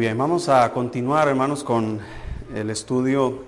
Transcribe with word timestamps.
Bien, 0.00 0.16
vamos 0.16 0.48
a 0.48 0.72
continuar, 0.72 1.28
hermanos, 1.28 1.62
con 1.62 2.00
el 2.54 2.70
estudio 2.70 3.44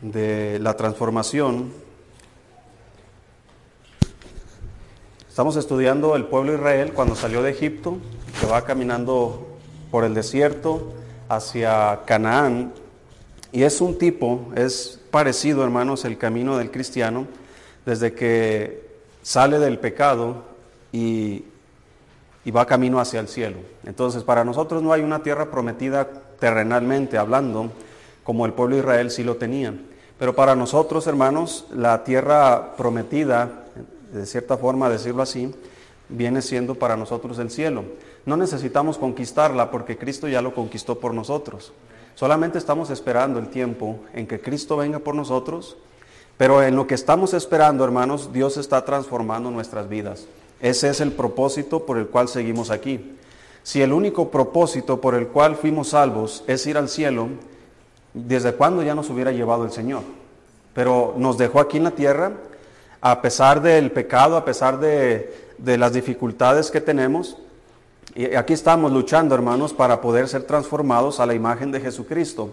de 0.00 0.58
la 0.58 0.76
transformación. 0.76 1.70
Estamos 5.28 5.54
estudiando 5.54 6.16
el 6.16 6.24
pueblo 6.24 6.50
de 6.50 6.58
Israel 6.58 6.92
cuando 6.92 7.14
salió 7.14 7.40
de 7.40 7.52
Egipto, 7.52 7.98
que 8.40 8.46
va 8.46 8.64
caminando 8.64 9.46
por 9.92 10.02
el 10.02 10.12
desierto 10.12 10.92
hacia 11.28 12.00
Canaán. 12.04 12.72
Y 13.52 13.62
es 13.62 13.80
un 13.80 13.98
tipo, 13.98 14.50
es 14.56 15.00
parecido, 15.12 15.62
hermanos, 15.62 16.04
el 16.04 16.18
camino 16.18 16.58
del 16.58 16.72
cristiano, 16.72 17.28
desde 17.86 18.12
que 18.12 18.88
sale 19.22 19.60
del 19.60 19.78
pecado 19.78 20.42
y 20.90 21.44
y 22.44 22.50
va 22.50 22.66
camino 22.66 23.00
hacia 23.00 23.20
el 23.20 23.28
cielo. 23.28 23.58
Entonces, 23.84 24.24
para 24.24 24.44
nosotros 24.44 24.82
no 24.82 24.92
hay 24.92 25.02
una 25.02 25.22
tierra 25.22 25.50
prometida 25.50 26.08
terrenalmente 26.38 27.18
hablando, 27.18 27.70
como 28.24 28.46
el 28.46 28.52
pueblo 28.52 28.76
de 28.76 28.82
Israel 28.82 29.10
sí 29.10 29.24
lo 29.24 29.36
tenía. 29.36 29.74
Pero 30.18 30.34
para 30.34 30.54
nosotros, 30.54 31.06
hermanos, 31.06 31.66
la 31.72 32.04
tierra 32.04 32.74
prometida, 32.76 33.64
de 34.12 34.26
cierta 34.26 34.56
forma 34.56 34.88
decirlo 34.88 35.22
así, 35.22 35.54
viene 36.08 36.42
siendo 36.42 36.74
para 36.74 36.96
nosotros 36.96 37.38
el 37.38 37.50
cielo. 37.50 37.84
No 38.24 38.36
necesitamos 38.36 38.98
conquistarla 38.98 39.70
porque 39.70 39.98
Cristo 39.98 40.28
ya 40.28 40.42
lo 40.42 40.54
conquistó 40.54 40.98
por 41.00 41.14
nosotros. 41.14 41.72
Solamente 42.14 42.58
estamos 42.58 42.90
esperando 42.90 43.38
el 43.38 43.48
tiempo 43.48 44.00
en 44.12 44.26
que 44.26 44.40
Cristo 44.40 44.76
venga 44.76 44.98
por 44.98 45.14
nosotros, 45.14 45.76
pero 46.36 46.62
en 46.62 46.76
lo 46.76 46.86
que 46.86 46.94
estamos 46.94 47.34
esperando, 47.34 47.84
hermanos, 47.84 48.32
Dios 48.32 48.56
está 48.56 48.84
transformando 48.84 49.50
nuestras 49.50 49.88
vidas. 49.88 50.26
Ese 50.62 50.88
es 50.88 51.00
el 51.00 51.10
propósito 51.10 51.84
por 51.84 51.98
el 51.98 52.06
cual 52.06 52.28
seguimos 52.28 52.70
aquí. 52.70 53.16
Si 53.64 53.82
el 53.82 53.92
único 53.92 54.30
propósito 54.30 55.00
por 55.00 55.16
el 55.16 55.26
cual 55.26 55.56
fuimos 55.56 55.88
salvos 55.88 56.44
es 56.46 56.64
ir 56.68 56.78
al 56.78 56.88
cielo, 56.88 57.28
¿desde 58.14 58.54
cuándo 58.54 58.84
ya 58.84 58.94
nos 58.94 59.10
hubiera 59.10 59.32
llevado 59.32 59.64
el 59.64 59.72
Señor? 59.72 60.02
Pero 60.72 61.14
nos 61.18 61.36
dejó 61.36 61.58
aquí 61.58 61.78
en 61.78 61.84
la 61.84 61.90
tierra, 61.90 62.34
a 63.00 63.20
pesar 63.20 63.60
del 63.60 63.90
pecado, 63.90 64.36
a 64.36 64.44
pesar 64.44 64.78
de, 64.78 65.34
las 65.58 65.92
dificultades 65.92 66.70
que 66.70 66.80
tenemos, 66.80 67.36
y 68.14 68.36
aquí 68.36 68.52
estamos 68.52 68.92
luchando, 68.92 69.34
hermanos, 69.34 69.72
para 69.72 70.00
poder 70.00 70.28
ser 70.28 70.44
transformados 70.44 71.18
a 71.18 71.26
la 71.26 71.34
imagen 71.34 71.72
de 71.72 71.80
Jesucristo. 71.80 72.50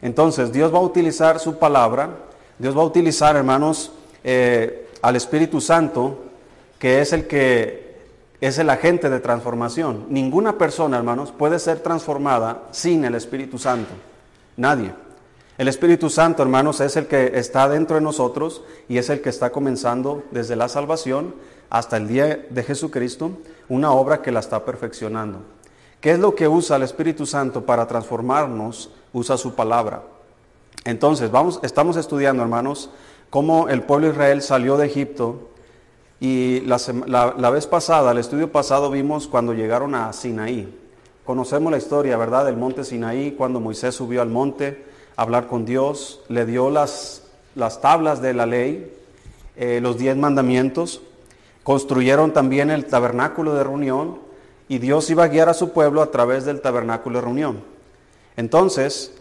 Entonces, 0.00 0.52
Dios 0.52 0.74
va 0.74 0.78
a 0.78 0.82
utilizar 0.82 1.38
su 1.38 1.58
palabra, 1.58 2.10
Dios 2.58 2.76
va 2.76 2.82
a 2.82 2.86
utilizar, 2.86 3.36
hermanos, 3.36 3.92
eh, 4.24 4.88
al 5.00 5.14
Espíritu 5.14 5.60
Santo 5.60 6.31
que 6.82 7.00
es 7.00 7.12
el 7.12 7.28
que 7.28 7.94
es 8.40 8.58
el 8.58 8.68
agente 8.68 9.08
de 9.08 9.20
transformación. 9.20 10.06
Ninguna 10.08 10.58
persona, 10.58 10.96
hermanos, 10.98 11.30
puede 11.30 11.60
ser 11.60 11.78
transformada 11.78 12.64
sin 12.72 13.04
el 13.04 13.14
Espíritu 13.14 13.56
Santo. 13.56 13.92
Nadie. 14.56 14.92
El 15.58 15.68
Espíritu 15.68 16.10
Santo, 16.10 16.42
hermanos, 16.42 16.80
es 16.80 16.96
el 16.96 17.06
que 17.06 17.38
está 17.38 17.68
dentro 17.68 17.94
de 17.94 18.02
nosotros 18.02 18.64
y 18.88 18.98
es 18.98 19.10
el 19.10 19.20
que 19.20 19.28
está 19.28 19.52
comenzando 19.52 20.24
desde 20.32 20.56
la 20.56 20.68
salvación 20.68 21.36
hasta 21.70 21.98
el 21.98 22.08
día 22.08 22.46
de 22.50 22.62
Jesucristo, 22.64 23.30
una 23.68 23.92
obra 23.92 24.20
que 24.20 24.32
la 24.32 24.40
está 24.40 24.64
perfeccionando. 24.64 25.38
¿Qué 26.00 26.10
es 26.10 26.18
lo 26.18 26.34
que 26.34 26.48
usa 26.48 26.78
el 26.78 26.82
Espíritu 26.82 27.26
Santo 27.26 27.64
para 27.64 27.86
transformarnos? 27.86 28.90
Usa 29.12 29.36
su 29.36 29.54
palabra. 29.54 30.02
Entonces, 30.84 31.30
vamos, 31.30 31.60
estamos 31.62 31.96
estudiando, 31.96 32.42
hermanos, 32.42 32.90
cómo 33.30 33.68
el 33.68 33.82
pueblo 33.82 34.08
de 34.08 34.14
Israel 34.14 34.42
salió 34.42 34.76
de 34.76 34.86
Egipto 34.86 35.51
y 36.22 36.60
la, 36.60 37.50
vez 37.50 37.66
pasada, 37.66 38.12
el 38.12 38.18
estudio 38.18 38.52
pasado, 38.52 38.92
vimos 38.92 39.26
cuando 39.26 39.54
llegaron 39.54 39.96
a 39.96 40.12
Sinaí. 40.12 40.72
Conocemos 41.24 41.72
la 41.72 41.78
historia, 41.78 42.16
¿verdad?, 42.16 42.44
del 42.44 42.56
monte 42.56 42.84
Sinaí, 42.84 43.32
cuando 43.32 43.58
Moisés 43.58 43.96
subió 43.96 44.22
al 44.22 44.28
monte 44.28 44.84
a 45.16 45.22
hablar 45.22 45.48
con 45.48 45.64
Dios, 45.64 46.20
le 46.28 46.46
dio 46.46 46.70
las, 46.70 47.24
las 47.56 47.80
tablas 47.80 48.22
de 48.22 48.34
la 48.34 48.46
ley, 48.46 48.96
eh, 49.56 49.80
los 49.82 49.98
diez 49.98 50.16
mandamientos, 50.16 51.02
construyeron 51.64 52.32
también 52.32 52.70
el 52.70 52.84
tabernáculo 52.84 53.54
de 53.54 53.64
reunión 53.64 54.20
y 54.68 54.78
Dios 54.78 55.10
iba 55.10 55.24
a 55.24 55.28
guiar 55.28 55.48
a 55.48 55.54
su 55.54 55.72
pueblo 55.72 56.02
a 56.02 56.12
través 56.12 56.44
del 56.44 56.60
tabernáculo 56.60 57.18
de 57.18 57.24
reunión. 57.24 57.64
Entonces, 58.36 59.12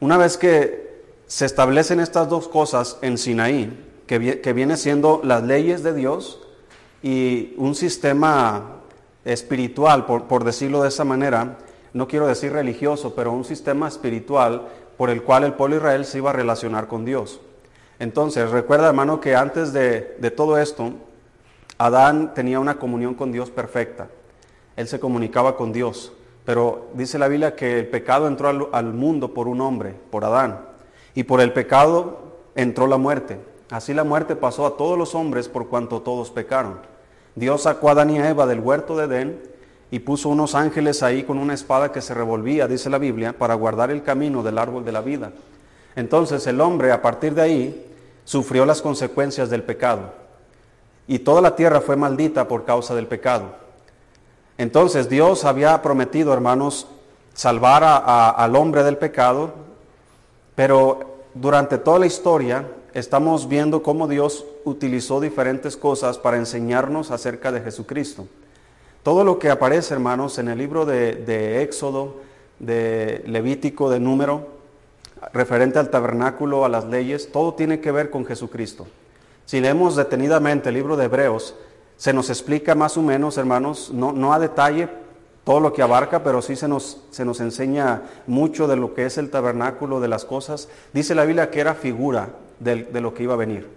una 0.00 0.16
vez 0.16 0.36
que 0.36 1.04
se 1.28 1.46
establecen 1.46 2.00
estas 2.00 2.28
dos 2.28 2.48
cosas 2.48 2.98
en 3.02 3.18
Sinaí, 3.18 3.89
que, 4.18 4.52
viene 4.52 4.76
siendo 4.76 5.20
las 5.22 5.44
leyes 5.44 5.84
de 5.84 5.94
Dios 5.94 6.40
y 7.00 7.54
un 7.58 7.76
sistema 7.76 8.78
espiritual, 9.24 10.04
por, 10.04 10.42
decirlo 10.42 10.82
de 10.82 10.88
esa 10.88 11.04
manera, 11.04 11.58
no 11.92 12.08
quiero 12.08 12.26
decir 12.26 12.52
religioso, 12.52 13.14
pero 13.14 13.30
un 13.30 13.44
sistema 13.44 13.86
espiritual 13.86 14.66
por 14.96 15.10
el 15.10 15.22
cual 15.22 15.44
el 15.44 15.52
pueblo 15.52 15.76
de 15.76 15.82
Israel 15.82 16.04
se 16.04 16.18
iba 16.18 16.30
a 16.30 16.32
relacionar 16.32 16.88
con 16.88 17.04
Dios. 17.04 17.40
Entonces, 18.00 18.50
recuerda 18.50 18.88
hermano 18.88 19.20
que 19.20 19.36
antes 19.36 19.72
de, 19.72 20.00
todo 20.36 20.58
esto, 20.58 20.92
Adán 21.78 22.34
tenía 22.34 22.58
una 22.58 22.80
comunión 22.80 23.14
con 23.14 23.30
Dios 23.30 23.48
perfecta. 23.52 24.08
Él 24.74 24.88
se 24.88 24.98
comunicaba 24.98 25.56
con 25.56 25.72
Dios. 25.72 26.12
Pero 26.44 26.88
dice 26.94 27.16
la 27.16 27.28
Biblia 27.28 27.54
que 27.54 27.78
el 27.78 27.86
pecado 27.86 28.26
entró 28.26 28.70
al 28.72 28.92
mundo 28.92 29.32
por 29.34 29.46
un 29.46 29.60
hombre, 29.60 29.94
por 30.10 30.24
Adán. 30.24 30.62
Y 31.14 31.22
por 31.22 31.40
el 31.40 31.52
pecado 31.52 32.40
entró 32.56 32.88
la 32.88 32.96
muerte. 32.96 33.49
Así 33.70 33.94
la 33.94 34.04
muerte 34.04 34.34
pasó 34.34 34.66
a 34.66 34.76
todos 34.76 34.98
los 34.98 35.14
hombres 35.14 35.48
por 35.48 35.68
cuanto 35.68 36.02
todos 36.02 36.30
pecaron. 36.30 36.80
Dios 37.36 37.62
sacó 37.62 37.88
a 37.88 37.92
Adán 37.92 38.10
y 38.10 38.18
a 38.18 38.28
Eva 38.28 38.46
del 38.46 38.60
huerto 38.60 38.96
de 38.96 39.04
Edén 39.04 39.40
y 39.92 40.00
puso 40.00 40.28
unos 40.28 40.56
ángeles 40.56 41.02
ahí 41.02 41.22
con 41.22 41.38
una 41.38 41.54
espada 41.54 41.92
que 41.92 42.00
se 42.00 42.12
revolvía, 42.12 42.66
dice 42.66 42.90
la 42.90 42.98
Biblia, 42.98 43.32
para 43.32 43.54
guardar 43.54 43.90
el 43.90 44.02
camino 44.02 44.42
del 44.42 44.58
árbol 44.58 44.84
de 44.84 44.92
la 44.92 45.00
vida. 45.00 45.32
Entonces 45.94 46.46
el 46.48 46.60
hombre 46.60 46.90
a 46.90 47.00
partir 47.00 47.34
de 47.34 47.42
ahí 47.42 47.86
sufrió 48.24 48.66
las 48.66 48.82
consecuencias 48.82 49.50
del 49.50 49.62
pecado. 49.62 50.14
Y 51.06 51.20
toda 51.20 51.40
la 51.40 51.54
tierra 51.54 51.80
fue 51.80 51.96
maldita 51.96 52.48
por 52.48 52.64
causa 52.64 52.94
del 52.94 53.06
pecado. 53.06 53.46
Entonces 54.58 55.08
Dios 55.08 55.44
había 55.44 55.80
prometido, 55.80 56.32
hermanos, 56.32 56.86
salvar 57.34 57.82
al 57.84 58.56
hombre 58.56 58.82
del 58.82 58.96
pecado, 58.96 59.52
pero 60.54 61.18
durante 61.34 61.78
toda 61.78 62.00
la 62.00 62.06
historia 62.06 62.64
estamos 62.94 63.48
viendo 63.48 63.82
cómo 63.82 64.08
Dios 64.08 64.44
utilizó 64.64 65.20
diferentes 65.20 65.76
cosas 65.76 66.18
para 66.18 66.36
enseñarnos 66.36 67.10
acerca 67.10 67.52
de 67.52 67.60
Jesucristo. 67.60 68.26
Todo 69.02 69.24
lo 69.24 69.38
que 69.38 69.50
aparece, 69.50 69.94
hermanos, 69.94 70.38
en 70.38 70.48
el 70.48 70.58
libro 70.58 70.84
de, 70.84 71.62
Éxodo, 71.62 72.16
de 72.58 73.22
Levítico, 73.26 73.88
de 73.88 74.00
Número, 74.00 74.48
referente 75.32 75.78
al 75.78 75.90
tabernáculo, 75.90 76.64
a 76.64 76.68
las 76.68 76.84
leyes, 76.84 77.32
todo 77.32 77.54
tiene 77.54 77.80
que 77.80 77.92
ver 77.92 78.10
con 78.10 78.26
Jesucristo. 78.26 78.86
Si 79.46 79.60
leemos 79.60 79.96
detenidamente 79.96 80.68
el 80.68 80.74
libro 80.74 80.96
de 80.96 81.06
Hebreos, 81.06 81.54
se 81.96 82.12
nos 82.12 82.28
explica 82.28 82.74
más 82.74 82.96
o 82.96 83.02
menos, 83.02 83.38
hermanos, 83.38 83.90
no, 83.92 84.12
no 84.12 84.32
a 84.32 84.38
detalle 84.38 84.88
todo 85.44 85.60
lo 85.60 85.72
que 85.72 85.82
abarca, 85.82 86.22
pero 86.22 86.42
sí 86.42 86.54
se 86.54 86.68
nos, 86.68 87.02
se 87.10 87.24
nos 87.24 87.40
enseña 87.40 88.02
mucho 88.26 88.68
de 88.68 88.76
lo 88.76 88.94
que 88.94 89.06
es 89.06 89.18
el 89.18 89.30
tabernáculo, 89.30 90.00
de 90.00 90.08
las 90.08 90.24
cosas. 90.24 90.68
Dice 90.92 91.14
la 91.14 91.24
Biblia 91.24 91.50
que 91.50 91.60
era 91.60 91.74
figura, 91.74 92.30
de, 92.60 93.00
lo 93.00 93.12
que 93.12 93.24
iba 93.24 93.34
a 93.34 93.38
venir. 93.38 93.68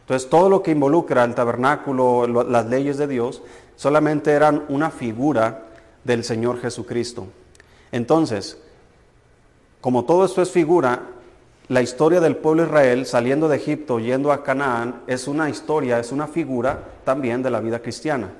Entonces 0.00 0.28
todo 0.28 0.50
lo 0.50 0.62
que 0.62 0.72
involucra 0.72 1.24
el 1.24 1.34
tabernáculo, 1.34 2.26
las 2.26 2.66
leyes 2.66 2.98
de 2.98 3.06
Dios, 3.06 3.42
solamente 3.76 4.32
eran 4.32 4.64
una 4.68 4.90
figura 4.90 5.68
del 6.04 6.24
Señor 6.24 6.60
Jesucristo. 6.60 7.26
Entonces, 7.90 8.58
como 9.80 10.04
todo 10.04 10.26
esto 10.26 10.42
es 10.42 10.50
figura, 10.50 11.00
la 11.68 11.80
historia 11.80 12.20
del 12.20 12.36
pueblo 12.36 12.64
Israel 12.64 13.06
saliendo 13.06 13.48
de 13.48 13.56
Egipto, 13.56 13.98
yendo 13.98 14.32
a 14.32 14.42
Canaán, 14.42 15.02
es 15.06 15.26
una 15.26 15.48
historia, 15.48 15.98
es 15.98 16.12
una 16.12 16.26
figura 16.26 16.84
también 17.04 17.42
de 17.42 17.50
la 17.50 17.60
vida 17.60 17.80
cristiana. 17.80 18.32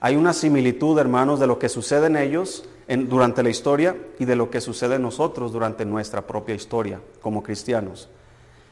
Hay 0.00 0.16
una 0.16 0.32
similitud, 0.32 0.98
hermanos, 0.98 1.40
de 1.40 1.46
lo 1.46 1.58
que 1.58 1.68
sucede 1.68 2.08
en 2.08 2.16
ellos 2.16 2.64
durante 2.88 3.42
la 3.42 3.50
historia 3.50 3.96
y 4.18 4.24
de 4.24 4.36
lo 4.36 4.50
que 4.50 4.60
sucede 4.60 4.96
en 4.96 5.02
nosotros 5.02 5.52
durante 5.52 5.84
nuestra 5.84 6.26
propia 6.26 6.54
historia 6.54 7.00
como 7.22 7.42
cristianos. 7.42 8.08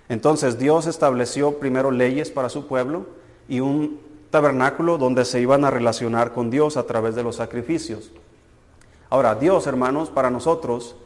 Entonces 0.08 0.58
Dios 0.58 0.86
estableció 0.86 1.58
primero 1.58 1.90
leyes 1.90 2.30
para 2.30 2.48
su 2.48 2.66
pueblo 2.66 3.06
y 3.48 3.60
un 3.60 4.00
tabernáculo 4.30 4.98
donde 4.98 5.24
se 5.24 5.40
iban 5.40 5.64
a 5.64 5.70
relacionar 5.70 6.32
con 6.32 6.50
Dios 6.50 6.76
a 6.76 6.84
través 6.84 7.14
de 7.14 7.22
los 7.22 7.36
sacrificios. 7.36 8.10
Ahora, 9.10 9.34
Dios, 9.34 9.66
hermanos, 9.66 10.10
para 10.10 10.30
nosotros 10.30 10.96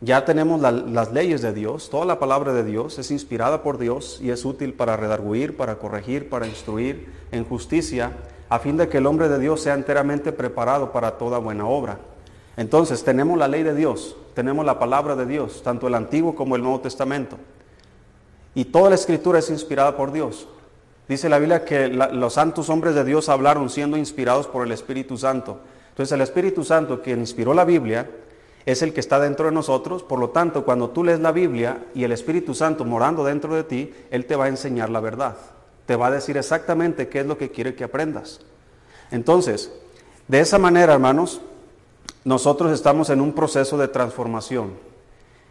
ya 0.00 0.24
tenemos 0.24 0.60
las 0.60 1.12
leyes 1.12 1.40
de 1.40 1.52
Dios, 1.52 1.88
toda 1.88 2.04
la 2.04 2.18
palabra 2.18 2.52
de 2.52 2.64
Dios 2.64 2.98
es 2.98 3.10
inspirada 3.10 3.62
por 3.62 3.78
Dios 3.78 4.18
y 4.20 4.30
es 4.30 4.44
útil 4.44 4.74
para 4.74 4.96
redarguir, 4.96 5.56
para 5.56 5.76
corregir, 5.76 6.28
para 6.28 6.46
instruir 6.46 7.10
en 7.32 7.44
justicia, 7.44 8.12
a 8.48 8.58
fin 8.58 8.76
de 8.76 8.88
que 8.88 8.98
el 8.98 9.06
hombre 9.06 9.28
de 9.28 9.38
Dios 9.38 9.62
sea 9.62 9.74
enteramente 9.74 10.32
preparado 10.32 10.92
para 10.92 11.12
toda 11.12 11.38
buena 11.38 11.66
obra. 11.66 12.00
Entonces 12.56 13.02
tenemos 13.02 13.38
la 13.38 13.48
ley 13.48 13.62
de 13.62 13.74
Dios, 13.74 14.16
tenemos 14.34 14.66
la 14.66 14.78
palabra 14.78 15.16
de 15.16 15.26
Dios, 15.26 15.62
tanto 15.62 15.86
el 15.86 15.94
Antiguo 15.94 16.34
como 16.34 16.56
el 16.56 16.62
Nuevo 16.62 16.80
Testamento. 16.80 17.38
Y 18.54 18.66
toda 18.66 18.90
la 18.90 18.94
escritura 18.94 19.38
es 19.38 19.50
inspirada 19.50 19.96
por 19.96 20.12
Dios. 20.12 20.48
Dice 21.08 21.28
la 21.28 21.38
Biblia 21.38 21.64
que 21.64 21.88
los 21.88 22.34
santos 22.34 22.70
hombres 22.70 22.94
de 22.94 23.04
Dios 23.04 23.28
hablaron 23.28 23.68
siendo 23.68 23.96
inspirados 23.96 24.46
por 24.46 24.64
el 24.64 24.72
Espíritu 24.72 25.18
Santo. 25.18 25.58
Entonces 25.90 26.12
el 26.12 26.22
Espíritu 26.22 26.64
Santo, 26.64 27.02
quien 27.02 27.20
inspiró 27.20 27.52
la 27.52 27.64
Biblia, 27.64 28.08
es 28.66 28.80
el 28.82 28.94
que 28.94 29.00
está 29.00 29.20
dentro 29.20 29.46
de 29.46 29.52
nosotros, 29.52 30.02
por 30.02 30.18
lo 30.18 30.30
tanto, 30.30 30.64
cuando 30.64 30.90
tú 30.90 31.04
lees 31.04 31.20
la 31.20 31.32
Biblia 31.32 31.84
y 31.94 32.04
el 32.04 32.12
Espíritu 32.12 32.54
Santo 32.54 32.84
morando 32.84 33.24
dentro 33.24 33.54
de 33.54 33.64
ti, 33.64 33.92
Él 34.10 34.24
te 34.24 34.36
va 34.36 34.46
a 34.46 34.48
enseñar 34.48 34.88
la 34.88 35.00
verdad, 35.00 35.36
te 35.84 35.96
va 35.96 36.06
a 36.06 36.10
decir 36.10 36.38
exactamente 36.38 37.08
qué 37.08 37.20
es 37.20 37.26
lo 37.26 37.36
que 37.36 37.50
quiere 37.50 37.74
que 37.74 37.84
aprendas. 37.84 38.40
Entonces, 39.10 39.70
de 40.28 40.40
esa 40.40 40.58
manera, 40.58 40.94
hermanos, 40.94 41.42
nosotros 42.24 42.72
estamos 42.72 43.10
en 43.10 43.20
un 43.20 43.34
proceso 43.34 43.76
de 43.76 43.88
transformación, 43.88 44.72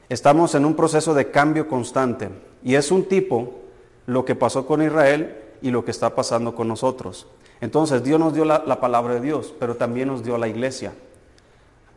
estamos 0.10 0.56
en 0.56 0.66
un 0.66 0.76
proceso 0.76 1.14
de 1.14 1.32
cambio 1.32 1.68
constante, 1.68 2.30
y 2.64 2.76
es 2.76 2.92
un 2.92 3.06
tipo 3.06 3.56
lo 4.06 4.26
que 4.26 4.36
pasó 4.36 4.66
con 4.66 4.82
Israel 4.82 5.38
y 5.62 5.72
lo 5.72 5.86
que 5.86 5.92
está 5.92 6.16
pasando 6.16 6.56
con 6.56 6.68
nosotros. 6.68 7.28
Entonces, 7.62 8.04
Dios 8.04 8.20
nos 8.20 8.34
dio 8.34 8.46
la, 8.46 8.64
la 8.66 8.80
palabra 8.80 9.16
de 9.16 9.22
Dios, 9.22 9.54
pero 9.60 9.76
también 9.76 10.10
nos 10.10 10.24
dio 10.24 10.38
la 10.38 10.48
iglesia. 10.48 10.94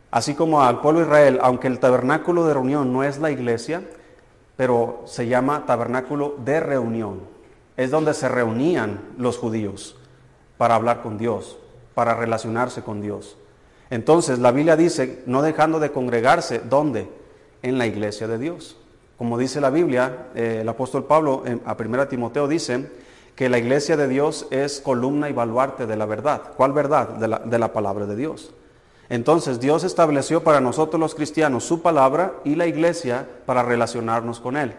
Así 0.09 0.33
como 0.35 0.63
al 0.63 0.79
pueblo 0.79 1.01
Israel, 1.01 1.39
aunque 1.41 1.67
el 1.67 1.79
tabernáculo 1.79 2.45
de 2.47 2.53
reunión 2.53 2.93
no 2.93 3.03
es 3.03 3.19
la 3.19 3.31
iglesia, 3.31 3.81
pero 4.55 5.03
se 5.05 5.27
llama 5.27 5.65
tabernáculo 5.65 6.35
de 6.43 6.59
reunión. 6.59 7.21
Es 7.75 7.91
donde 7.91 8.13
se 8.13 8.27
reunían 8.27 9.01
los 9.17 9.37
judíos 9.37 9.95
para 10.57 10.75
hablar 10.75 11.01
con 11.01 11.17
Dios, 11.17 11.57
para 11.93 12.15
relacionarse 12.15 12.81
con 12.81 13.01
Dios. 13.01 13.37
Entonces 13.89 14.39
la 14.39 14.51
Biblia 14.51 14.75
dice, 14.75 15.23
no 15.27 15.41
dejando 15.41 15.79
de 15.79 15.91
congregarse, 15.91 16.59
¿dónde? 16.59 17.07
En 17.61 17.77
la 17.77 17.85
iglesia 17.85 18.27
de 18.27 18.37
Dios. 18.37 18.77
Como 19.17 19.37
dice 19.37 19.59
la 19.61 19.69
Biblia, 19.69 20.27
eh, 20.35 20.59
el 20.61 20.69
apóstol 20.69 21.05
Pablo 21.05 21.43
a 21.65 21.75
1 21.79 22.07
Timoteo 22.07 22.47
dice 22.47 22.87
que 23.35 23.49
la 23.49 23.57
iglesia 23.57 23.97
de 23.97 24.07
Dios 24.07 24.47
es 24.51 24.79
columna 24.79 25.29
y 25.29 25.33
baluarte 25.33 25.85
de 25.85 25.95
la 25.95 26.05
verdad. 26.05 26.53
¿Cuál 26.55 26.73
verdad? 26.73 27.09
De 27.09 27.27
la, 27.27 27.39
de 27.39 27.59
la 27.59 27.73
palabra 27.73 28.05
de 28.05 28.15
Dios. 28.15 28.53
Entonces 29.09 29.59
Dios 29.59 29.83
estableció 29.83 30.43
para 30.43 30.59
nosotros 30.59 30.99
los 30.99 31.15
cristianos 31.15 31.63
su 31.63 31.81
palabra 31.81 32.33
y 32.43 32.55
la 32.55 32.67
iglesia 32.67 33.27
para 33.45 33.63
relacionarnos 33.63 34.39
con 34.39 34.57
Él. 34.57 34.73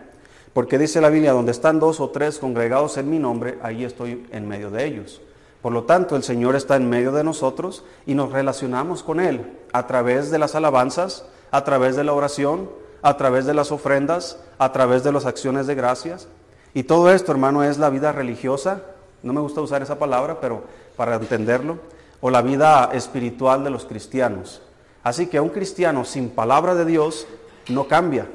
Porque 0.53 0.79
dice 0.79 1.01
la 1.01 1.09
Biblia, 1.09 1.33
donde 1.33 1.53
están 1.53 1.79
dos 1.79 2.01
o 2.01 2.11
tres 2.11 2.39
congregados 2.39 2.97
en 2.99 3.11
mi 3.11 3.19
nombre, 3.19 3.59
ahí 3.63 3.85
estoy 3.85 4.27
en 4.31 4.49
medio 4.49 4.71
de 4.71 4.87
ellos. 4.87 5.21
Por 5.63 5.73
lo 5.73 5.85
tanto, 5.85 6.15
el 6.17 6.23
Señor 6.23 6.57
está 6.57 6.77
en 6.77 6.89
medio 6.89 7.13
de 7.13 7.25
nosotros 7.25 7.85
y 8.07 8.15
nos 8.15 8.33
relacionamos 8.33 9.03
con 9.03 9.21
Él 9.21 9.53
a 9.73 9.87
través 9.87 10.31
de 10.31 10.39
las 10.39 10.55
alabanzas, 10.55 11.25
a 11.51 11.65
través 11.65 11.97
de 11.97 12.05
la 12.05 12.13
oración, 12.13 12.69
a 13.03 13.17
través 13.17 13.47
de 13.47 13.55
las 13.55 13.73
ofrendas, 13.73 14.39
a 14.59 14.73
través 14.73 15.05
de 15.05 15.13
las 15.13 15.27
acciones 15.27 15.67
de 15.67 15.75
gracias. 15.75 16.29
Y 16.75 16.83
todo 16.83 17.11
esto, 17.11 17.33
hermano, 17.33 17.65
es 17.65 17.79
la 17.79 17.91
vida 17.91 18.13
religiosa. 18.13 18.83
No 19.23 19.33
me 19.33 19.41
gusta 19.41 19.61
usar 19.61 19.83
esa 19.83 19.99
palabra, 19.99 20.41
pero 20.41 20.63
para 20.97 21.17
entenderlo 21.17 21.79
o 22.21 22.31
la 22.31 22.43
vida 22.43 22.91
espiritual 22.93 23.65
de 23.65 23.71
los 23.71 23.85
cristianos. 23.85 24.61
Así 25.03 25.27
que 25.29 25.41
un 25.41 25.51
cristiano 25.51 26.05
sin 26.05 26.31
palabra 26.31 26.75
de 26.75 26.85
Dios 26.85 27.27
no 27.69 27.87
cambia. 27.87 28.27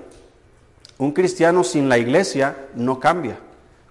Un 0.98 1.12
cristiano 1.12 1.63
sin 1.63 1.89
la 1.89 1.98
iglesia 1.98 2.56
no 2.75 3.00
cambia. 3.00 3.38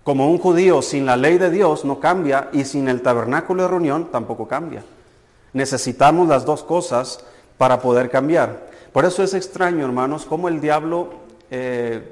Como 0.02 0.30
un 0.30 0.38
judío 0.38 0.82
sin 0.82 1.06
la 1.06 1.16
ley 1.16 1.38
de 1.38 1.50
Dios 1.50 1.84
no 1.84 2.00
cambia 2.00 2.48
y 2.52 2.64
sin 2.64 2.88
el 2.88 3.02
tabernáculo 3.02 3.62
de 3.62 3.68
reunión 3.68 4.06
tampoco 4.10 4.48
cambia. 4.48 4.82
Necesitamos 5.52 6.28
las 6.28 6.44
dos 6.44 6.64
cosas 6.64 7.24
para 7.58 7.80
poder 7.80 8.10
cambiar. 8.10 8.71
Por 8.92 9.06
eso 9.06 9.22
es 9.22 9.32
extraño, 9.32 9.84
hermanos, 9.86 10.26
cómo 10.26 10.48
el 10.48 10.60
diablo 10.60 11.14
eh, 11.50 12.02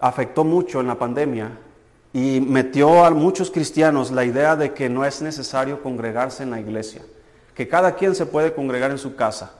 afectó 0.00 0.44
mucho 0.44 0.80
en 0.80 0.86
la 0.86 0.98
pandemia 0.98 1.58
y 2.12 2.40
metió 2.40 3.04
a 3.04 3.10
muchos 3.10 3.50
cristianos 3.50 4.10
la 4.10 4.24
idea 4.24 4.54
de 4.54 4.74
que 4.74 4.90
no 4.90 5.04
es 5.06 5.22
necesario 5.22 5.82
congregarse 5.82 6.42
en 6.42 6.50
la 6.50 6.60
iglesia, 6.60 7.00
que 7.54 7.68
cada 7.68 7.94
quien 7.94 8.14
se 8.14 8.26
puede 8.26 8.52
congregar 8.52 8.90
en 8.90 8.98
su 8.98 9.16
casa, 9.16 9.54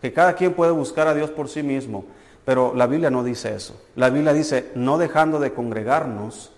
que 0.00 0.12
cada 0.12 0.34
quien 0.34 0.54
puede 0.54 0.70
buscar 0.70 1.08
a 1.08 1.14
Dios 1.14 1.30
por 1.30 1.48
sí 1.48 1.64
mismo. 1.64 2.04
Pero 2.44 2.72
la 2.76 2.86
Biblia 2.86 3.10
no 3.10 3.24
dice 3.24 3.56
eso. 3.56 3.74
La 3.96 4.08
Biblia 4.08 4.32
dice, 4.32 4.70
no 4.76 4.98
dejando 4.98 5.40
de 5.40 5.52
congregarnos, 5.52 6.52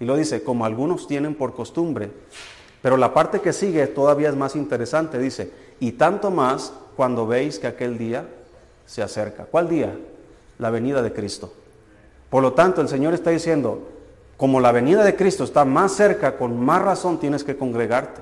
y 0.00 0.04
lo 0.04 0.16
dice, 0.16 0.42
como 0.42 0.64
algunos 0.64 1.06
tienen 1.06 1.36
por 1.36 1.54
costumbre. 1.54 2.10
Pero 2.82 2.96
la 2.96 3.14
parte 3.14 3.40
que 3.40 3.52
sigue 3.52 3.86
todavía 3.86 4.30
es 4.30 4.34
más 4.34 4.56
interesante, 4.56 5.20
dice, 5.20 5.52
y 5.78 5.92
tanto 5.92 6.32
más 6.32 6.72
cuando 6.96 7.26
veis 7.26 7.58
que 7.58 7.66
aquel 7.66 7.98
día 7.98 8.26
se 8.86 9.02
acerca. 9.02 9.44
¿Cuál 9.44 9.68
día? 9.68 9.96
La 10.58 10.70
venida 10.70 11.02
de 11.02 11.12
Cristo. 11.12 11.52
Por 12.30 12.42
lo 12.42 12.52
tanto, 12.52 12.80
el 12.80 12.88
Señor 12.88 13.14
está 13.14 13.30
diciendo, 13.30 13.88
como 14.36 14.60
la 14.60 14.72
venida 14.72 15.04
de 15.04 15.16
Cristo 15.16 15.44
está 15.44 15.64
más 15.64 15.92
cerca, 15.92 16.36
con 16.36 16.58
más 16.58 16.82
razón 16.82 17.18
tienes 17.18 17.44
que 17.44 17.56
congregarte. 17.56 18.20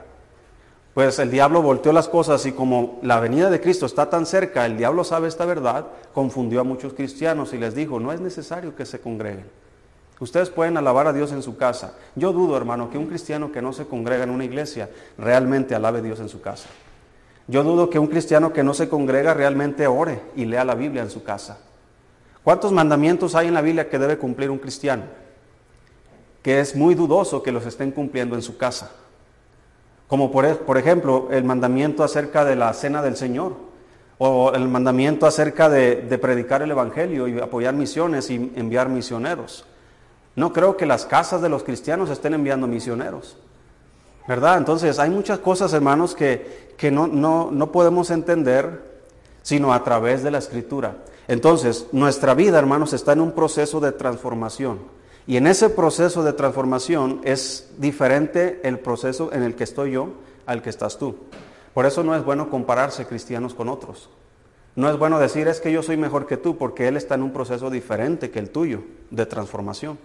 Pues 0.95 1.19
el 1.19 1.31
diablo 1.31 1.63
volteó 1.63 1.93
las 1.93 2.09
cosas 2.09 2.45
y 2.47 2.53
como 2.53 2.99
la 3.03 3.21
venida 3.21 3.49
de 3.49 3.61
Cristo 3.61 3.87
está 3.87 4.11
tan 4.11 4.27
cerca, 4.27 4.67
el 4.67 4.77
diablo 4.77 5.05
sabe 5.05 5.29
esta 5.29 5.47
verdad, 5.47 5.87
confundió 6.13 6.61
a 6.61 6.65
muchos 6.65 6.95
cristianos 6.95 7.53
y 7.53 7.59
les 7.59 7.75
dijo, 7.75 8.01
no 8.01 8.13
es 8.13 8.21
necesario 8.21 8.75
que 8.75 8.85
se 8.85 9.01
congreguen. 9.01 9.47
Ustedes 10.19 10.51
pueden 10.51 10.77
alabar 10.77 11.07
a 11.07 11.13
Dios 11.13 11.33
en 11.33 11.43
su 11.43 11.57
casa. 11.57 11.95
Yo 12.17 12.33
dudo, 12.33 12.57
hermano, 12.57 12.91
que 12.91 12.99
un 12.99 13.07
cristiano 13.07 13.51
que 13.53 13.63
no 13.63 13.73
se 13.73 13.87
congrega 13.87 14.25
en 14.25 14.31
una 14.31 14.45
iglesia 14.45 14.91
realmente 15.17 15.75
alabe 15.75 16.01
a 16.01 16.03
Dios 16.03 16.21
en 16.21 16.29
su 16.29 16.43
casa. 16.43 16.69
Yo 17.51 17.63
dudo 17.63 17.91
que 17.91 17.99
un 17.99 18.07
cristiano 18.07 18.53
que 18.53 18.63
no 18.63 18.73
se 18.73 18.89
congrega 18.89 19.35
realmente 19.35 19.87
ore 19.87 20.23
y 20.37 20.47
lea 20.47 20.65
la 20.65 20.75
Biblia 20.75 21.03
en 21.03 21.11
su 21.11 21.23
casa. 21.23 21.59
¿Cuántos 22.43 22.73
mandamientos 22.73 23.35
hay 23.35 23.49
en 23.49 23.55
la 23.55 23.61
Biblia 23.61 23.89
que 23.91 23.99
debe 23.99 24.17
cumplir 24.17 24.51
un 24.51 24.59
cristiano? 24.59 25.03
que 26.43 26.61
es 26.61 26.75
muy 26.75 26.95
dudoso 26.95 27.43
que 27.43 27.53
los 27.53 27.67
estén 27.67 27.91
cumpliendo 27.91 28.35
en 28.35 28.43
su 28.43 28.57
casa. 28.57 28.93
Como 30.09 30.31
por, 30.33 30.59
por, 30.59 30.79
ejemplo 30.79 31.29
el 31.31 31.45
mandamiento 31.45 32.03
acerca 32.03 32.45
de 32.45 32.57
la 32.57 32.73
cena 32.73 33.03
del 33.03 33.17
Señor, 33.17 33.55
o 34.19 34.53
el 34.53 34.69
mandamiento 34.69 35.27
acerca 35.27 35.69
de, 35.69 35.97
predicar 36.21 36.61
el 36.63 36.71
Evangelio 36.71 37.27
y 37.27 37.39
apoyar 37.39 37.75
misiones 37.75 38.31
y 38.31 38.53
enviar 38.55 38.89
misioneros. 38.89 39.65
No 40.37 40.53
creo 40.53 40.77
que 40.77 40.85
las 40.85 41.07
casas 41.07 41.41
de 41.41 41.49
los 41.49 41.63
cristianos 41.63 42.11
estén 42.11 42.35
enviando 42.35 42.67
misioneros. 42.67 43.39
¿Verdad? 44.29 44.59
Entonces 44.59 44.99
hay 44.99 45.11
muchas 45.11 45.39
cosas, 45.39 45.73
hermanos, 45.73 46.15
que, 46.15 46.75
que 46.77 46.91
no, 46.91 47.07
no, 47.07 47.51
no 47.51 47.73
podemos 47.73 48.11
entender 48.11 48.91
sino 49.43 49.73
a 49.73 49.83
través 49.83 50.23
de 50.23 50.31
la 50.31 50.39
escritura. 50.39 50.97
Entonces, 51.27 51.87
nuestra 51.93 52.35
vida, 52.35 52.59
hermanos, 52.59 52.93
está 52.93 53.13
en 53.13 53.21
un 53.21 53.33
proceso 53.33 53.81
de 53.81 53.93
transformación. 53.93 54.79
Y 55.27 55.37
en 55.37 55.47
ese 55.47 55.71
proceso 55.71 56.23
de 56.25 56.33
transformación 56.33 57.21
es 57.25 57.71
diferente 57.79 58.61
el 58.65 58.79
proceso 58.79 59.33
en 59.33 59.43
el 59.43 59.55
que 59.55 59.65
estoy 59.65 59.93
yo 59.93 60.09
al 60.47 60.63
que 60.63 60.71
estás 60.71 60.99
tú. 60.99 61.17
Por 61.75 61.87
eso 61.87 62.03
no 62.03 62.17
es 62.17 62.25
bueno 62.25 62.51
compararse 62.51 63.07
cristianos 63.07 63.55
con 63.55 63.69
otros. 63.69 64.11
No 64.75 64.91
es 64.91 64.99
bueno 64.99 65.19
decir 65.19 65.47
es 65.47 65.61
que 65.61 65.73
yo 65.73 65.83
soy 65.83 65.97
mejor 65.97 66.27
que 66.27 66.37
tú 66.37 66.57
porque 66.57 66.89
él 66.89 66.97
está 66.97 67.15
en 67.15 67.23
un 67.23 67.33
proceso 67.33 67.71
diferente 67.71 68.31
que 68.31 68.39
el 68.39 68.51
tuyo 68.51 68.83
de 69.11 69.27
transformación. 69.27 69.99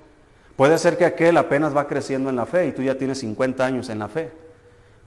Puede 0.56 0.78
ser 0.78 0.98
que 0.98 1.06
aquel 1.06 1.38
apenas 1.38 1.76
va 1.76 1.88
creciendo 1.88 2.30
en 2.30 2.36
la 2.36 2.46
fe 2.46 2.68
y 2.68 2.72
tú 2.72 2.82
ya 2.82 2.98
tienes 2.98 3.20
50 3.20 3.66
años 3.66 3.90
en 3.90 4.00
la 4.00 4.08
fe. 4.08 4.32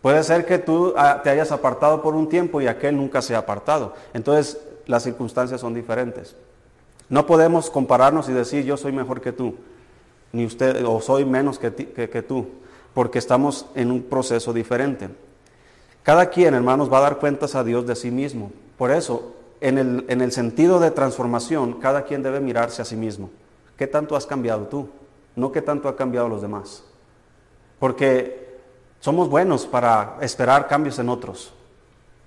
Puede 0.02 0.22
ser 0.22 0.46
que 0.46 0.58
tú 0.58 0.94
ah, 0.96 1.20
te 1.22 1.30
hayas 1.30 1.50
apartado 1.50 2.02
por 2.02 2.14
un 2.14 2.28
tiempo 2.28 2.60
y 2.60 2.66
aquel 2.66 2.96
nunca 2.96 3.22
se 3.22 3.34
ha 3.34 3.38
apartado. 3.38 3.94
Entonces 4.12 4.60
las 4.86 5.02
circunstancias 5.02 5.60
son 5.60 5.74
diferentes. 5.74 6.36
No 7.08 7.26
podemos 7.26 7.70
compararnos 7.70 8.28
y 8.28 8.32
decir 8.32 8.64
yo 8.64 8.76
soy 8.76 8.92
mejor 8.92 9.20
que 9.20 9.32
tú 9.32 9.54
ni 10.32 10.44
usted, 10.44 10.84
o 10.84 11.00
soy 11.00 11.24
menos 11.24 11.58
que, 11.58 11.72
que, 11.72 12.22
tú, 12.22 12.46
porque 12.92 13.18
estamos 13.18 13.66
en 13.74 13.90
un 13.90 14.02
proceso 14.02 14.52
diferente. 14.52 15.08
Cada 16.02 16.26
quien, 16.26 16.54
hermanos, 16.54 16.92
va 16.92 16.98
a 16.98 17.02
dar 17.02 17.18
cuentas 17.18 17.54
a 17.54 17.64
Dios 17.64 17.86
de 17.86 17.96
sí 17.96 18.10
mismo. 18.10 18.52
Por 18.76 18.90
eso, 18.90 19.34
en 19.60 19.78
el, 19.78 20.04
en 20.08 20.20
el 20.20 20.32
sentido 20.32 20.80
de 20.80 20.90
transformación, 20.90 21.74
cada 21.80 22.02
quien 22.02 22.22
debe 22.22 22.40
mirarse 22.40 22.82
a 22.82 22.84
sí 22.84 22.94
mismo. 22.96 23.30
¿Qué 23.78 23.86
tanto 23.86 24.16
has 24.16 24.26
cambiado 24.26 24.66
tú? 24.66 24.88
No 25.38 25.52
qué 25.52 25.62
tanto 25.62 25.88
ha 25.88 25.96
cambiado 25.96 26.28
los 26.28 26.42
demás. 26.42 26.84
Porque 27.78 28.58
somos 29.00 29.28
buenos 29.28 29.66
para 29.66 30.18
esperar 30.20 30.66
cambios 30.66 30.98
en 30.98 31.08
otros, 31.08 31.52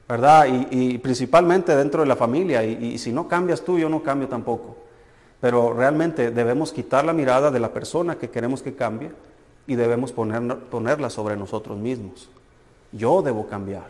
¿verdad? 0.08 0.48
Y, 0.72 0.98
principalmente 1.00 1.76
dentro 1.76 2.02
de 2.02 2.08
la 2.08 2.16
familia. 2.16 2.64
y 2.64 2.98
si 2.98 3.12
no 3.12 3.28
cambias 3.28 3.62
tú, 3.62 3.78
yo 3.78 3.90
no 3.90 4.02
cambio 4.02 4.28
tampoco. 4.28 4.78
Pero 5.42 5.74
realmente 5.74 6.30
debemos 6.30 6.72
quitar 6.72 7.04
la 7.04 7.14
mirada 7.14 7.50
de 7.50 7.60
la 7.60 7.74
persona 7.74 8.18
que 8.18 8.30
queremos 8.30 8.62
que 8.62 8.76
cambie 8.76 9.12
y 9.66 9.76
debemos 9.76 10.12
ponerla 10.14 11.10
sobre 11.10 11.36
nosotros 11.36 11.78
mismos. 11.78 12.30
Yo 12.92 13.22
debo 13.22 13.48
cambiar. 13.48 13.90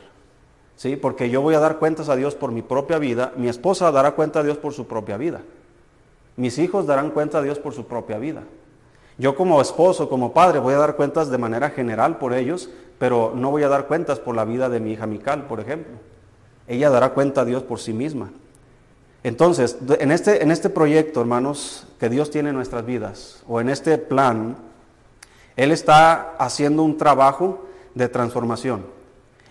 ¿Sí? 0.77 0.95
Porque 0.95 1.29
yo 1.29 1.41
voy 1.41 1.53
a 1.53 1.59
dar 1.59 1.77
cuentas 1.77 2.09
a 2.09 2.15
Dios 2.15 2.33
por 2.33 2.51
mi 2.51 2.61
propia 2.61 2.97
vida, 2.97 3.33
mi 3.35 3.49
esposa 3.49 3.91
dará 3.91 4.13
cuenta 4.13 4.39
a 4.39 4.43
Dios 4.43 4.57
por 4.57 4.73
su 4.73 4.87
propia 4.87 5.17
vida. 5.17 5.41
Mis 6.37 6.57
hijos 6.57 6.87
darán 6.87 7.11
cuenta 7.11 7.37
a 7.37 7.41
Dios 7.41 7.59
por 7.59 7.73
su 7.73 7.85
propia 7.85 8.17
vida. 8.17 8.43
Yo 9.21 9.35
como 9.35 9.61
esposo, 9.61 10.09
como 10.09 10.33
padre, 10.33 10.57
voy 10.57 10.73
a 10.73 10.79
dar 10.79 10.95
cuentas 10.95 11.29
de 11.29 11.37
manera 11.37 11.69
general 11.69 12.17
por 12.17 12.33
ellos, 12.33 12.71
pero 12.97 13.33
no 13.35 13.51
voy 13.51 13.61
a 13.61 13.69
dar 13.69 13.85
cuentas 13.85 14.17
por 14.17 14.35
la 14.35 14.45
vida 14.45 14.67
de 14.67 14.79
mi 14.79 14.93
hija 14.93 15.05
Mical, 15.05 15.45
por 15.45 15.59
ejemplo. 15.59 15.93
Ella 16.67 16.89
dará 16.89 17.09
cuenta 17.09 17.41
a 17.41 17.45
Dios 17.45 17.61
por 17.61 17.79
sí 17.79 17.93
misma. 17.93 18.31
Entonces, 19.21 19.77
en 19.99 20.11
este, 20.11 20.41
en 20.41 20.49
este 20.49 20.71
proyecto, 20.71 21.21
hermanos, 21.21 21.85
que 21.99 22.09
Dios 22.09 22.31
tiene 22.31 22.49
en 22.49 22.55
nuestras 22.55 22.83
vidas, 22.83 23.43
o 23.47 23.61
en 23.61 23.69
este 23.69 23.99
plan, 23.99 24.57
Él 25.55 25.71
está 25.71 26.35
haciendo 26.39 26.81
un 26.81 26.97
trabajo 26.97 27.67
de 27.93 28.09
transformación. 28.09 28.87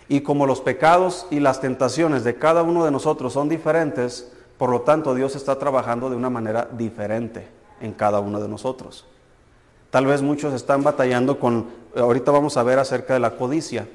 Y 0.08 0.22
como 0.22 0.46
los 0.46 0.60
pecados 0.60 1.28
y 1.30 1.38
las 1.38 1.60
tentaciones 1.60 2.24
de 2.24 2.34
cada 2.34 2.64
uno 2.64 2.84
de 2.84 2.90
nosotros 2.90 3.32
son 3.34 3.48
diferentes, 3.48 4.32
Por 4.58 4.68
lo 4.68 4.80
tanto, 4.80 5.14
Dios 5.14 5.36
está 5.36 5.58
trabajando 5.60 6.10
de 6.10 6.16
una 6.16 6.28
manera 6.28 6.68
diferente 6.72 7.46
en 7.80 7.92
cada 7.92 8.18
uno 8.18 8.40
de 8.40 8.48
nosotros. 8.48 9.06
Tal 9.90 10.06
vez 10.06 10.22
muchos 10.22 10.54
están 10.54 10.84
batallando 10.84 11.38
con, 11.38 11.66
ahorita 11.96 12.30
vamos 12.30 12.56
a 12.56 12.62
ver 12.62 12.78
acerca 12.78 13.14
de 13.14 13.20
la 13.20 13.32
codicia. 13.32 13.88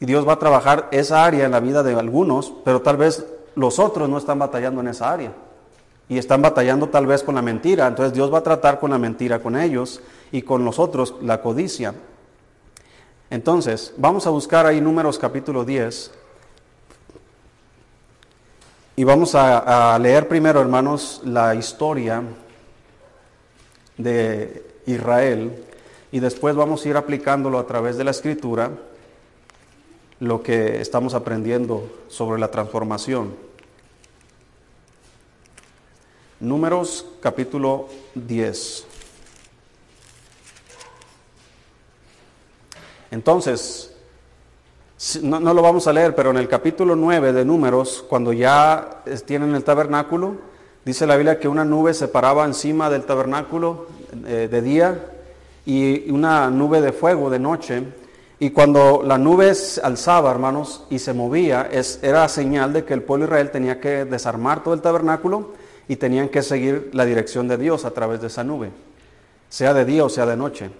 Y 0.00 0.06
Dios 0.06 0.26
va 0.26 0.32
a 0.32 0.38
trabajar 0.38 0.88
esa 0.90 1.24
área 1.24 1.44
en 1.44 1.52
la 1.52 1.60
vida 1.60 1.82
de 1.82 1.94
algunos, 1.94 2.52
pero 2.64 2.80
tal 2.80 2.96
vez 2.96 3.26
los 3.54 3.78
otros 3.78 4.08
no 4.08 4.18
están 4.18 4.38
batallando 4.38 4.80
en 4.80 4.88
esa 4.88 5.12
área. 5.12 5.32
Y 6.08 6.18
están 6.18 6.42
batallando 6.42 6.88
tal 6.88 7.06
vez 7.06 7.22
con 7.22 7.34
la 7.34 7.42
mentira. 7.42 7.86
Entonces 7.86 8.14
Dios 8.14 8.32
va 8.32 8.38
a 8.38 8.42
tratar 8.42 8.80
con 8.80 8.90
la 8.90 8.98
mentira 8.98 9.40
con 9.40 9.56
ellos 9.56 10.00
y 10.32 10.42
con 10.42 10.64
los 10.64 10.78
otros 10.78 11.14
la 11.20 11.40
codicia. 11.40 11.94
Entonces, 13.30 13.94
vamos 13.96 14.26
a 14.26 14.30
buscar 14.30 14.66
ahí 14.66 14.80
números 14.80 15.18
capítulo 15.18 15.64
10. 15.64 16.10
Y 18.96 19.04
vamos 19.04 19.34
a, 19.34 19.94
a 19.94 19.98
leer 19.98 20.28
primero, 20.28 20.60
hermanos, 20.60 21.22
la 21.24 21.54
historia 21.54 22.22
de 23.98 24.64
Israel 24.86 25.64
y 26.10 26.20
después 26.20 26.54
vamos 26.54 26.84
a 26.84 26.88
ir 26.88 26.96
aplicándolo 26.96 27.58
a 27.58 27.66
través 27.66 27.96
de 27.96 28.04
la 28.04 28.10
escritura, 28.10 28.70
lo 30.20 30.42
que 30.42 30.80
estamos 30.80 31.14
aprendiendo 31.14 31.90
sobre 32.08 32.38
la 32.38 32.50
transformación. 32.50 33.34
Números 36.38 37.06
capítulo 37.20 37.88
10. 38.14 38.86
Entonces, 43.10 43.94
no, 45.22 45.40
no, 45.40 45.54
lo 45.54 45.62
vamos 45.62 45.86
a 45.86 45.92
leer, 45.92 46.14
pero 46.14 46.30
en 46.30 46.36
el 46.36 46.48
capítulo 46.48 46.96
9 46.96 47.32
de 47.32 47.44
Números, 47.44 48.04
cuando 48.08 48.32
ya 48.32 49.02
tienen 49.26 49.54
el 49.54 49.64
tabernáculo, 49.64 50.36
Dice 50.84 51.06
la 51.06 51.14
Biblia 51.16 51.38
que 51.38 51.46
una 51.46 51.64
nube 51.64 51.94
se 51.94 52.08
paraba 52.08 52.44
encima 52.44 52.90
del 52.90 53.04
tabernáculo 53.04 53.86
eh, 54.26 54.48
de 54.50 54.62
día 54.62 54.98
y 55.64 56.10
una 56.10 56.50
nube 56.50 56.80
de 56.80 56.90
fuego 56.92 57.30
de 57.30 57.38
noche. 57.38 57.84
Y 58.40 58.50
cuando 58.50 59.00
la 59.04 59.16
nube 59.16 59.54
se 59.54 59.80
alzaba, 59.80 60.32
hermanos, 60.32 60.84
y 60.90 60.98
se 60.98 61.12
movía, 61.12 61.68
es, 61.70 62.00
era 62.02 62.28
señal 62.28 62.72
de 62.72 62.84
que 62.84 62.94
el 62.94 63.02
pueblo 63.02 63.26
de 63.26 63.30
Israel 63.30 63.50
tenía 63.52 63.78
que 63.78 64.04
desarmar 64.04 64.64
todo 64.64 64.74
el 64.74 64.80
tabernáculo 64.80 65.52
y 65.86 65.94
tenían 65.94 66.28
que 66.28 66.42
seguir 66.42 66.90
la 66.92 67.04
dirección 67.04 67.46
de 67.46 67.58
Dios 67.58 67.84
a 67.84 67.92
través 67.92 68.20
de 68.20 68.26
esa 68.26 68.42
nube, 68.42 68.70
sea 69.48 69.72
de 69.74 69.84
día 69.84 70.04
o 70.04 70.08
sea 70.08 70.26
de 70.26 70.36
noche. 70.36 70.70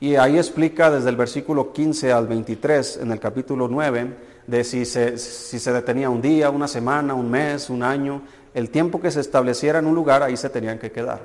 Y 0.00 0.16
ahí 0.16 0.38
explica 0.38 0.90
desde 0.90 1.10
el 1.10 1.16
versículo 1.16 1.72
15 1.72 2.10
al 2.10 2.26
23 2.26 2.98
en 3.02 3.12
el 3.12 3.20
capítulo 3.20 3.68
9 3.68 4.32
de 4.48 4.64
si 4.64 4.84
se, 4.84 5.16
si 5.18 5.60
se 5.60 5.72
detenía 5.72 6.10
un 6.10 6.20
día, 6.20 6.50
una 6.50 6.66
semana, 6.66 7.14
un 7.14 7.30
mes, 7.30 7.70
un 7.70 7.84
año, 7.84 8.22
el 8.54 8.70
tiempo 8.70 9.00
que 9.00 9.10
se 9.10 9.20
estableciera 9.20 9.78
en 9.78 9.86
un 9.86 9.94
lugar, 9.94 10.22
ahí 10.22 10.36
se 10.36 10.50
tenían 10.50 10.78
que 10.78 10.92
quedar. 10.92 11.20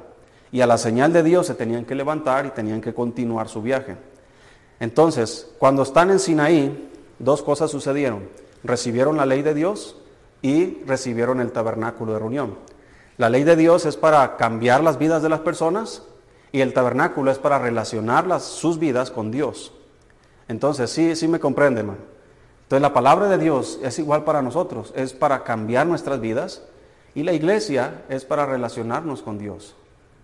Y 0.52 0.62
a 0.62 0.68
la 0.68 0.78
señal 0.78 1.12
de 1.12 1.24
Dios 1.24 1.48
se 1.48 1.56
tenían 1.56 1.86
que 1.86 1.96
levantar 1.96 2.46
y 2.46 2.52
tenían 2.52 2.82
que 2.82 2.94
continuar 2.94 3.50
su 3.50 3.62
viaje. 3.62 3.98
Entonces, 4.80 5.50
cuando 5.60 5.84
están 5.84 6.10
en 6.10 6.20
Sinaí, 6.20 6.90
dos 7.20 7.42
cosas 7.42 7.72
sucedieron. 7.72 8.30
Recibieron 8.64 9.18
la 9.18 9.26
ley 9.26 9.42
de 9.42 9.54
Dios 9.54 9.98
y 10.42 10.84
recibieron 10.86 11.42
el 11.42 11.52
tabernáculo 11.52 12.14
de 12.14 12.20
reunión. 12.20 12.56
La 13.18 13.30
ley 13.30 13.44
de 13.44 13.56
Dios 13.56 13.86
es 13.86 13.98
para 13.98 14.38
cambiar 14.38 14.84
las 14.84 14.98
vidas 14.98 15.22
de 15.22 15.30
las 15.30 15.40
personas 15.42 16.04
y 16.52 16.62
el 16.62 16.74
tabernáculo 16.74 17.32
es 17.32 17.40
para 17.40 17.60
relacionar 17.60 18.40
sus 18.40 18.80
vidas 18.80 19.12
con 19.12 19.32
Dios. 19.32 19.74
Entonces, 20.48 20.90
sí, 20.92 21.16
sí 21.16 21.28
me 21.28 21.40
comprende, 21.40 21.82
hermano. 21.82 22.00
Entonces, 22.64 22.82
la 22.82 22.94
palabra 22.94 23.28
de 23.28 23.38
Dios 23.38 23.80
es 23.82 24.00
igual 24.00 24.24
para 24.24 24.42
nosotros, 24.42 24.94
es 24.96 25.14
para 25.14 25.44
cambiar 25.44 25.88
nuestras 25.88 26.22
vidas 26.22 26.62
y 27.18 27.24
la 27.24 27.34
iglesia 27.34 28.04
es 28.10 28.26
para 28.26 28.46
relacionarnos 28.46 29.24
con 29.24 29.40
Dios 29.40 29.76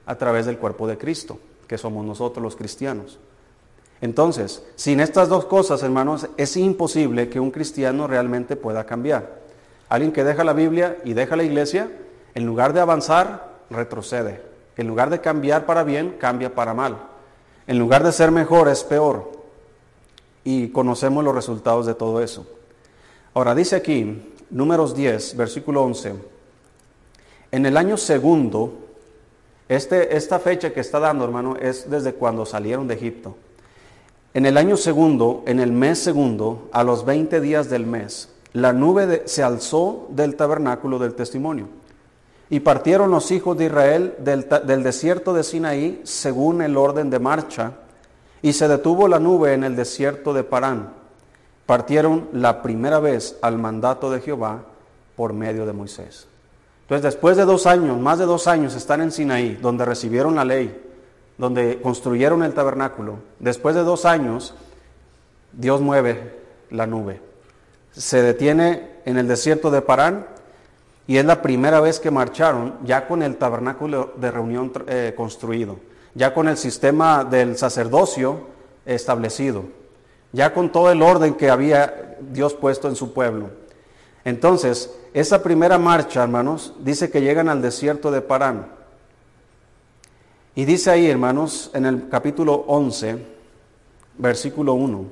a 0.06 0.16
través 0.16 0.46
del 0.46 0.60
cuerpo 0.60 0.86
de 0.88 0.96
Cristo, 0.96 1.40
que 1.68 1.80
somos 1.80 2.06
nosotros 2.06 2.44
los 2.44 2.56
cristianos. 2.56 3.18
Entonces, 4.00 4.64
sin 4.76 5.00
estas 5.00 5.28
dos 5.28 5.46
cosas, 5.46 5.82
hermanos, 5.82 6.28
es 6.38 6.56
imposible 6.56 7.30
que 7.30 7.40
un 7.40 7.50
cristiano 7.50 8.06
realmente 8.06 8.56
pueda 8.56 8.86
cambiar. 8.86 9.40
Alguien 9.90 10.12
que 10.12 10.24
deja 10.24 10.44
la 10.44 10.54
Biblia 10.54 11.00
y 11.04 11.14
deja 11.14 11.36
la 11.36 11.44
iglesia, 11.44 11.90
en 12.36 12.46
lugar 12.46 12.74
de 12.74 12.82
avanzar, 12.82 13.54
retrocede. 13.72 14.44
En 14.78 14.86
lugar 14.86 15.10
de 15.10 15.20
cambiar 15.20 15.66
para 15.66 15.84
bien, 15.84 16.18
cambia 16.20 16.54
para 16.54 16.76
mal. 16.76 17.00
En 17.66 17.80
lugar 17.80 18.04
de 18.04 18.12
ser 18.12 18.30
mejor, 18.30 18.68
es 18.68 18.84
peor. 18.84 19.32
Y 20.44 20.68
conocemos 20.68 21.24
los 21.24 21.34
resultados 21.34 21.88
de 21.88 21.96
todo 21.96 22.22
eso. 22.22 22.46
Ahora 23.34 23.56
dice 23.56 23.78
aquí, 23.78 24.32
números 24.52 24.96
10, 24.96 25.38
versículo 25.38 25.82
11. 25.82 26.33
En 27.54 27.68
el 27.68 27.78
año 27.78 27.98
segundo, 27.98 28.74
este, 29.70 30.18
esta 30.18 30.40
fecha 30.40 30.74
que 30.74 30.80
está 30.80 31.00
dando, 31.00 31.24
hermano, 31.24 31.56
es 31.56 31.88
desde 31.88 32.16
cuando 32.16 32.48
salieron 32.48 32.88
de 32.88 32.96
Egipto. 32.96 33.36
En 34.34 34.48
el 34.48 34.58
año 34.58 34.76
segundo, 34.76 35.44
en 35.46 35.60
el 35.60 35.72
mes 35.72 36.00
segundo, 36.00 36.68
a 36.72 36.84
los 36.84 37.06
20 37.06 37.40
días 37.42 37.70
del 37.70 37.86
mes, 37.86 38.30
la 38.54 38.74
nube 38.74 39.22
se 39.26 39.44
alzó 39.44 40.08
del 40.10 40.36
tabernáculo 40.36 40.98
del 40.98 41.14
testimonio. 41.14 41.68
Y 42.50 42.62
partieron 42.62 43.12
los 43.12 43.30
hijos 43.30 43.56
de 43.56 43.66
Israel 43.66 44.16
del, 44.18 44.50
del 44.66 44.82
desierto 44.82 45.32
de 45.32 45.44
Sinaí 45.44 46.02
según 46.06 46.60
el 46.64 46.76
orden 46.76 47.12
de 47.12 47.20
marcha, 47.20 47.74
y 48.42 48.54
se 48.54 48.68
detuvo 48.68 49.08
la 49.08 49.20
nube 49.20 49.54
en 49.54 49.64
el 49.64 49.76
desierto 49.76 50.34
de 50.34 50.44
Parán. 50.44 50.92
Partieron 51.68 52.30
la 52.34 52.64
primera 52.64 53.00
vez 53.00 53.38
al 53.44 53.60
mandato 53.60 54.10
de 54.10 54.22
Jehová 54.22 54.64
por 55.16 55.34
medio 55.34 55.68
de 55.68 55.74
Moisés. 55.74 56.33
Entonces, 56.84 57.04
después 57.04 57.38
de 57.38 57.46
dos 57.46 57.66
años, 57.66 57.98
más 58.00 58.20
de 58.20 58.26
dos 58.26 58.48
años, 58.48 58.76
están 58.76 59.02
en 59.02 59.12
Sinaí, 59.12 59.58
donde 59.62 59.86
recibieron 59.86 60.36
la 60.36 60.46
ley, 60.46 60.80
donde 61.38 61.80
construyeron 61.82 62.44
el 62.44 62.54
tabernáculo. 62.54 63.16
Después 63.40 63.76
de 63.76 63.84
dos 63.84 64.06
años, 64.06 64.54
Dios 65.54 65.82
mueve 65.82 66.40
la 66.70 66.86
nube. 66.86 67.22
Se 67.92 68.22
detiene 68.22 68.90
en 69.06 69.18
el 69.18 69.28
desierto 69.28 69.72
de 69.72 69.82
Parán 69.82 70.26
y 71.08 71.18
es 71.18 71.26
la 71.26 71.42
primera 71.42 71.80
vez 71.80 72.00
que 72.00 72.12
marcharon 72.12 72.76
ya 72.84 73.08
con 73.08 73.24
el 73.24 73.38
tabernáculo 73.38 74.14
de 74.18 74.32
reunión 74.32 74.72
eh, 74.88 75.14
construido, 75.16 75.78
ya 76.16 76.34
con 76.34 76.48
el 76.48 76.58
sistema 76.58 77.24
del 77.24 77.58
sacerdocio 77.58 78.48
establecido, 78.86 79.66
ya 80.32 80.54
con 80.54 80.72
todo 80.72 80.92
el 80.92 81.02
orden 81.02 81.36
que 81.36 81.50
había 81.50 82.18
Dios 82.20 82.54
puesto 82.54 82.88
en 82.88 82.96
su 82.96 83.14
pueblo. 83.14 83.50
Entonces, 84.26 84.90
esa 85.14 85.44
primera 85.44 85.78
marcha, 85.78 86.24
hermanos, 86.24 86.74
dice 86.80 87.12
que 87.12 87.22
llegan 87.22 87.48
al 87.48 87.62
desierto 87.62 88.10
de 88.10 88.22
Parán. 88.22 88.68
Y 90.56 90.66
dice 90.66 90.90
ahí, 90.90 91.08
hermanos, 91.08 91.70
en 91.74 91.86
el 91.86 92.10
capítulo 92.10 92.66
11, 92.68 93.24
versículo 94.18 94.74
1. 94.74 95.06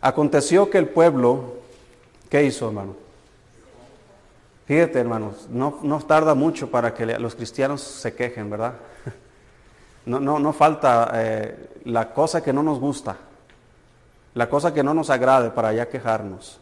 Aconteció 0.00 0.70
que 0.70 0.78
el 0.78 0.88
pueblo, 0.88 1.54
¿qué 2.28 2.44
hizo, 2.44 2.66
hermano? 2.68 2.96
Fíjate, 4.66 4.98
hermanos, 4.98 5.48
no, 5.48 5.78
no 5.82 6.00
tarda 6.00 6.34
mucho 6.34 6.70
para 6.70 6.92
que 6.94 7.06
los 7.18 7.34
cristianos 7.34 7.80
se 7.80 8.14
quejen, 8.14 8.50
¿verdad? 8.50 8.74
No, 10.06 10.18
no, 10.18 10.38
no 10.38 10.54
falta 10.54 11.10
eh, 11.16 11.80
la 11.84 12.14
cosa 12.14 12.42
que 12.42 12.50
no 12.50 12.62
nos 12.62 12.80
gusta, 12.80 13.14
la 14.32 14.48
cosa 14.48 14.72
que 14.72 14.82
no 14.82 14.94
nos 14.94 15.10
agrade 15.10 15.50
para 15.50 15.70
ya 15.74 15.86
quejarnos. 15.86 16.58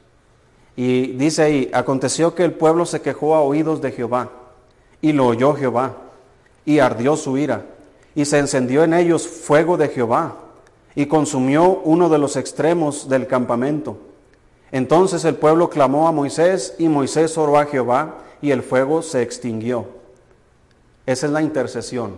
Y 0.76 1.12
dice 1.14 1.42
ahí, 1.42 1.71
aconteció 1.73 2.35
que 2.35 2.45
el 2.45 2.52
pueblo 2.52 2.85
se 2.85 3.00
quejó 3.00 3.35
a 3.35 3.40
oídos 3.40 3.80
de 3.80 3.92
Jehová, 3.92 4.30
y 5.00 5.12
lo 5.12 5.26
oyó 5.26 5.54
Jehová, 5.54 5.97
y 6.66 6.80
ardió 6.80 7.16
su 7.16 7.38
ira, 7.38 7.64
y 8.14 8.26
se 8.26 8.38
encendió 8.38 8.85
en 8.85 8.92
ellos 8.92 9.26
fuego 9.26 9.78
de 9.78 9.88
Jehová, 9.88 10.37
y 10.95 11.06
consumió 11.06 11.80
uno 11.85 12.11
de 12.11 12.18
los 12.18 12.37
extremos 12.37 13.09
del 13.09 13.26
campamento. 13.26 13.97
Entonces 14.71 15.25
el 15.25 15.37
pueblo 15.37 15.71
clamó 15.71 16.09
a 16.09 16.12
Moisés, 16.12 16.75
y 16.78 16.88
Moisés 16.88 17.38
oró 17.38 17.59
a 17.59 17.64
Jehová, 17.64 18.16
y 18.42 18.50
el 18.50 18.62
fuego 18.62 19.00
se 19.00 19.23
extinguió. 19.23 19.87
Esa 21.06 21.26
es 21.26 21.33
la 21.33 21.40
intercesión. 21.40 22.16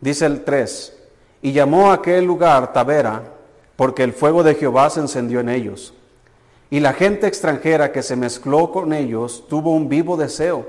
Dice 0.00 0.26
el 0.26 0.44
3, 0.44 0.98
y 1.40 1.52
llamó 1.52 1.90
a 1.90 1.94
aquel 1.94 2.24
lugar 2.24 2.74
Tabera, 2.74 3.22
porque 3.76 4.02
el 4.02 4.12
fuego 4.12 4.42
de 4.42 4.54
Jehová 4.54 4.90
se 4.90 5.00
encendió 5.00 5.40
en 5.40 5.48
ellos. 5.48 5.94
Y 6.74 6.80
la 6.80 6.92
gente 6.92 7.28
extranjera 7.28 7.92
que 7.92 8.02
se 8.02 8.16
mezcló 8.16 8.72
con 8.72 8.92
ellos 8.92 9.44
tuvo 9.48 9.70
un 9.70 9.88
vivo 9.88 10.16
deseo. 10.16 10.66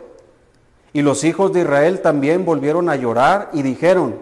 Y 0.94 1.02
los 1.02 1.24
hijos 1.24 1.52
de 1.52 1.62
Israel 1.62 2.04
también 2.04 2.46
volvieron 2.46 2.90
a 2.90 2.96
llorar 2.96 3.50
y 3.54 3.64
dijeron, 3.64 4.20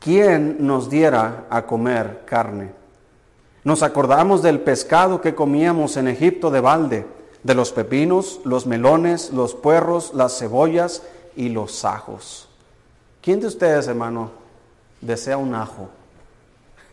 ¿quién 0.00 0.58
nos 0.66 0.90
diera 0.90 1.46
a 1.48 1.64
comer 1.64 2.26
carne? 2.26 2.72
Nos 3.64 3.82
acordamos 3.82 4.42
del 4.42 4.60
pescado 4.60 5.22
que 5.22 5.34
comíamos 5.34 5.96
en 5.96 6.08
Egipto 6.08 6.50
de 6.50 6.60
balde, 6.60 7.06
de 7.42 7.54
los 7.54 7.72
pepinos, 7.72 8.42
los 8.44 8.66
melones, 8.66 9.30
los 9.30 9.54
puerros, 9.54 10.12
las 10.12 10.38
cebollas 10.38 11.04
y 11.36 11.48
los 11.48 11.86
ajos. 11.86 12.50
¿Quién 13.22 13.40
de 13.40 13.46
ustedes, 13.46 13.88
hermano, 13.88 14.30
desea 15.00 15.38
un 15.38 15.54
ajo? 15.54 15.88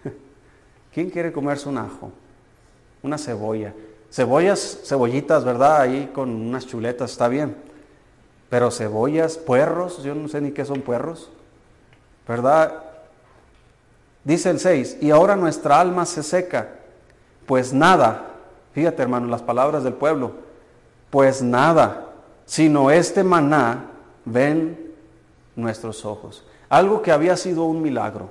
¿Quién 0.93 1.09
quiere 1.09 1.33
comerse 1.33 1.67
un 1.67 1.79
ajo? 1.79 2.13
Una 3.03 3.17
cebolla. 3.17 3.73
Cebollas, 4.11 4.81
cebollitas, 4.83 5.45
¿verdad? 5.45 5.81
Ahí 5.81 6.11
con 6.13 6.29
unas 6.29 6.67
chuletas, 6.67 7.11
está 7.11 7.29
bien. 7.29 7.55
Pero 8.49 8.69
cebollas, 8.69 9.37
puerros, 9.37 10.03
yo 10.03 10.13
no 10.13 10.27
sé 10.27 10.41
ni 10.41 10.51
qué 10.51 10.65
son 10.65 10.81
puerros, 10.81 11.29
¿verdad? 12.27 12.83
Dice 14.25 14.49
el 14.49 14.59
6, 14.59 14.97
y 14.99 15.11
ahora 15.11 15.37
nuestra 15.37 15.79
alma 15.79 16.05
se 16.05 16.21
seca, 16.21 16.67
pues 17.45 17.73
nada, 17.73 18.27
fíjate 18.73 19.01
hermano, 19.01 19.27
las 19.27 19.41
palabras 19.41 19.83
del 19.83 19.93
pueblo, 19.93 20.33
pues 21.09 21.41
nada, 21.41 22.09
sino 22.45 22.91
este 22.91 23.23
maná 23.23 23.85
ven 24.25 24.93
nuestros 25.55 26.05
ojos. 26.05 26.45
Algo 26.67 27.01
que 27.01 27.11
había 27.11 27.37
sido 27.37 27.63
un 27.63 27.81
milagro, 27.81 28.29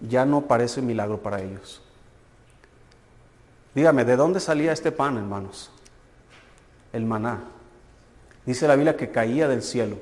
ya 0.00 0.26
no 0.26 0.42
parece 0.42 0.82
milagro 0.82 1.18
para 1.18 1.40
ellos. 1.40 1.82
Dígame, 3.74 4.04
¿de 4.04 4.16
dónde 4.16 4.40
salía 4.40 4.72
este 4.72 4.92
pan, 4.92 5.16
hermanos? 5.16 5.70
El 6.92 7.04
maná. 7.04 7.44
Dice 8.44 8.66
la 8.66 8.74
Biblia 8.74 8.96
que 8.96 9.10
caía 9.10 9.48
del 9.48 9.62
cielo. 9.62 9.96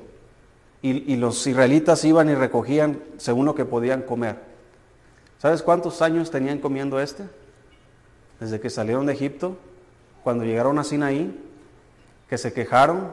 Y, 0.80 1.16
los 1.16 1.44
israelitas 1.46 2.04
iban 2.04 2.30
y 2.30 2.36
recogían 2.36 3.02
según 3.16 3.46
lo 3.46 3.54
que 3.54 3.64
podían 3.64 4.02
comer. 4.02 4.36
¿Sabes 5.38 5.62
cuántos 5.62 6.02
años 6.02 6.30
tenían 6.30 6.60
comiendo 6.60 7.00
este? 7.00 7.24
Desde 8.38 8.60
que 8.60 8.70
salieron 8.70 9.06
de 9.06 9.12
Egipto, 9.12 9.56
cuando 10.22 10.44
llegaron 10.44 10.78
a 10.78 10.84
Sinaí, 10.84 11.36
que 12.28 12.38
se 12.38 12.52
quejaron, 12.52 13.12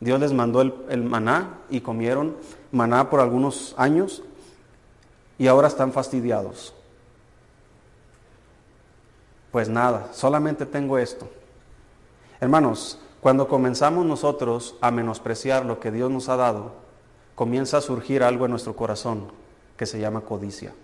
Dios 0.00 0.18
les 0.18 0.32
mandó 0.32 0.62
el 0.62 1.04
maná 1.04 1.58
y 1.68 1.82
comieron 1.82 2.36
maná 2.72 3.10
por 3.10 3.20
algunos 3.20 3.74
años 3.76 4.22
y 5.38 5.46
ahora 5.46 5.68
están 5.68 5.92
fastidiados. 5.92 6.74
Pues 9.54 9.68
nada, 9.68 10.08
solamente 10.12 10.66
tengo 10.66 10.98
esto. 10.98 11.28
Hermanos, 12.40 12.98
cuando 13.20 13.46
comenzamos 13.46 14.04
nosotros 14.04 14.74
a 14.80 14.90
menospreciar 14.90 15.64
lo 15.64 15.78
que 15.78 15.92
Dios 15.92 16.10
nos 16.10 16.28
ha 16.28 16.34
dado, 16.34 16.72
comienza 17.36 17.76
a 17.76 17.80
surgir 17.80 18.24
algo 18.24 18.46
en 18.46 18.50
nuestro 18.50 18.74
corazón 18.74 19.28
que 19.76 19.86
se 19.86 20.00
llama 20.00 20.22
codicia. 20.22 20.74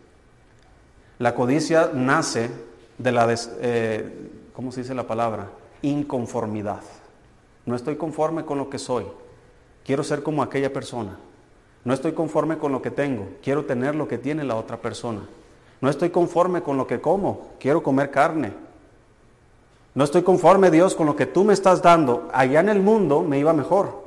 La 1.19 1.35
codicia 1.35 1.91
nace 1.93 2.49
de 2.97 3.11
la, 3.11 3.27
eh, 3.61 4.31
¿cómo 4.53 4.71
se 4.71 4.83
dice 4.83 4.95
la 4.95 5.09
palabra? 5.09 5.51
Inconformidad. 5.83 6.83
No 7.67 7.75
estoy 7.75 7.97
conforme 7.97 8.45
con 8.45 8.59
lo 8.59 8.71
que 8.71 8.79
soy. 8.79 9.05
Quiero 9.85 10.05
ser 10.05 10.23
como 10.23 10.45
aquella 10.45 10.73
persona. 10.73 11.19
No 11.85 11.93
estoy 11.93 12.13
conforme 12.13 12.57
con 12.57 12.71
lo 12.71 12.81
que 12.83 12.93
tengo. 12.93 13.31
Quiero 13.43 13.65
tener 13.65 13.97
lo 13.97 14.07
que 14.07 14.19
tiene 14.19 14.45
la 14.45 14.55
otra 14.55 14.81
persona. 14.81 15.23
No 15.81 15.89
estoy 15.89 16.11
conforme 16.11 16.63
con 16.63 16.77
lo 16.77 16.87
que 16.87 17.01
como. 17.01 17.49
Quiero 17.59 17.83
comer 17.83 18.11
carne. 18.11 18.53
No 19.95 20.05
estoy 20.05 20.23
conforme, 20.23 20.71
Dios, 20.71 20.95
con 20.95 21.07
lo 21.07 21.17
que 21.17 21.27
tú 21.27 21.45
me 21.45 21.53
estás 21.53 21.83
dando. 21.83 22.29
Allá 22.33 22.61
en 22.61 22.69
el 22.69 22.81
mundo 22.81 23.23
me 23.23 23.39
iba 23.39 23.53
mejor. 23.53 24.05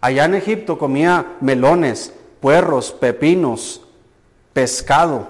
Allá 0.00 0.24
en 0.24 0.34
Egipto 0.34 0.78
comía 0.78 1.36
melones, 1.40 2.14
puerros, 2.40 2.90
pepinos, 2.92 3.82
pescado. 4.52 5.28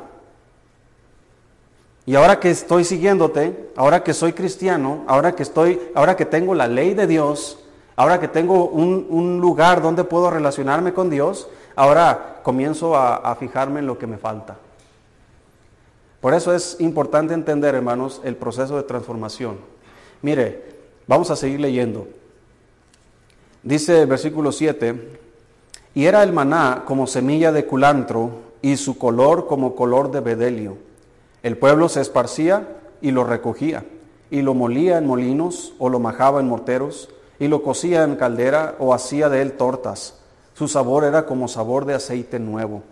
Y 2.06 2.14
ahora 2.14 2.40
que 2.40 2.50
estoy 2.50 2.84
siguiéndote, 2.84 3.70
ahora 3.76 4.02
que 4.02 4.14
soy 4.14 4.32
cristiano, 4.32 5.04
ahora 5.06 5.34
que 5.34 5.42
estoy, 5.42 5.80
ahora 5.94 6.16
que 6.16 6.24
tengo 6.24 6.54
la 6.54 6.66
ley 6.66 6.94
de 6.94 7.06
Dios, 7.06 7.58
ahora 7.96 8.18
que 8.18 8.28
tengo 8.28 8.64
un, 8.66 9.40
lugar 9.40 9.82
donde 9.82 10.04
puedo 10.04 10.30
relacionarme 10.30 10.94
con 10.94 11.10
Dios, 11.10 11.48
ahora 11.76 12.40
comienzo 12.42 12.96
a, 12.96 13.16
a 13.16 13.34
fijarme 13.34 13.80
en 13.80 13.86
lo 13.86 13.98
que 13.98 14.06
me 14.06 14.16
falta. 14.16 14.56
Por 16.20 16.34
eso 16.34 16.54
es 16.54 16.76
importante 16.80 17.34
entender, 17.34 17.74
hermanos, 17.74 18.20
el 18.24 18.36
proceso 18.36 18.76
de 18.76 18.82
transformación. 18.82 19.58
Mire, 20.22 20.64
vamos 21.06 21.30
a 21.30 21.36
seguir 21.36 21.60
leyendo. 21.60 22.08
Dice 23.62 24.02
el 24.02 24.06
versículo 24.06 24.52
7, 24.52 25.18
y 25.94 26.04
era 26.04 26.22
el 26.22 26.32
maná 26.32 26.84
como 26.86 27.06
semilla 27.06 27.52
de 27.52 27.66
culantro 27.66 28.30
y 28.62 28.76
su 28.76 28.98
color 28.98 29.46
como 29.46 29.74
color 29.74 30.10
de 30.10 30.20
bedelio 30.20 30.90
el 31.42 31.56
pueblo 31.56 31.88
se 31.88 32.02
esparcía 32.02 32.76
y 33.00 33.12
lo 33.12 33.24
recogía, 33.24 33.84
y 34.30 34.42
lo 34.42 34.52
molía 34.52 34.98
en 34.98 35.06
molinos 35.06 35.72
o 35.78 35.88
lo 35.88 35.98
majaba 35.98 36.40
en 36.40 36.48
morteros, 36.48 37.08
y 37.38 37.48
lo 37.48 37.62
cocía 37.62 38.04
en 38.04 38.16
caldera 38.16 38.76
o 38.78 38.92
hacía 38.92 39.30
de 39.30 39.40
él 39.40 39.52
tortas. 39.52 40.18
Su 40.52 40.68
sabor 40.68 41.04
era 41.04 41.24
como 41.24 41.48
sabor 41.48 41.86
de 41.86 41.94
aceite 41.94 42.38
nuevo. 42.38 42.82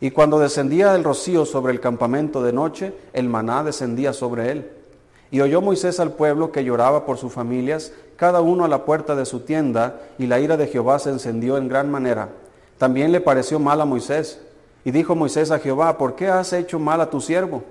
Y 0.00 0.10
cuando 0.10 0.38
descendía 0.38 0.94
el 0.94 1.04
rocío 1.04 1.44
sobre 1.44 1.72
el 1.72 1.80
campamento 1.80 2.42
de 2.42 2.52
noche, 2.52 2.94
el 3.12 3.28
maná 3.28 3.62
descendía 3.62 4.12
sobre 4.12 4.50
él. 4.50 4.70
Y 5.30 5.40
oyó 5.42 5.60
Moisés 5.60 6.00
al 6.00 6.12
pueblo 6.12 6.50
que 6.50 6.64
lloraba 6.64 7.04
por 7.04 7.18
sus 7.18 7.32
familias, 7.32 7.92
cada 8.16 8.40
uno 8.40 8.64
a 8.64 8.68
la 8.68 8.84
puerta 8.84 9.14
de 9.14 9.26
su 9.26 9.40
tienda, 9.40 10.00
y 10.18 10.26
la 10.26 10.40
ira 10.40 10.56
de 10.56 10.66
Jehová 10.66 10.98
se 10.98 11.10
encendió 11.10 11.56
en 11.58 11.68
gran 11.68 11.90
manera. 11.90 12.30
También 12.78 13.12
le 13.12 13.20
pareció 13.20 13.58
mal 13.58 13.80
a 13.80 13.84
Moisés. 13.84 14.40
Y 14.84 14.90
dijo 14.90 15.14
Moisés 15.14 15.50
a 15.50 15.58
Jehová, 15.58 15.98
¿por 15.98 16.16
qué 16.16 16.28
has 16.28 16.52
hecho 16.54 16.78
mal 16.78 17.00
a 17.02 17.10
tu 17.10 17.20
siervo? 17.20 17.62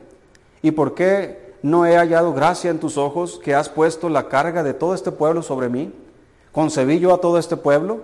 ¿Y 0.62 0.72
por 0.72 0.94
qué 0.94 1.56
no 1.64 1.86
he 1.86 1.98
hallado 1.98 2.34
gracia 2.34 2.70
en 2.70 2.80
tus 2.80 2.98
ojos 2.98 3.40
que 3.44 3.56
has 3.56 3.70
puesto 3.70 4.08
la 4.10 4.28
carga 4.28 4.62
de 4.62 4.76
todo 4.76 4.94
este 4.94 5.12
pueblo 5.12 5.42
sobre 5.42 5.68
mí? 5.68 5.92
¿Concebí 6.52 7.00
yo 7.00 7.14
a 7.14 7.22
todo 7.22 7.40
este 7.40 7.58
pueblo? 7.58 8.02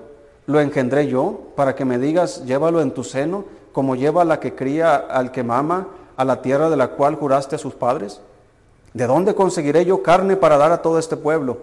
¿Lo 0.47 0.59
engendré 0.59 1.07
yo 1.07 1.41
para 1.55 1.75
que 1.75 1.85
me 1.85 1.97
digas, 1.99 2.45
llévalo 2.45 2.81
en 2.81 2.91
tu 2.91 3.03
seno, 3.03 3.45
como 3.75 3.97
lleva 3.97 4.23
la 4.23 4.39
que 4.39 4.55
cría 4.55 4.95
al 4.95 5.33
que 5.33 5.43
mama 5.43 5.87
a 6.15 6.23
la 6.23 6.41
tierra 6.41 6.69
de 6.69 6.77
la 6.77 6.91
cual 6.91 7.15
juraste 7.15 7.57
a 7.57 7.59
sus 7.59 7.73
padres? 7.73 8.21
¿De 8.93 9.05
dónde 9.05 9.35
conseguiré 9.35 9.83
yo 9.83 10.01
carne 10.01 10.37
para 10.37 10.57
dar 10.57 10.71
a 10.71 10.81
todo 10.81 10.97
este 10.97 11.17
pueblo? 11.17 11.57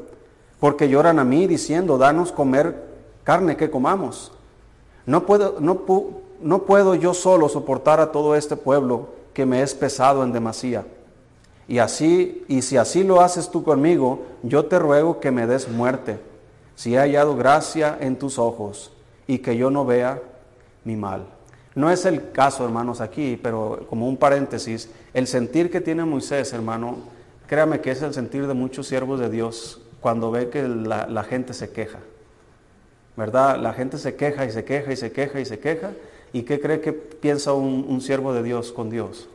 Porque 0.61 0.91
lloran 0.91 1.19
a 1.19 1.25
mí 1.25 1.47
diciendo, 1.47 1.97
danos 1.97 2.31
comer 2.31 2.85
carne 3.25 3.57
que 3.57 3.71
comamos. 3.71 4.31
No 5.07 5.25
puedo, 5.25 5.57
no, 5.59 5.81
no 6.43 6.59
puedo 6.65 6.95
yo 6.97 7.15
solo 7.15 7.49
soportar 7.49 7.99
a 7.99 8.13
todo 8.13 8.37
este 8.37 8.57
pueblo 8.57 9.09
que 9.33 9.47
me 9.47 9.63
es 9.63 9.73
pesado 9.73 10.23
en 10.23 10.35
demasía. 10.35 10.85
Y 11.67 11.79
así, 11.79 12.45
y 12.47 12.61
si 12.61 12.77
así 12.77 13.05
lo 13.05 13.23
haces 13.23 13.51
tú 13.51 13.65
conmigo, 13.65 14.21
yo 14.43 14.67
te 14.67 14.79
ruego 14.79 15.19
que 15.19 15.31
me 15.31 15.47
des 15.47 15.67
muerte, 15.67 16.21
si 16.75 16.95
he 16.95 16.99
hallado 16.99 17.37
gracia 17.37 17.97
en 18.01 18.19
tus 18.19 18.39
ojos 18.39 18.93
y 19.27 19.39
que 19.39 19.57
yo 19.57 19.71
no 19.71 19.87
vea 19.87 20.21
mi 20.85 20.95
mal. 20.95 21.25
No 21.75 21.91
es 21.91 22.05
el 22.05 22.33
caso, 22.33 22.65
hermanos, 22.65 23.01
aquí, 23.01 23.39
pero 23.43 23.87
como 23.89 24.09
un 24.09 24.17
paréntesis, 24.17 24.91
el 25.15 25.27
sentir 25.27 25.71
que 25.71 25.81
tiene 25.81 26.05
Moisés, 26.05 26.53
hermano, 26.53 26.99
créame 27.47 27.81
que 27.81 27.91
es 27.91 28.03
el 28.03 28.13
sentir 28.13 28.47
de 28.47 28.55
muchos 28.55 28.87
siervos 28.87 29.21
de 29.21 29.31
Dios 29.31 29.81
cuando 30.01 30.31
ve 30.31 30.51
que 30.51 30.63
la, 30.67 31.25
gente 31.25 31.55
se 31.55 31.71
queja. 31.71 32.01
¿Verdad? 33.17 33.59
La 33.59 33.73
gente 33.73 33.99
se 33.99 34.17
queja 34.17 34.45
y 34.45 34.51
se 34.51 34.65
queja 34.65 34.93
y 34.93 34.97
se 34.97 35.13
queja 35.13 35.41
y 35.41 35.45
se 35.45 35.59
queja 35.59 35.93
¿Y 36.33 36.43
qué 36.43 36.61
cree 36.61 36.81
que 36.81 36.93
piensa 36.93 37.53
un, 37.53 38.01
siervo 38.01 38.33
de 38.33 38.43
Dios 38.43 38.73
con 38.73 38.89
Dios? 38.89 39.29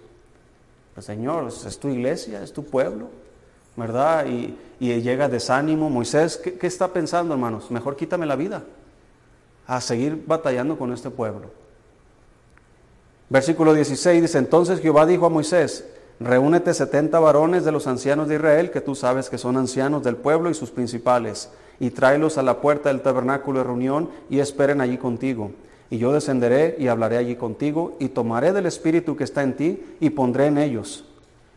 Pues 0.96 1.06
Señor, 1.06 1.48
es 1.48 1.78
tu 1.80 1.90
iglesia, 1.90 2.42
es 2.42 2.52
tu 2.52 2.64
pueblo, 2.64 3.10
¿verdad? 3.76 4.26
Y, 4.26 4.58
llega 4.80 5.30
desánimo. 5.30 5.90
Moisés, 5.90 6.38
¿qué, 6.38 6.58
¿qué, 6.58 6.66
está 6.66 6.92
pensando, 6.92 7.36
hermanos? 7.36 7.70
Mejor 7.70 7.96
quítame 7.96 8.26
la 8.26 8.36
vida 8.36 8.64
a 9.68 9.80
seguir 9.80 10.24
batallando 10.26 10.78
con 10.78 10.92
este 10.92 11.12
pueblo. 11.12 11.52
Versículo 13.30 13.74
16 13.74 14.22
dice, 14.22 14.38
entonces 14.38 14.80
Jehová 14.80 15.06
dijo 15.06 15.26
a 15.26 15.30
Moisés, 15.30 15.86
reúnete 16.20 16.74
setenta 16.74 17.20
varones 17.20 17.66
de 17.66 17.72
los 17.72 17.88
ancianos 17.88 18.28
de 18.28 18.36
Israel, 18.36 18.72
que 18.72 18.82
tú 18.82 18.96
sabes 18.96 19.30
que 19.30 19.38
son 19.38 19.58
ancianos 19.58 20.04
del 20.04 20.16
pueblo 20.16 20.50
y 20.50 20.54
sus 20.54 20.72
principales, 20.72 21.50
y 21.80 21.90
tráelos 21.90 22.38
a 22.38 22.44
la 22.44 22.62
puerta 22.62 22.90
del 22.90 23.02
tabernáculo 23.02 23.60
de 23.60 23.66
reunión 23.66 24.10
y 24.30 24.40
esperen 24.40 24.82
allí 24.82 24.98
contigo 24.98 25.52
y 25.90 25.98
yo 25.98 26.12
descenderé 26.12 26.76
y 26.80 26.88
hablaré 26.88 27.18
allí 27.18 27.36
contigo, 27.36 27.96
y 28.00 28.10
tomaré 28.10 28.52
del 28.52 28.66
Espíritu 28.66 29.16
que 29.16 29.24
está 29.24 29.44
en 29.44 29.56
ti, 29.56 29.96
y 30.00 30.10
pondré 30.10 30.48
en 30.48 30.58
ellos. 30.58 31.06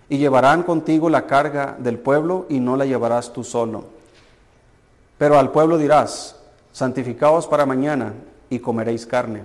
Y 0.08 0.18
llevarán 0.18 0.62
contigo 0.62 1.10
la 1.10 1.26
carga 1.26 1.76
del 1.78 1.98
pueblo, 1.98 2.46
y 2.48 2.60
no 2.60 2.76
la 2.76 2.86
llevarás 2.86 3.32
tú 3.32 3.42
solo. 3.42 3.84
Pero 5.18 5.38
al 5.38 5.50
pueblo 5.50 5.78
dirás, 5.78 6.36
santificaos 6.72 7.46
para 7.46 7.66
mañana, 7.66 8.14
y 8.48 8.60
comeréis 8.60 9.04
carne. 9.04 9.42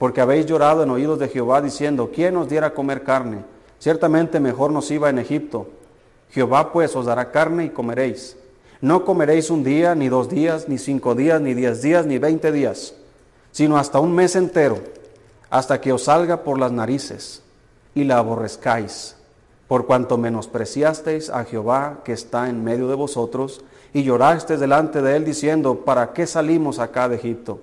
Porque 0.00 0.20
habéis 0.20 0.46
llorado 0.46 0.82
en 0.82 0.90
oídos 0.90 1.20
de 1.20 1.28
Jehová, 1.28 1.62
diciendo, 1.62 2.10
¿quién 2.12 2.36
os 2.36 2.48
diera 2.48 2.74
comer 2.74 3.04
carne? 3.04 3.44
Ciertamente 3.78 4.40
mejor 4.40 4.72
nos 4.72 4.90
iba 4.90 5.08
en 5.08 5.20
Egipto. 5.20 5.68
Jehová 6.30 6.72
pues 6.72 6.96
os 6.96 7.06
dará 7.06 7.30
carne 7.30 7.66
y 7.66 7.70
comeréis. 7.70 8.36
No 8.80 9.04
comeréis 9.04 9.48
un 9.48 9.62
día, 9.62 9.94
ni 9.94 10.08
dos 10.08 10.28
días, 10.28 10.68
ni 10.68 10.78
cinco 10.78 11.14
días, 11.14 11.40
ni 11.40 11.54
diez 11.54 11.82
días, 11.82 12.04
ni 12.04 12.18
veinte 12.18 12.50
días 12.50 12.94
sino 13.52 13.76
hasta 13.76 14.00
un 14.00 14.12
mes 14.14 14.36
entero, 14.36 14.78
hasta 15.48 15.80
que 15.80 15.92
os 15.92 16.04
salga 16.04 16.42
por 16.42 16.58
las 16.58 16.72
narices 16.72 17.42
y 17.94 18.04
la 18.04 18.18
aborrezcáis, 18.18 19.16
por 19.66 19.86
cuanto 19.86 20.18
menospreciasteis 20.18 21.30
a 21.30 21.44
Jehová 21.44 22.00
que 22.04 22.12
está 22.12 22.48
en 22.48 22.62
medio 22.62 22.88
de 22.88 22.94
vosotros, 22.94 23.62
y 23.92 24.04
llorasteis 24.04 24.60
delante 24.60 25.02
de 25.02 25.16
él 25.16 25.24
diciendo, 25.24 25.84
¿para 25.84 26.12
qué 26.12 26.26
salimos 26.26 26.78
acá 26.78 27.08
de 27.08 27.16
Egipto? 27.16 27.60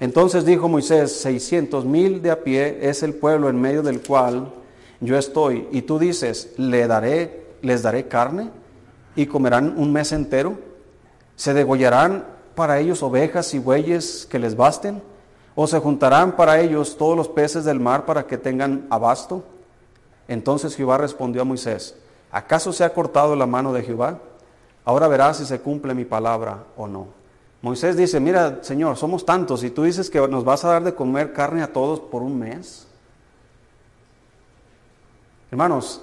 Entonces 0.00 0.44
dijo 0.44 0.68
Moisés, 0.68 1.12
seiscientos 1.12 1.84
mil 1.84 2.20
de 2.22 2.30
a 2.30 2.44
pie 2.44 2.78
es 2.82 3.02
el 3.02 3.14
pueblo 3.14 3.48
en 3.48 3.60
medio 3.60 3.82
del 3.82 4.02
cual 4.02 4.52
yo 5.00 5.16
estoy, 5.16 5.68
y 5.72 5.82
tú 5.82 5.98
dices, 5.98 6.52
¿le 6.56 6.86
daré, 6.86 7.46
les 7.62 7.82
daré 7.82 8.08
carne? 8.08 8.50
y 9.16 9.26
comerán 9.26 9.74
un 9.76 9.92
mes 9.92 10.12
entero? 10.12 10.58
¿Se 11.34 11.54
degollarán 11.54 12.24
para 12.54 12.78
ellos 12.78 13.02
ovejas 13.02 13.52
y 13.54 13.58
bueyes 13.58 14.28
que 14.30 14.38
les 14.38 14.56
basten? 14.56 15.02
¿O 15.54 15.66
se 15.66 15.80
juntarán 15.80 16.36
para 16.36 16.60
ellos 16.60 16.96
todos 16.96 17.16
los 17.16 17.28
peces 17.28 17.64
del 17.64 17.80
mar 17.80 18.04
para 18.04 18.26
que 18.26 18.36
tengan 18.36 18.86
abasto? 18.90 19.42
Entonces 20.28 20.76
Jehová 20.76 20.98
respondió 20.98 21.42
a 21.42 21.46
Moisés, 21.46 21.96
¿acaso 22.30 22.72
se 22.72 22.84
ha 22.84 22.92
cortado 22.92 23.34
la 23.34 23.46
mano 23.46 23.72
de 23.72 23.82
Jehová? 23.82 24.18
Ahora 24.84 25.08
verás 25.08 25.38
si 25.38 25.46
se 25.46 25.60
cumple 25.60 25.94
mi 25.94 26.04
palabra 26.04 26.64
o 26.76 26.86
no. 26.86 27.08
Moisés 27.62 27.96
dice, 27.96 28.20
mira, 28.20 28.58
Señor, 28.62 28.96
somos 28.96 29.24
tantos 29.24 29.64
y 29.64 29.70
tú 29.70 29.84
dices 29.84 30.10
que 30.10 30.26
nos 30.28 30.44
vas 30.44 30.64
a 30.64 30.68
dar 30.68 30.84
de 30.84 30.94
comer 30.94 31.32
carne 31.32 31.62
a 31.62 31.72
todos 31.72 32.00
por 32.00 32.22
un 32.22 32.38
mes. 32.38 32.86
Hermanos, 35.50 36.02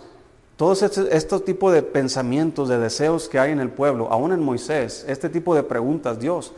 todos 0.58 0.82
estos, 0.82 1.08
estos 1.10 1.46
tipos 1.46 1.74
de 1.74 1.84
pensamientos, 1.84 2.70
de 2.70 2.80
deseos 2.80 3.30
que 3.30 3.40
hay 3.40 3.52
en 3.52 3.60
el 3.60 3.70
pueblo, 3.70 4.12
aún 4.12 4.32
en 4.32 4.42
Moisés, 4.42 5.06
este 5.08 5.30
tipo 5.30 5.56
de 5.56 5.64
preguntas, 5.64 6.20
Dios, 6.20 6.54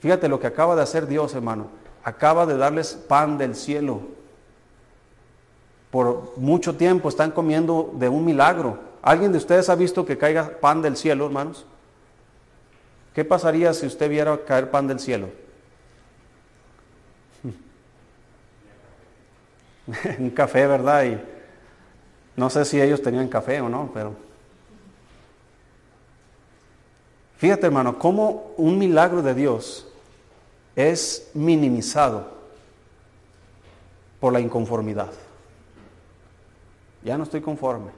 fíjate 0.00 0.28
lo 0.28 0.38
que 0.38 0.46
acaba 0.46 0.76
de 0.76 0.82
hacer 0.82 1.06
Dios, 1.06 1.34
hermano 1.34 1.66
acaba 2.08 2.46
de 2.46 2.56
darles 2.56 2.94
pan 2.94 3.38
del 3.38 3.54
cielo. 3.54 4.00
Por 5.90 6.32
mucho 6.36 6.76
tiempo 6.76 7.08
están 7.08 7.30
comiendo 7.30 7.92
de 7.94 8.08
un 8.08 8.24
milagro. 8.24 8.78
¿Alguien 9.02 9.32
de 9.32 9.38
ustedes 9.38 9.68
ha 9.68 9.74
visto 9.74 10.04
que 10.04 10.18
caiga 10.18 10.58
pan 10.60 10.82
del 10.82 10.96
cielo, 10.96 11.26
hermanos? 11.26 11.64
¿Qué 13.14 13.24
pasaría 13.24 13.72
si 13.74 13.86
usted 13.86 14.08
viera 14.08 14.44
caer 14.44 14.70
pan 14.70 14.86
del 14.86 15.00
cielo? 15.00 15.28
un 20.18 20.30
café, 20.30 20.66
¿verdad? 20.66 21.04
Y 21.04 21.18
no 22.36 22.50
sé 22.50 22.64
si 22.64 22.80
ellos 22.80 23.02
tenían 23.02 23.28
café 23.28 23.60
o 23.60 23.68
no, 23.68 23.90
pero... 23.92 24.14
Fíjate, 27.38 27.66
hermano, 27.66 27.98
cómo 27.98 28.52
un 28.56 28.78
milagro 28.78 29.22
de 29.22 29.34
Dios 29.34 29.86
es 30.74 31.30
minimizado 31.34 32.28
por 34.18 34.32
la 34.32 34.40
inconformidad. 34.40 35.10
Ya 37.04 37.16
no 37.16 37.22
estoy 37.22 37.40
conforme, 37.40 37.92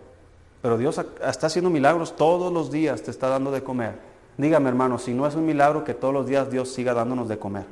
pero 0.60 0.76
Dios 0.76 1.00
está 1.26 1.46
haciendo 1.46 1.70
milagros 1.70 2.14
todos 2.16 2.52
los 2.52 2.70
días, 2.70 3.02
te 3.02 3.10
está 3.10 3.28
dando 3.28 3.50
de 3.50 3.62
comer. 3.62 4.09
Dígame 4.40 4.70
hermano, 4.70 4.98
si 4.98 5.12
no 5.12 5.26
es 5.26 5.34
un 5.34 5.44
milagro 5.44 5.84
que 5.84 5.92
todos 5.92 6.14
los 6.14 6.26
días 6.26 6.50
Dios 6.50 6.72
siga 6.72 6.94
dándonos 6.94 7.28
de 7.28 7.38
comer. 7.38 7.64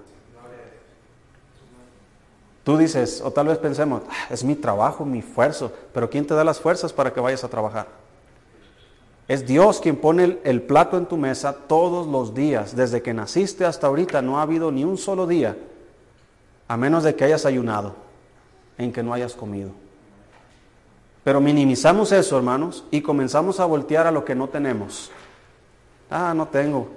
Tú 2.63 2.77
dices, 2.77 3.23
o 3.25 3.31
tal 3.31 3.47
vez 3.47 3.57
pensemos, 3.57 4.03
ah, 4.11 4.27
es 4.29 4.45
mi 4.45 4.55
trabajo, 4.55 5.07
mi 5.07 5.21
esfuerzo, 5.21 5.73
pero 5.95 6.11
¿quién 6.11 6.27
te 6.27 6.35
da 6.35 6.45
las 6.45 6.61
fuerzas 6.61 6.93
para 6.93 7.15
que 7.15 7.21
vayas 7.21 7.43
a 7.43 7.49
trabajar? 7.49 7.87
Es 9.27 9.47
Dios 9.47 9.81
quien 9.81 9.97
pone 9.97 10.39
el, 10.45 10.61
plato 10.61 10.99
en 10.99 11.07
tu 11.07 11.17
mesa 11.17 11.55
todos 11.55 12.07
los 12.07 12.35
días. 12.35 12.77
Desde 12.77 13.01
que 13.01 13.15
naciste 13.15 13.65
hasta 13.65 13.87
ahorita 13.87 14.21
no 14.21 14.39
ha 14.39 14.43
habido 14.43 14.71
ni 14.71 14.85
un 14.85 14.99
solo 14.99 15.27
día, 15.27 15.57
a 16.67 16.77
menos 16.77 17.05
de 17.05 17.15
que 17.15 17.25
hayas 17.25 17.47
ayunado, 17.47 17.95
en 18.77 18.93
que 18.93 19.03
no 19.03 19.15
hayas 19.15 19.33
comido. 19.33 19.71
Pero 21.25 21.41
minimizamos 21.41 22.13
eso, 22.13 22.37
hermanos, 22.37 22.85
y 22.91 23.01
comenzamos 23.01 23.61
a 23.61 23.65
voltear 23.65 24.07
a 24.07 24.11
lo 24.11 24.27
que 24.27 24.35
no 24.35 24.51
tenemos. 24.51 25.11
Ah, 26.11 26.33
no 26.35 26.47
tengo. 26.47 26.89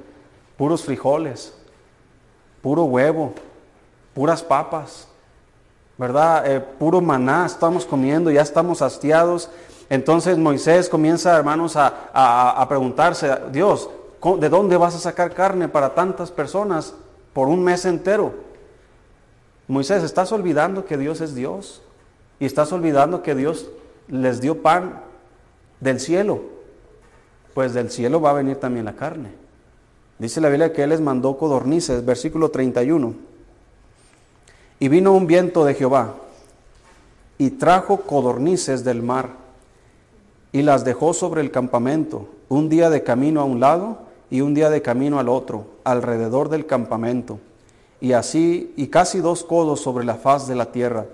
Puros 0.57 0.83
frijoles, 0.83 1.53
puro 2.61 2.83
huevo, 2.83 3.33
puras 4.13 4.43
papas, 4.43 5.07
¿verdad? 5.97 6.49
Eh, 6.49 6.59
puro 6.59 7.01
maná 7.01 7.45
estamos 7.45 7.85
comiendo, 7.85 8.29
ya 8.29 8.41
estamos 8.41 8.81
hastiados 8.81 9.49
entonces 9.91 10.37
Moisés 10.37 10.87
comienza, 10.87 11.35
hermanos, 11.35 11.73
a, 11.75 12.65
preguntarse, 12.69 13.29
Dios, 13.51 13.89
¿de 14.39 14.47
dónde 14.47 14.77
vas 14.77 14.95
a 14.95 14.99
sacar 14.99 15.33
carne 15.33 15.67
para 15.67 15.93
tantas 15.93 16.31
personas 16.31 16.93
por 17.33 17.49
un 17.49 17.61
mes 17.61 17.83
entero? 17.83 18.33
Moisés, 19.67 20.01
¿estás 20.03 20.31
olvidando 20.31 20.85
que 20.85 20.95
Dios 20.95 21.19
es 21.19 21.35
Dios? 21.35 21.81
Y 22.39 22.45
estás 22.45 22.71
olvidando 22.71 23.21
que 23.21 23.35
Dios 23.35 23.67
les 24.07 24.39
dio 24.39 24.61
pan 24.61 25.01
del 25.81 25.99
cielo. 25.99 26.39
Pues 27.53 27.73
del 27.73 27.91
cielo 27.91 28.21
va 28.21 28.31
a 28.31 28.33
venir 28.33 28.57
también 28.57 28.85
la 28.85 28.95
carne. 28.95 29.29
Dice 30.19 30.39
la 30.39 30.49
Biblia 30.49 30.71
que 30.71 30.83
Él 30.83 30.89
les 30.91 31.01
mandó 31.01 31.37
codornices, 31.37 32.05
versículo 32.05 32.49
31. 32.49 33.13
Y 34.79 34.87
vino 34.87 35.13
un 35.13 35.27
viento 35.27 35.65
de 35.65 35.73
Jehová 35.73 36.15
y 37.37 37.51
trajo 37.51 38.01
codornices 38.01 38.83
del 38.83 39.01
mar 39.01 39.29
y 40.51 40.61
las 40.61 40.85
dejó 40.85 41.13
sobre 41.13 41.41
el 41.41 41.51
campamento, 41.51 42.27
un 42.49 42.69
día 42.69 42.89
de 42.89 43.03
camino 43.03 43.41
a 43.41 43.45
un 43.45 43.59
lado 43.59 43.99
y 44.29 44.41
un 44.41 44.53
día 44.53 44.69
de 44.69 44.81
camino 44.81 45.19
al 45.19 45.29
otro, 45.29 45.65
alrededor 45.83 46.49
del 46.49 46.65
campamento, 46.65 47.39
y 47.99 48.13
así, 48.13 48.73
y 48.75 48.87
casi 48.87 49.19
dos 49.19 49.43
codos 49.43 49.81
sobre 49.81 50.05
la 50.05 50.15
faz 50.15 50.47
de 50.47 50.55
la 50.55 50.71
tierra. 50.71 51.05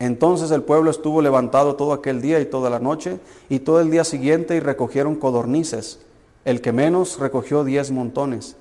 Entonces 0.00 0.50
el 0.50 0.62
pueblo 0.62 0.90
estuvo 0.90 1.20
levantado 1.20 1.76
todo 1.76 1.92
aquel 1.92 2.22
día 2.22 2.40
y 2.40 2.46
toda 2.46 2.70
la 2.70 2.80
noche, 2.80 3.20
y 3.50 3.60
todo 3.60 3.80
el 3.80 3.90
día 3.90 4.02
siguiente, 4.02 4.56
y 4.56 4.60
recogieron 4.60 5.14
codornices. 5.14 6.00
El 6.46 6.62
que 6.62 6.72
menos 6.72 7.18
recogió 7.18 7.64
diez 7.64 7.90
montones, 7.90 8.56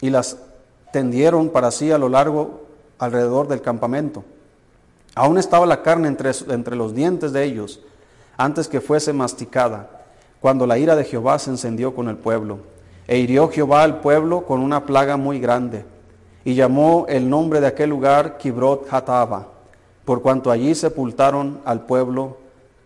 y 0.00 0.08
las 0.08 0.38
tendieron 0.90 1.50
para 1.50 1.70
sí 1.70 1.92
a 1.92 1.98
lo 1.98 2.08
largo 2.08 2.62
alrededor 2.98 3.46
del 3.46 3.60
campamento. 3.60 4.24
Aún 5.14 5.36
estaba 5.36 5.66
la 5.66 5.82
carne 5.82 6.08
entre, 6.08 6.30
entre 6.48 6.76
los 6.76 6.94
dientes 6.94 7.34
de 7.34 7.44
ellos, 7.44 7.80
antes 8.38 8.66
que 8.66 8.80
fuese 8.80 9.12
masticada, 9.12 10.04
cuando 10.40 10.66
la 10.66 10.78
ira 10.78 10.96
de 10.96 11.04
Jehová 11.04 11.38
se 11.38 11.50
encendió 11.50 11.94
con 11.94 12.08
el 12.08 12.16
pueblo. 12.16 12.58
E 13.06 13.18
hirió 13.18 13.50
Jehová 13.50 13.82
al 13.82 14.00
pueblo 14.00 14.46
con 14.46 14.60
una 14.60 14.86
plaga 14.86 15.18
muy 15.18 15.40
grande, 15.40 15.84
y 16.42 16.54
llamó 16.54 17.04
el 17.06 17.28
nombre 17.28 17.60
de 17.60 17.66
aquel 17.66 17.90
lugar 17.90 18.38
Kibrot 18.38 18.90
Hataba, 18.90 19.59
por 20.04 20.22
cuanto 20.22 20.50
allí 20.50 20.74
sepultaron 20.74 21.60
al 21.64 21.86
pueblo 21.86 22.36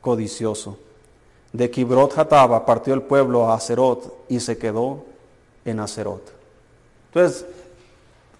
codicioso. 0.01 0.79
De 1.53 1.71
Kibrot 1.71 2.19
Hataba 2.19 2.67
partió 2.67 2.95
el 2.95 3.03
pueblo 3.03 3.49
a 3.49 3.55
Acerot 3.55 4.25
y 4.29 4.41
se 4.41 4.59
quedó 4.59 5.05
en 5.65 5.81
Acerot. 5.81 6.33
Entonces, 7.09 7.47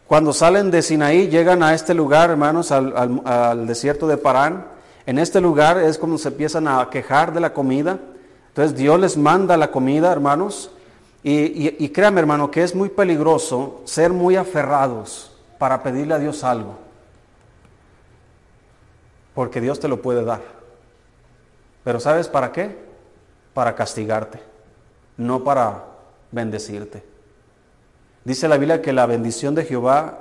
cuando 0.07 0.33
salen 0.33 0.71
de 0.71 0.83
Sinaí, 0.83 1.29
llegan 1.29 1.63
a 1.63 1.75
este 1.75 1.95
lugar, 1.95 2.31
hermanos, 2.31 2.71
al, 2.73 3.67
desierto 3.67 4.07
de 4.07 4.17
Parán, 4.17 4.67
en 5.07 5.19
este 5.19 5.41
lugar 5.41 5.79
es 5.79 5.97
como 5.97 6.19
se 6.19 6.29
empiezan 6.29 6.69
a 6.69 6.89
quejar 6.91 7.33
de 7.33 7.41
la 7.41 7.53
comida. 7.53 7.99
Entonces 8.49 8.77
Dios 8.77 9.01
les 9.01 9.17
manda 9.17 9.57
la 9.57 9.71
comida, 9.71 10.13
hermanos. 10.13 10.71
Y, 11.23 11.83
y, 11.83 11.89
créame, 11.89 12.21
hermano, 12.21 12.51
que 12.51 12.63
es 12.63 12.75
muy 12.75 12.91
peligroso 12.91 13.81
ser 13.85 14.13
muy 14.13 14.37
aferrados 14.37 15.33
para 15.59 15.83
pedirle 15.83 16.15
a 16.15 16.19
Dios 16.19 16.45
algo. 16.45 16.84
Porque 19.35 19.61
Dios 19.61 19.81
te 19.81 19.89
lo 19.89 20.01
puede 20.01 20.25
dar. 20.25 20.41
Pero 21.83 22.01
¿sabes 22.01 22.29
para 22.29 22.53
qué? 22.53 22.77
Para 23.53 23.75
castigarte, 23.75 24.41
no 25.17 25.45
para 25.45 25.85
bendecirte. 26.33 27.05
Dice 28.25 28.49
la 28.49 28.57
Biblia 28.57 28.81
que 28.81 28.93
la 28.93 29.07
bendición 29.07 29.55
de 29.55 29.65
Jehová 29.65 30.21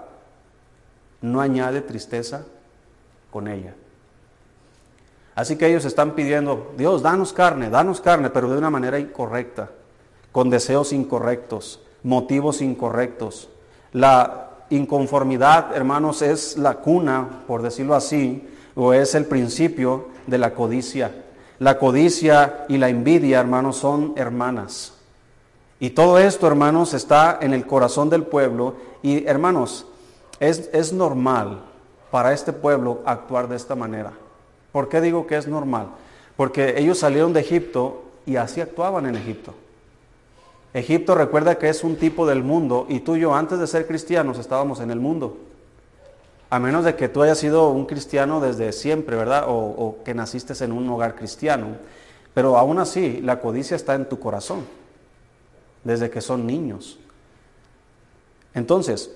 no 1.22 1.40
añade 1.40 1.82
tristeza 1.82 2.44
con 3.32 3.48
ella. 3.48 3.74
Así 5.36 5.56
que 5.56 5.68
ellos 5.68 5.86
están 5.86 6.12
pidiendo, 6.12 6.74
Dios, 6.78 7.02
danos 7.02 7.34
carne, 7.34 7.70
danos 7.70 8.02
carne, 8.02 8.30
pero 8.30 8.50
de 8.50 8.58
una 8.58 8.70
manera 8.70 9.00
incorrecta, 9.00 9.72
con 10.32 10.50
deseos 10.50 10.94
incorrectos, 10.94 11.82
motivos 12.04 12.62
incorrectos. 12.62 13.50
La 13.94 14.50
inconformidad, 14.70 15.76
hermanos, 15.76 16.22
es 16.22 16.58
la 16.58 16.76
cuna, 16.76 17.44
por 17.48 17.62
decirlo 17.62 17.96
así, 17.96 18.48
o 18.76 18.94
es 18.94 19.16
el 19.16 19.26
principio 19.26 20.08
de 20.28 20.38
la 20.38 20.54
codicia. 20.54 21.24
La 21.60 21.78
codicia 21.78 22.66
y 22.68 22.78
la 22.78 22.90
envidia, 22.90 23.40
hermanos, 23.40 23.78
son 23.78 24.14
hermanas. 24.16 24.94
Y 25.80 25.92
todo 25.92 26.18
esto, 26.18 26.48
hermanos, 26.48 26.94
está 26.94 27.40
en 27.42 27.54
el 27.54 27.66
corazón 27.66 28.10
del 28.10 28.24
pueblo. 28.24 28.76
Y, 29.02 29.26
hermanos, 29.26 29.86
es, 30.40 30.70
es 30.74 30.94
normal 30.94 31.62
para 32.12 32.34
este 32.34 32.54
pueblo 32.54 33.02
actuar 33.06 33.48
de 33.48 33.56
esta 33.56 33.76
manera. 33.76 34.14
¿Por 34.72 34.90
qué 34.90 35.02
digo 35.02 35.28
que 35.28 35.38
es 35.38 35.48
normal? 35.48 35.88
Porque 36.36 36.80
ellos 36.80 37.00
salieron 37.00 37.34
de 37.34 37.42
Egipto 37.42 38.04
y 38.26 38.38
así 38.38 38.62
actuaban 38.62 39.06
en 39.06 39.16
Egipto. 39.16 39.54
Egipto 40.74 41.14
recuerda 41.14 41.60
que 41.60 41.70
es 41.70 41.84
un 41.84 41.98
tipo 41.98 42.26
del 42.26 42.44
mundo 42.44 42.88
y 42.90 43.02
tú 43.02 43.16
y 43.16 43.20
yo 43.20 43.36
antes 43.36 43.60
de 43.60 43.68
ser 43.68 43.86
cristianos 43.86 44.40
estábamos 44.40 44.80
en 44.80 44.90
el 44.90 45.00
mundo. 45.00 45.38
A 46.54 46.60
menos 46.60 46.86
de 46.86 46.96
que 46.96 47.10
tú 47.10 47.24
hayas 47.24 47.40
sido 47.40 47.70
un 47.70 47.88
cristiano 47.88 48.40
desde 48.40 48.72
siempre, 48.74 49.16
¿verdad? 49.16 49.46
O, 49.48 49.98
que 50.06 50.14
naciste 50.14 50.54
en 50.64 50.72
un 50.72 50.88
hogar 50.88 51.16
cristiano. 51.16 51.78
Pero 52.36 52.60
aún 52.60 52.78
así, 52.78 53.22
la 53.24 53.40
codicia 53.40 53.76
está 53.76 53.96
en 53.96 54.08
tu 54.08 54.20
corazón, 54.20 54.64
desde 55.84 56.12
que 56.12 56.22
son 56.22 56.46
niños. 56.46 57.00
Entonces, 58.54 59.10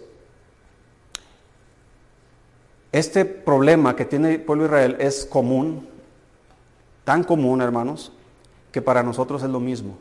este 2.91 3.23
problema 3.23 3.95
que 3.95 4.05
tiene 4.05 4.33
el 4.33 4.41
pueblo 4.41 4.63
de 4.63 4.69
Israel 4.69 4.95
es 4.99 5.23
común, 5.23 5.87
tan 7.03 7.23
común, 7.23 7.61
hermanos, 7.61 8.11
que 8.71 8.81
para 8.81 9.03
nosotros 9.03 9.43
es 9.43 9.49
lo 9.51 9.59
mismo. 9.59 9.95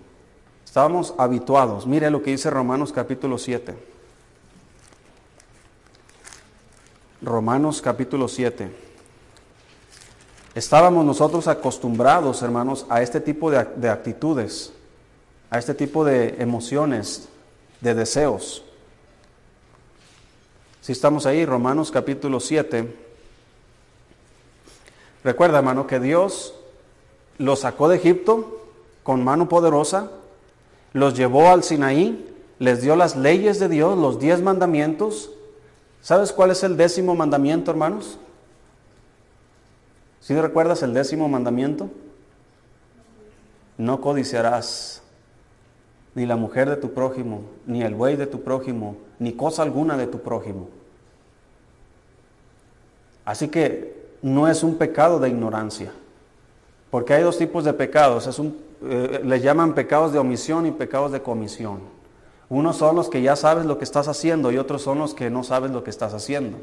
Estábamos 0.64 1.12
habituados. 1.18 1.86
Mire 1.86 2.10
lo 2.10 2.22
que 2.22 2.30
dice 2.30 2.48
Romanos 2.48 2.94
capítulo 2.94 3.36
7. 3.36 3.95
Romanos 7.22 7.80
capítulo 7.80 8.28
7. 8.28 8.70
Estábamos 10.54 11.04
nosotros 11.04 11.48
acostumbrados, 11.48 12.42
hermanos, 12.42 12.86
a 12.88 13.02
este 13.02 13.20
tipo 13.20 13.50
de, 13.50 13.64
de 13.76 13.88
actitudes, 13.88 14.72
a 15.50 15.58
este 15.58 15.74
tipo 15.74 16.04
de 16.04 16.36
emociones, 16.38 17.28
de 17.80 17.94
deseos. 17.94 18.62
Si 20.80 20.92
estamos 20.92 21.26
ahí, 21.26 21.44
Romanos 21.44 21.90
capítulo 21.90 22.38
7. 22.38 22.94
Recuerda, 25.24 25.58
hermano, 25.58 25.86
que 25.86 26.00
Dios 26.00 26.54
los 27.38 27.60
sacó 27.60 27.88
de 27.88 27.96
Egipto 27.96 28.62
con 29.02 29.24
mano 29.24 29.48
poderosa, 29.48 30.10
los 30.92 31.14
llevó 31.14 31.48
al 31.48 31.62
Sinaí, 31.62 32.34
les 32.58 32.82
dio 32.82 32.96
las 32.96 33.16
leyes 33.16 33.58
de 33.58 33.68
Dios, 33.68 33.98
los 33.98 34.18
diez 34.18 34.40
mandamientos. 34.42 35.30
¿Sabes 36.06 36.32
cuál 36.32 36.52
es 36.52 36.62
el 36.62 36.76
décimo 36.76 37.16
mandamiento, 37.16 37.72
hermanos? 37.72 38.16
¿Sí 40.20 40.40
recuerdas 40.40 40.84
el 40.84 40.94
décimo 40.94 41.28
mandamiento? 41.28 41.90
No 43.76 44.00
codiciarás 44.00 45.02
ni 46.14 46.24
la 46.24 46.36
mujer 46.36 46.70
de 46.70 46.76
tu 46.76 46.94
prójimo, 46.94 47.40
ni 47.66 47.82
el 47.82 47.96
buey 47.96 48.14
de 48.14 48.28
tu 48.28 48.42
prójimo, 48.42 48.96
ni 49.18 49.32
cosa 49.32 49.64
alguna 49.64 49.96
de 49.96 50.06
tu 50.06 50.20
prójimo. 50.20 50.68
Así 53.24 53.48
que 53.48 54.06
no 54.22 54.46
es 54.46 54.62
un 54.62 54.78
pecado 54.78 55.18
de 55.18 55.28
ignorancia, 55.28 55.90
porque 56.88 57.14
hay 57.14 57.24
dos 57.24 57.36
tipos 57.36 57.64
de 57.64 57.72
pecados, 57.72 58.28
es 58.28 58.38
un, 58.38 58.56
eh, 58.84 59.22
le 59.24 59.40
llaman 59.40 59.74
pecados 59.74 60.12
de 60.12 60.20
omisión 60.20 60.66
y 60.66 60.70
pecados 60.70 61.10
de 61.10 61.20
comisión. 61.20 61.95
Unos 62.48 62.76
son 62.76 62.94
los 62.94 63.08
que 63.08 63.22
ya 63.22 63.34
sabes 63.34 63.66
lo 63.66 63.78
que 63.78 63.84
estás 63.84 64.06
haciendo 64.08 64.52
y 64.52 64.58
otros 64.58 64.82
son 64.82 64.98
los 64.98 65.14
que 65.14 65.30
no 65.30 65.42
sabes 65.42 65.70
lo 65.72 65.82
que 65.82 65.90
estás 65.90 66.14
haciendo. 66.14 66.58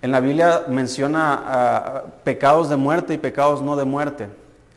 En 0.00 0.10
la 0.10 0.20
Biblia 0.20 0.64
menciona 0.68 1.42
ah, 1.46 2.04
pecados 2.24 2.68
de 2.68 2.76
muerte 2.76 3.14
y 3.14 3.18
pecados 3.18 3.62
no 3.62 3.76
de 3.76 3.84
muerte. 3.84 4.28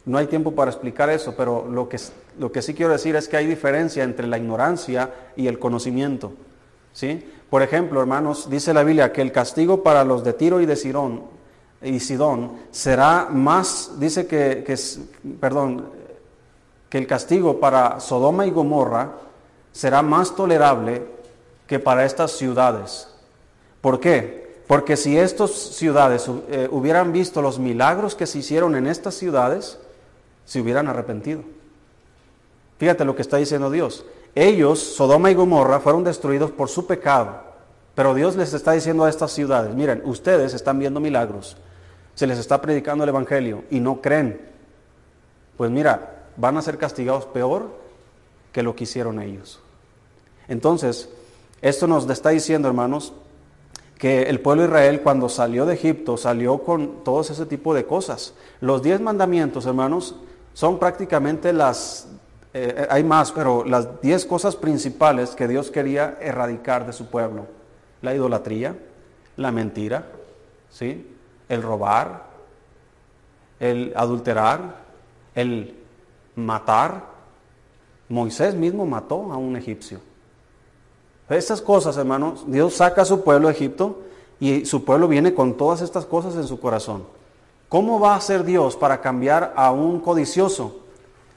No 0.05 0.17
hay 0.17 0.27
tiempo 0.27 0.51
para 0.51 0.71
explicar 0.71 1.09
eso, 1.09 1.35
pero 1.37 1.67
lo 1.69 1.87
que, 1.87 1.99
lo 2.37 2.51
que 2.51 2.61
sí 2.61 2.73
quiero 2.73 2.91
decir 2.91 3.15
es 3.15 3.27
que 3.27 3.37
hay 3.37 3.45
diferencia 3.45 4.03
entre 4.03 4.27
la 4.27 4.37
ignorancia 4.37 5.13
y 5.35 5.47
el 5.47 5.59
conocimiento. 5.59 6.33
¿sí? 6.93 7.23
Por 7.49 7.61
ejemplo, 7.61 8.01
hermanos, 8.01 8.49
dice 8.49 8.73
la 8.73 8.83
Biblia 8.83 9.13
que 9.13 9.21
el 9.21 9.31
castigo 9.31 9.83
para 9.83 10.03
los 10.03 10.23
de 10.23 10.33
Tiro 10.33 10.61
y 10.61 10.65
de 10.65 10.75
Sidón, 10.75 11.23
y 11.81 11.99
Sidón 11.99 12.53
será 12.71 13.27
más, 13.31 13.99
dice 13.99 14.27
que, 14.27 14.63
que, 14.65 14.75
perdón, 15.39 15.85
que 16.89 16.97
el 16.97 17.07
castigo 17.07 17.59
para 17.59 17.99
Sodoma 17.99 18.45
y 18.45 18.51
Gomorra 18.51 19.11
será 19.71 20.01
más 20.01 20.35
tolerable 20.35 21.03
que 21.67 21.79
para 21.79 22.05
estas 22.05 22.31
ciudades. 22.31 23.07
¿Por 23.81 23.99
qué? 23.99 24.63
Porque 24.67 24.97
si 24.97 25.17
estas 25.17 25.51
ciudades 25.51 26.29
eh, 26.49 26.67
hubieran 26.71 27.11
visto 27.11 27.41
los 27.41 27.59
milagros 27.59 28.15
que 28.15 28.27
se 28.27 28.39
hicieron 28.39 28.75
en 28.75 28.87
estas 28.87 29.15
ciudades, 29.15 29.79
se 30.45 30.61
hubieran 30.61 30.87
arrepentido. 30.87 31.41
Fíjate 32.77 33.05
lo 33.05 33.15
que 33.15 33.21
está 33.21 33.37
diciendo 33.37 33.71
Dios. 33.71 34.05
Ellos, 34.35 34.79
Sodoma 34.79 35.31
y 35.31 35.33
Gomorra, 35.33 35.79
fueron 35.79 36.03
destruidos 36.03 36.51
por 36.51 36.69
su 36.69 36.85
pecado. 36.85 37.41
Pero 37.95 38.13
Dios 38.13 38.35
les 38.35 38.53
está 38.53 38.71
diciendo 38.71 39.03
a 39.03 39.09
estas 39.09 39.31
ciudades, 39.31 39.75
miren, 39.75 40.01
ustedes 40.05 40.53
están 40.53 40.79
viendo 40.79 40.99
milagros, 40.99 41.57
se 42.15 42.27
les 42.27 42.39
está 42.39 42.61
predicando 42.61 43.03
el 43.03 43.09
Evangelio 43.09 43.63
y 43.69 43.79
no 43.79 44.01
creen. 44.01 44.39
Pues 45.57 45.69
mira, 45.69 46.27
van 46.37 46.55
a 46.55 46.61
ser 46.61 46.77
castigados 46.77 47.25
peor 47.25 47.67
que 48.51 48.63
lo 48.63 48.75
que 48.75 48.83
hicieron 48.83 49.21
ellos. 49.21 49.59
Entonces, 50.47 51.09
esto 51.61 51.87
nos 51.87 52.09
está 52.09 52.29
diciendo, 52.29 52.67
hermanos, 52.67 53.13
que 53.97 54.23
el 54.23 54.39
pueblo 54.39 54.63
de 54.63 54.69
Israel 54.69 55.01
cuando 55.01 55.27
salió 55.27 55.65
de 55.65 55.73
Egipto 55.73 56.15
salió 56.15 56.59
con 56.63 57.03
todos 57.03 57.29
ese 57.31 57.45
tipo 57.45 57.73
de 57.73 57.85
cosas. 57.85 58.33
Los 58.61 58.81
diez 58.81 59.01
mandamientos, 59.01 59.65
hermanos, 59.65 60.15
son 60.53 60.79
prácticamente 60.79 61.51
las, 61.51 62.07
eh, 62.53 62.87
hay 62.89 63.03
más, 63.03 63.31
pero 63.31 63.65
las 63.65 64.01
diez 64.01 64.25
cosas 64.25 64.55
principales 64.55 65.31
que 65.31 65.47
Dios 65.47 65.69
quería 65.69 66.17
erradicar 66.21 66.85
de 66.85 66.93
su 66.93 67.07
pueblo. 67.07 67.45
La 68.01 68.15
idolatría, 68.15 68.77
la 69.35 69.51
mentira, 69.51 70.07
¿sí? 70.69 71.05
el 71.49 71.61
robar, 71.61 72.23
el 73.59 73.91
adulterar, 73.95 74.77
el 75.35 75.75
matar. 76.35 77.08
Moisés 78.09 78.55
mismo 78.55 78.85
mató 78.85 79.31
a 79.31 79.37
un 79.37 79.55
egipcio. 79.55 79.99
Estas 81.29 81.61
cosas, 81.61 81.95
hermanos, 81.95 82.43
Dios 82.47 82.73
saca 82.73 83.03
a 83.03 83.05
su 83.05 83.23
pueblo 83.23 83.47
de 83.47 83.53
Egipto 83.53 83.99
y 84.39 84.65
su 84.65 84.83
pueblo 84.83 85.07
viene 85.07 85.33
con 85.35 85.55
todas 85.55 85.81
estas 85.81 86.05
cosas 86.05 86.35
en 86.35 86.47
su 86.47 86.59
corazón. 86.59 87.03
¿Cómo 87.69 87.99
va 87.99 88.15
a 88.15 88.21
ser 88.21 88.43
Dios 88.43 88.75
para 88.75 88.99
cambiar 88.99 89.53
a 89.55 89.71
un 89.71 89.99
codicioso, 89.99 90.79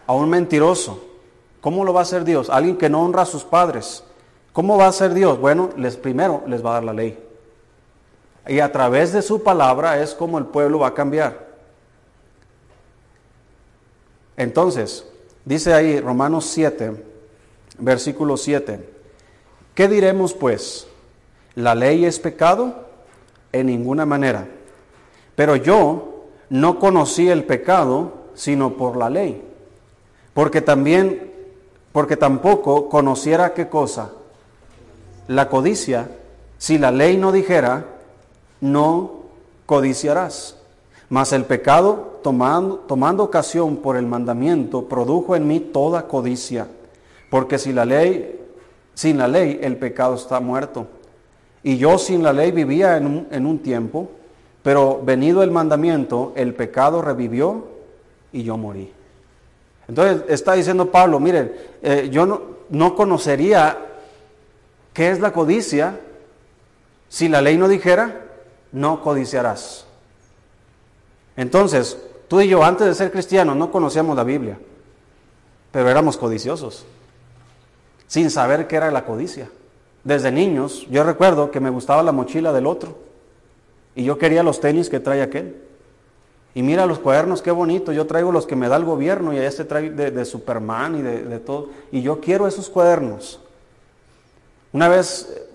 a 0.07 0.15
un 0.15 0.31
mentiroso? 0.31 0.99
¿Cómo 1.61 1.85
lo 1.85 1.93
va 1.93 2.01
a 2.01 2.05
hacer 2.05 2.25
Dios? 2.25 2.49
Alguien 2.49 2.79
que 2.79 2.89
no 2.89 3.03
honra 3.03 3.23
a 3.23 3.27
sus 3.27 3.45
padres. 3.45 4.03
¿Cómo 4.55 4.79
va 4.79 4.87
a 4.87 4.93
ser 4.93 5.13
Dios? 5.13 5.39
Bueno, 5.39 5.71
les 5.77 5.97
primero 5.97 6.43
les 6.47 6.65
va 6.65 6.71
a 6.71 6.75
dar 6.75 6.85
la 6.85 6.95
ley. 6.95 7.23
Y 8.49 8.61
a 8.61 8.73
través 8.73 9.13
de 9.13 9.21
su 9.21 9.43
palabra 9.43 10.03
es 10.03 10.15
como 10.15 10.39
el 10.39 10.47
pueblo 10.47 10.79
va 10.79 10.89
a 10.89 10.95
cambiar. 10.95 11.53
Entonces, 14.37 15.07
dice 15.45 15.75
ahí 15.75 16.01
Romanos 16.01 16.47
7, 16.47 16.93
versículo 17.79 18.37
7. 18.37 18.89
¿Qué 19.75 19.89
diremos 19.89 20.35
pues? 20.35 20.87
¿La 21.55 21.75
ley 21.75 22.05
es 22.05 22.19
pecado? 22.19 22.89
En 23.53 23.67
ninguna 23.67 24.07
manera. 24.07 24.47
Pero 25.35 25.57
yo 25.57 26.27
no 26.51 26.79
conocí 26.79 27.29
el 27.29 27.45
pecado 27.45 28.23
sino 28.35 28.77
por 28.77 28.97
la 28.97 29.11
ley. 29.11 29.43
Porque 30.35 30.61
también, 30.61 31.33
porque 31.93 32.17
tampoco 32.17 32.89
conociera 32.89 33.55
qué 33.55 33.69
cosa. 33.69 34.13
La 35.29 35.49
codicia, 35.49 36.11
si 36.59 36.79
la 36.79 36.91
ley 36.91 37.17
no 37.17 37.33
dijera, 37.33 37.87
no 38.61 39.23
codiciarás. 39.67 40.57
Mas 41.13 41.33
el 41.35 41.45
pecado, 41.45 42.21
tomando, 42.23 42.77
tomando 42.89 43.23
ocasión 43.23 43.77
por 43.77 43.97
el 43.97 44.07
mandamiento, 44.07 44.89
produjo 44.89 45.37
en 45.37 45.47
mí 45.47 45.61
toda 45.61 46.09
codicia. 46.09 46.67
Porque 47.29 47.59
si 47.59 47.73
la 47.73 47.85
ley, 47.85 48.41
sin 48.95 49.19
la 49.19 49.29
ley, 49.29 49.61
el 49.63 49.77
pecado 49.77 50.15
está 50.15 50.41
muerto. 50.41 50.87
Y 51.63 51.77
yo 51.77 51.99
sin 51.99 52.23
la 52.23 52.33
ley 52.33 52.51
vivía 52.51 52.97
en 52.97 53.07
un, 53.07 53.29
en 53.31 53.45
un 53.45 53.59
tiempo 53.59 54.09
pero 54.63 55.01
venido 55.03 55.43
el 55.43 55.51
mandamiento, 55.51 56.33
el 56.37 56.55
pecado 56.55 57.03
revivió 57.03 57.67
y 58.33 58.45
yo 58.45 58.57
morí. 58.57 58.93
Entonces 59.89 60.23
está 60.29 60.53
diciendo 60.53 60.91
Pablo, 60.91 61.19
miren, 61.19 61.53
eh, 61.83 62.09
yo 62.11 62.25
no, 62.25 62.41
no 62.71 62.95
conocería 62.95 63.77
qué 64.93 65.11
es 65.11 65.21
la 65.21 65.33
codicia 65.33 65.99
si 67.09 67.29
la 67.29 67.43
ley 67.43 67.59
no 67.59 67.69
dijera, 67.69 68.21
no 68.71 69.03
codiciarás. 69.03 69.87
Entonces, 71.37 71.99
tú 72.29 72.41
y 72.41 72.49
yo 72.49 72.63
antes 72.65 72.87
de 72.87 72.95
ser 72.95 73.11
cristianos 73.11 73.57
no 73.57 73.71
conocíamos 73.71 74.17
la 74.17 74.25
Biblia, 74.25 74.59
pero 75.71 75.89
éramos 75.89 76.17
codiciosos, 76.17 76.85
sin 78.07 78.31
saber 78.31 78.67
qué 78.67 78.77
era 78.77 78.91
la 78.91 79.05
codicia. 79.05 79.49
Desde 80.05 80.33
niños, 80.33 80.87
yo 80.91 81.05
recuerdo 81.05 81.51
que 81.51 81.61
me 81.61 81.71
gustaba 81.71 82.03
la 82.03 82.13
mochila 82.13 82.53
del 82.53 82.67
otro. 82.67 82.97
Y 83.95 84.05
yo 84.05 84.19
quería 84.19 84.43
los 84.43 84.61
tenis 84.61 84.89
que 84.89 85.01
trae 85.01 85.23
aquel. 85.23 85.57
Y 86.55 86.63
mira 86.63 86.87
los 86.87 86.99
cuadernos, 86.99 87.41
qué 87.41 87.51
bonito. 87.51 87.93
Yo 87.93 88.07
traigo 88.07 88.33
los 88.33 88.47
que 88.47 88.57
me 88.57 88.69
da 88.69 88.77
el 88.77 88.85
gobierno 88.85 89.33
y 89.33 89.39
allá 89.39 89.51
se 89.51 89.65
trae 89.65 89.91
de, 89.91 90.25
Superman 90.25 90.99
y 90.99 91.03
de, 91.03 91.39
todo. 91.39 91.69
Y 91.93 92.03
yo 92.03 92.21
quiero 92.21 92.47
esos 92.47 92.69
cuadernos. 92.69 93.41
Una 94.73 94.89
vez, 94.89 95.47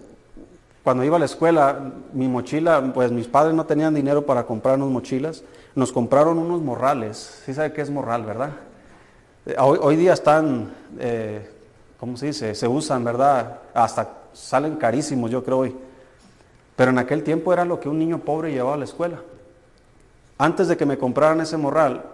cuando 0.84 1.04
iba 1.04 1.18
a 1.18 1.20
la 1.20 1.26
escuela, 1.26 1.92
mi 2.14 2.28
mochila, 2.28 2.92
pues 2.94 3.12
mis 3.12 3.28
padres 3.28 3.54
no 3.54 3.66
tenían 3.66 3.94
dinero 3.94 4.26
para 4.26 4.46
comprarnos 4.46 4.90
mochilas. 4.90 5.44
Nos 5.78 5.92
compraron 5.92 6.40
unos 6.40 6.60
morrales. 6.64 7.44
Sí 7.46 7.54
sabe 7.54 7.72
qué 7.72 7.84
es 7.84 7.92
morral, 7.92 8.26
¿verdad? 8.26 8.50
Eh, 9.46 9.54
hoy, 9.60 9.96
día 9.96 10.14
están, 10.14 10.72
eh, 10.98 11.48
¿cómo 12.00 12.18
se 12.18 12.26
dice? 12.26 12.56
Se 12.56 12.68
usan, 12.68 13.04
¿verdad? 13.04 13.60
Hasta 13.76 14.10
salen 14.34 14.78
carísimos, 14.78 15.30
yo 15.30 15.44
creo 15.44 15.60
hoy. 15.60 15.76
Pero 16.76 16.90
en 16.90 16.98
aquel 16.98 17.22
tiempo 17.22 17.54
era 17.54 17.64
lo 17.64 17.80
que 17.80 17.90
un 17.90 18.00
niño 18.00 18.18
pobre 18.18 18.52
llevaba 18.52 18.74
a 18.74 18.78
la 18.78 18.86
escuela. 18.86 19.22
Antes 20.40 20.68
de 20.68 20.78
que 20.78 20.88
me 20.88 20.98
compraran 20.98 21.42
ese 21.42 21.58
morral, 21.58 22.06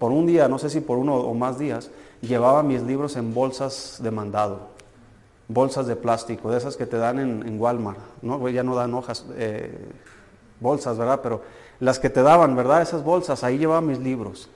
por 0.00 0.10
un 0.10 0.26
día, 0.26 0.48
no 0.48 0.58
sé 0.58 0.68
si 0.68 0.80
por 0.80 0.98
uno 0.98 1.14
o 1.14 1.34
más 1.34 1.56
días, 1.56 1.92
llevaba 2.20 2.64
mis 2.64 2.82
libros 2.82 3.14
en 3.14 3.32
bolsas 3.32 4.00
de 4.02 4.10
mandado, 4.10 4.70
bolsas 5.46 5.86
de 5.86 5.94
plástico, 5.94 6.50
de 6.50 6.58
esas 6.58 6.76
que 6.76 6.86
te 6.86 6.96
dan 6.96 7.20
en, 7.20 7.60
Walmart, 7.60 8.00
¿no? 8.22 8.48
ya 8.48 8.64
no 8.64 8.74
dan 8.74 8.92
hojas, 8.92 9.24
eh, 9.36 9.72
bolsas, 10.64 10.98
¿verdad? 10.98 11.20
Pero 11.22 11.42
las 11.78 12.00
que 12.00 12.10
te 12.10 12.22
daban, 12.22 12.56
¿verdad? 12.56 12.82
Esas 12.82 13.04
bolsas, 13.04 13.44
ahí 13.44 13.58
llevaba 13.58 13.80
mis 13.80 14.00
libros. 14.00 14.48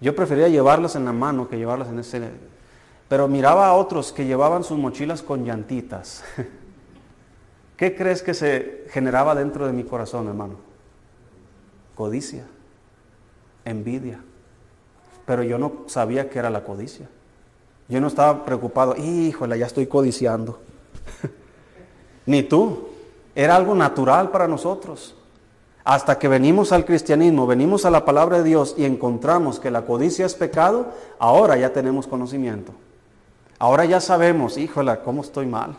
Yo 0.00 0.16
prefería 0.16 0.48
llevarlas 0.48 0.96
en 0.96 1.04
la 1.04 1.12
mano 1.12 1.48
que 1.48 1.56
llevarlas 1.56 1.88
en 1.88 2.00
ese... 2.00 2.30
Pero 3.08 3.28
miraba 3.28 3.68
a 3.68 3.74
otros 3.74 4.12
que 4.12 4.26
llevaban 4.26 4.64
sus 4.64 4.78
mochilas 4.78 5.22
con 5.22 5.44
llantitas. 5.44 6.24
¿Qué 7.76 7.94
crees 7.94 8.22
que 8.22 8.34
se 8.34 8.86
generaba 8.88 9.34
dentro 9.34 9.66
de 9.66 9.72
mi 9.72 9.84
corazón, 9.84 10.26
hermano? 10.26 10.56
Codicia, 11.94 12.46
envidia. 13.64 14.20
Pero 15.26 15.42
yo 15.42 15.58
no 15.58 15.84
sabía 15.86 16.30
que 16.30 16.38
era 16.38 16.50
la 16.50 16.64
codicia. 16.64 17.08
Yo 17.88 18.00
no 18.00 18.06
estaba 18.06 18.44
preocupado, 18.44 18.96
híjole, 18.96 19.58
ya 19.58 19.66
estoy 19.66 19.86
codiciando. 19.86 20.60
Ni 22.26 22.42
tú. 22.42 22.93
Era 23.34 23.56
algo 23.56 23.74
natural 23.74 24.30
para 24.30 24.46
nosotros. 24.46 25.14
Hasta 25.84 26.18
que 26.18 26.28
venimos 26.28 26.72
al 26.72 26.84
cristianismo, 26.86 27.46
venimos 27.46 27.84
a 27.84 27.90
la 27.90 28.04
palabra 28.04 28.38
de 28.38 28.44
Dios 28.44 28.74
y 28.78 28.84
encontramos 28.84 29.60
que 29.60 29.70
la 29.70 29.82
codicia 29.82 30.24
es 30.24 30.34
pecado, 30.34 30.86
ahora 31.18 31.56
ya 31.58 31.72
tenemos 31.72 32.06
conocimiento. 32.06 32.72
Ahora 33.58 33.84
ya 33.84 34.00
sabemos, 34.00 34.56
híjole, 34.56 34.98
cómo 35.04 35.20
estoy 35.20 35.46
mal. 35.46 35.76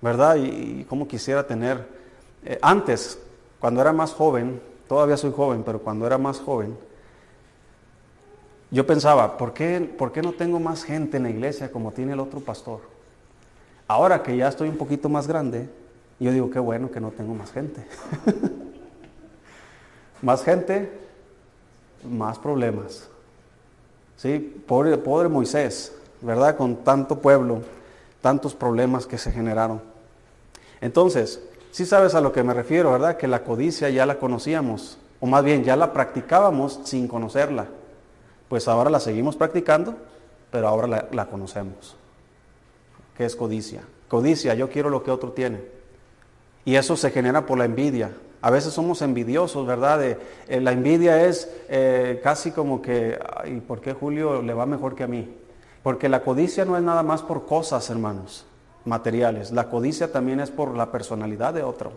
¿Verdad? 0.00 0.36
Y, 0.36 0.84
cómo 0.88 1.08
quisiera 1.08 1.46
tener... 1.46 1.86
Eh, 2.44 2.58
antes, 2.62 3.18
cuando 3.58 3.80
era 3.80 3.92
más 3.92 4.12
joven, 4.12 4.60
todavía 4.86 5.16
soy 5.16 5.32
joven, 5.32 5.62
pero 5.64 5.80
cuando 5.80 6.06
era 6.06 6.18
más 6.18 6.38
joven, 6.38 6.76
yo 8.70 8.86
pensaba, 8.86 9.38
¿por 9.38 9.54
qué, 9.54 9.80
¿por 9.80 10.12
qué 10.12 10.22
no 10.22 10.32
tengo 10.32 10.60
más 10.60 10.84
gente 10.84 11.16
en 11.16 11.22
la 11.24 11.30
iglesia 11.30 11.72
como 11.72 11.92
tiene 11.92 12.12
el 12.12 12.20
otro 12.20 12.40
pastor? 12.40 12.80
Ahora 13.88 14.22
que 14.22 14.36
ya 14.36 14.48
estoy 14.48 14.68
un 14.68 14.76
poquito 14.76 15.08
más 15.08 15.26
grande, 15.26 15.68
yo 16.20 16.32
digo, 16.32 16.50
qué 16.50 16.58
bueno 16.58 16.90
que 16.90 17.00
no 17.00 17.10
tengo 17.10 17.34
más 17.34 17.52
gente. 17.52 17.86
más 20.22 20.42
gente, 20.42 20.90
más 22.08 22.38
problemas. 22.38 23.08
¿Sí? 24.16 24.62
Pobre, 24.66 24.98
pobre 24.98 25.28
Moisés, 25.28 25.94
¿verdad? 26.20 26.56
Con 26.56 26.76
tanto 26.76 27.20
pueblo, 27.20 27.60
tantos 28.20 28.54
problemas 28.54 29.06
que 29.06 29.16
se 29.16 29.30
generaron. 29.30 29.80
Entonces, 30.80 31.40
sí 31.70 31.86
sabes 31.86 32.16
a 32.16 32.20
lo 32.20 32.32
que 32.32 32.42
me 32.42 32.52
refiero, 32.52 32.90
¿verdad? 32.90 33.16
Que 33.16 33.28
la 33.28 33.44
codicia 33.44 33.88
ya 33.90 34.04
la 34.04 34.18
conocíamos, 34.18 34.98
o 35.20 35.26
más 35.26 35.44
bien 35.44 35.62
ya 35.62 35.76
la 35.76 35.92
practicábamos 35.92 36.80
sin 36.82 37.06
conocerla. 37.06 37.66
Pues 38.48 38.66
ahora 38.66 38.90
la 38.90 38.98
seguimos 38.98 39.36
practicando, 39.36 39.94
pero 40.50 40.66
ahora 40.66 40.88
la, 40.88 41.08
la 41.12 41.26
conocemos. 41.26 41.94
¿Qué 43.16 43.24
es 43.24 43.36
codicia? 43.36 43.82
Codicia, 44.08 44.54
yo 44.54 44.68
quiero 44.68 44.90
lo 44.90 45.04
que 45.04 45.12
otro 45.12 45.30
tiene. 45.30 45.77
Y 46.68 46.76
eso 46.76 46.98
se 46.98 47.10
genera 47.10 47.46
por 47.46 47.56
la 47.56 47.64
envidia. 47.64 48.12
A 48.42 48.50
veces 48.50 48.74
somos 48.74 49.00
envidiosos, 49.00 49.66
¿verdad? 49.66 50.04
Eh, 50.04 50.60
la 50.60 50.72
envidia 50.72 51.24
es 51.24 51.50
eh, 51.70 52.20
casi 52.22 52.50
como 52.50 52.82
que, 52.82 53.18
¿y 53.46 53.60
por 53.60 53.80
qué 53.80 53.94
Julio 53.94 54.42
le 54.42 54.52
va 54.52 54.66
mejor 54.66 54.94
que 54.94 55.02
a 55.02 55.06
mí? 55.06 55.34
Porque 55.82 56.10
la 56.10 56.20
codicia 56.20 56.66
no 56.66 56.76
es 56.76 56.82
nada 56.82 57.02
más 57.02 57.22
por 57.22 57.46
cosas, 57.46 57.88
hermanos, 57.88 58.44
materiales. 58.84 59.50
La 59.50 59.70
codicia 59.70 60.12
también 60.12 60.40
es 60.40 60.50
por 60.50 60.76
la 60.76 60.92
personalidad 60.92 61.54
de 61.54 61.62
otro, 61.62 61.92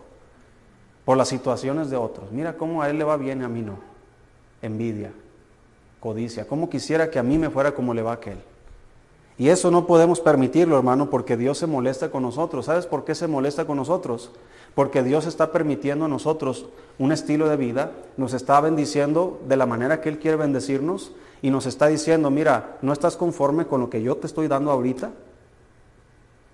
por 1.04 1.18
las 1.18 1.28
situaciones 1.28 1.90
de 1.90 1.98
otros. 1.98 2.32
Mira 2.32 2.56
cómo 2.56 2.80
a 2.80 2.88
él 2.88 2.96
le 2.96 3.04
va 3.04 3.18
bien 3.18 3.42
a 3.42 3.50
mí 3.50 3.60
no. 3.60 3.78
Envidia 4.62 5.12
codicia. 6.00 6.46
¿Cómo 6.46 6.70
quisiera 6.70 7.10
que 7.10 7.18
a 7.18 7.22
mí 7.22 7.36
me 7.36 7.50
fuera 7.50 7.72
como 7.72 7.92
le 7.92 8.00
va 8.00 8.12
a 8.12 8.14
aquel? 8.14 8.38
Y 9.38 9.48
eso 9.48 9.70
no 9.70 9.86
podemos 9.86 10.20
permitirlo, 10.20 10.76
hermano, 10.76 11.10
porque 11.10 11.36
Dios 11.36 11.58
se 11.58 11.66
molesta 11.66 12.10
con 12.10 12.22
nosotros. 12.22 12.66
¿Sabes 12.66 12.86
por 12.86 13.04
qué 13.04 13.14
se 13.14 13.26
molesta 13.26 13.64
con 13.64 13.76
nosotros? 13.76 14.30
Porque 14.74 15.02
Dios 15.02 15.26
está 15.26 15.52
permitiendo 15.52 16.04
a 16.04 16.08
nosotros 16.08 16.66
un 16.98 17.12
estilo 17.12 17.48
de 17.48 17.56
vida, 17.56 17.92
nos 18.16 18.34
está 18.34 18.60
bendiciendo 18.60 19.40
de 19.48 19.56
la 19.56 19.66
manera 19.66 20.00
que 20.00 20.08
Él 20.08 20.18
quiere 20.18 20.36
bendecirnos 20.36 21.12
y 21.40 21.50
nos 21.50 21.66
está 21.66 21.88
diciendo, 21.88 22.30
mira, 22.30 22.78
¿no 22.82 22.92
estás 22.92 23.16
conforme 23.16 23.66
con 23.66 23.80
lo 23.80 23.90
que 23.90 24.02
yo 24.02 24.16
te 24.16 24.26
estoy 24.26 24.48
dando 24.48 24.70
ahorita? 24.70 25.10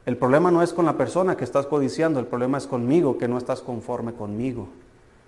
El 0.07 0.17
problema 0.17 0.51
no 0.51 0.63
es 0.63 0.73
con 0.73 0.87
la 0.87 0.97
persona 0.97 1.37
que 1.37 1.45
estás 1.45 1.67
codiciando, 1.67 2.19
el 2.19 2.27
problema 2.27 2.57
es 2.57 2.67
conmigo, 2.67 3.19
que 3.19 3.29
no 3.29 3.37
estás 3.37 3.61
conforme 3.61 4.15
conmigo. 4.15 4.69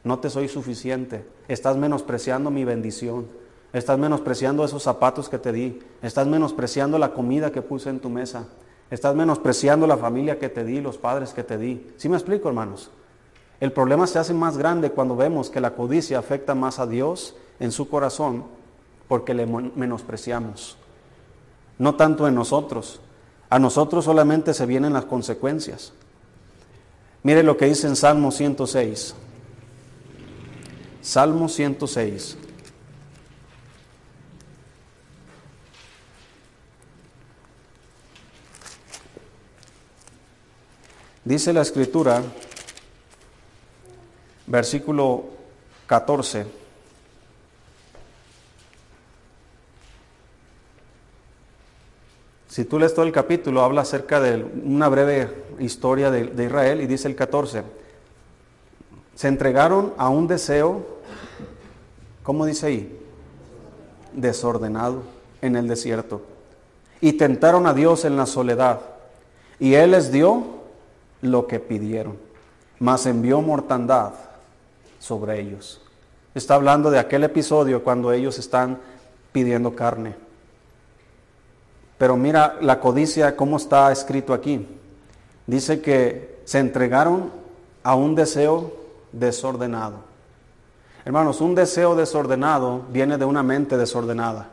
No 0.05 0.21
te 0.21 0.31
soy 0.31 0.49
suficiente, 0.49 1.25
estás 1.49 1.77
menospreciando 1.77 2.51
mi 2.51 2.65
bendición. 2.65 3.27
Estás 3.73 3.99
menospreciando 3.99 4.65
esos 4.65 4.83
zapatos 4.83 5.29
que 5.29 5.39
te 5.39 5.53
di. 5.53 5.81
Estás 6.03 6.27
menospreciando 6.27 6.99
la 6.99 7.13
comida 7.13 7.53
que 7.53 7.63
puse 7.63 7.91
en 7.91 8.01
tu 8.01 8.09
mesa. 8.09 8.47
Estás 8.91 9.15
menospreciando 9.15 9.87
la 9.87 9.97
familia 9.97 10.39
que 10.39 10.49
te 10.49 10.65
di, 10.65 10.81
los 10.81 10.99
padres 10.99 11.33
que 11.33 11.45
te 11.45 11.57
di. 11.57 11.93
¿Sí 11.97 12.09
me 12.09 12.17
explico, 12.17 12.49
hermanos? 12.49 12.91
El 13.61 13.73
problema 13.73 14.07
se 14.07 14.19
hace 14.19 14.35
más 14.35 14.57
grande 14.57 14.91
cuando 14.91 15.15
vemos 15.15 15.51
que 15.51 15.61
la 15.61 15.75
codicia 15.75 16.19
afecta 16.19 16.55
más 16.55 16.79
a 16.79 16.87
Dios 16.87 17.37
en 17.61 17.71
su 17.71 17.89
corazón 17.89 18.45
porque 19.07 19.35
le 19.35 19.47
menospreciamos. 19.47 20.77
No 21.79 21.95
tanto 21.95 22.27
en 22.27 22.35
nosotros. 22.35 23.01
A 23.51 23.59
nosotros 23.59 24.05
solamente 24.05 24.55
se 24.55 24.67
vienen 24.67 24.93
las 24.93 25.05
consecuencias. 25.05 25.93
Mire 27.23 27.43
lo 27.43 27.57
que 27.57 27.67
dice 27.67 27.87
en 27.87 27.97
Salmo 27.97 28.31
106. 28.31 29.15
Salmo 31.03 31.49
106. 31.49 32.39
Dice 41.31 41.53
la 41.53 41.61
escritura, 41.61 42.25
versículo 44.49 45.27
14. 45.87 46.45
Si 52.49 52.65
tú 52.65 52.81
lees 52.81 52.93
todo 52.93 53.07
el 53.07 53.13
capítulo, 53.13 53.63
habla 53.63 53.83
acerca 53.83 54.19
de 54.19 54.43
una 54.43 54.89
breve 54.89 55.33
historia 55.61 56.11
de, 56.11 56.45
Israel 56.45 56.81
y 56.81 56.89
dice 56.89 57.07
el 57.07 57.15
14, 57.15 57.63
se 59.15 59.29
entregaron 59.29 59.95
a 59.99 60.09
un 60.09 60.27
deseo, 60.27 60.85
¿cómo 62.25 62.45
dice 62.45 62.67
ahí? 62.67 62.99
Desordenado 64.15 65.05
en 65.43 65.55
el 65.55 65.69
desierto. 65.69 66.23
Y 67.01 67.13
tentaron 67.13 67.69
a 67.69 67.73
Dios 67.73 68.05
en 68.05 68.17
la 68.17 68.27
soledad. 68.27 68.81
Y 69.61 69.75
Él 69.75 69.93
les 69.93 70.11
dio 70.11 70.59
lo 71.23 71.47
que 71.47 71.61
pidieron, 71.61 72.17
mas 72.79 73.07
envió 73.07 73.41
mortandad 73.43 74.13
sobre 74.99 75.41
ellos. 75.41 75.81
Está 76.35 76.55
hablando 76.55 76.91
de 76.91 76.99
aquel 76.99 77.25
episodio 77.25 77.83
cuando 77.83 78.13
ellos 78.13 78.39
están 78.39 78.79
pidiendo 79.33 79.75
carne. 79.75 80.15
Pero 81.99 82.17
mira 82.17 82.57
la 82.61 82.81
codicia, 82.81 83.37
cómo 83.37 83.57
está 83.57 83.93
escrito 83.93 84.33
aquí. 84.33 84.67
Dice 85.47 85.81
que 85.81 86.41
se 86.45 86.59
entregaron 86.59 87.31
a 87.83 87.95
un 87.95 88.15
deseo 88.15 88.73
desordenado. 89.13 89.97
Hermanos, 91.05 91.41
un 91.41 91.55
deseo 91.55 91.97
desordenado 91.97 92.83
viene 92.91 93.19
de 93.19 93.25
una 93.25 93.43
mente 93.43 93.77
desordenada. 93.77 94.49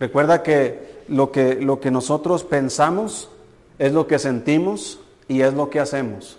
Recuerda 0.00 0.42
que 0.42 1.04
lo 1.08 1.30
que, 1.30 1.54
lo 1.54 1.80
que 1.80 1.90
nosotros 1.90 2.44
pensamos 2.44 3.30
es 3.78 3.92
lo 3.92 4.06
que 4.06 4.18
sentimos, 4.18 4.98
y 5.28 5.42
es 5.42 5.54
lo 5.54 5.70
que 5.70 5.80
hacemos. 5.80 6.38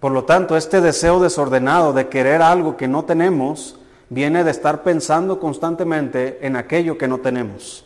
Por 0.00 0.12
lo 0.12 0.24
tanto, 0.24 0.56
este 0.56 0.80
deseo 0.80 1.20
desordenado 1.20 1.92
de 1.92 2.08
querer 2.08 2.40
algo 2.40 2.76
que 2.76 2.88
no 2.88 3.04
tenemos 3.04 3.76
viene 4.08 4.44
de 4.44 4.50
estar 4.50 4.82
pensando 4.82 5.38
constantemente 5.38 6.38
en 6.42 6.56
aquello 6.56 6.96
que 6.96 7.06
no 7.06 7.18
tenemos. 7.18 7.84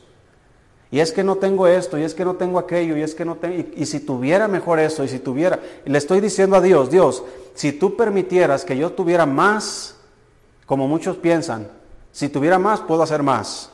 Y 0.91 1.01
es 1.01 1.11
que 1.11 1.25
no 1.25 1.37
tengo 1.37 1.67
esto, 1.67 1.99
y 1.99 2.05
es 2.05 2.15
que 2.15 2.25
no 2.25 2.37
tengo 2.37 2.59
aquello, 2.59 2.97
y 2.97 3.03
es 3.03 3.17
que 3.17 3.25
no 3.25 3.35
tengo... 3.35 3.57
Y, 3.57 3.83
y 3.83 3.87
si 3.87 3.99
tuviera 3.99 4.47
mejor 4.47 4.79
eso, 4.79 5.03
y 5.03 5.09
si 5.09 5.19
tuviera... 5.19 5.59
le 5.85 5.99
estoy 5.99 6.21
diciendo 6.21 6.55
a 6.57 6.61
Dios, 6.61 6.89
Dios, 6.89 7.25
si 7.55 7.73
tú 7.73 7.97
permitieras 7.97 8.65
que 8.65 8.77
yo 8.77 8.93
tuviera 8.93 9.27
más, 9.27 9.97
como 10.67 10.87
muchos 10.87 11.17
piensan, 11.17 11.67
si 12.13 12.29
tuviera 12.29 12.61
más, 12.61 12.81
puedo 12.81 13.03
hacer 13.03 13.25
más. 13.25 13.71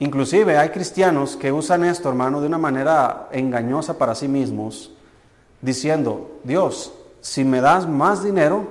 Inclusive 0.00 0.56
hay 0.56 0.70
cristianos 0.70 1.36
que 1.36 1.50
usan 1.50 1.84
esto, 1.84 2.08
hermano, 2.08 2.40
de 2.40 2.46
una 2.46 2.58
manera 2.58 3.28
engañosa 3.32 3.98
para 3.98 4.14
sí 4.14 4.28
mismos, 4.28 4.92
diciendo, 5.60 6.38
Dios, 6.44 6.92
si 7.20 7.44
me 7.44 7.60
das 7.60 7.88
más 7.88 8.22
dinero, 8.22 8.66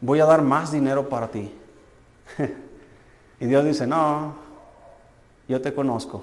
voy 0.00 0.20
a 0.20 0.24
dar 0.24 0.42
más 0.42 0.70
dinero 0.70 1.08
para 1.08 1.28
ti. 1.28 1.52
y 3.40 3.46
Dios 3.46 3.64
dice, 3.64 3.88
no, 3.88 4.34
yo 5.48 5.60
te 5.60 5.74
conozco. 5.74 6.22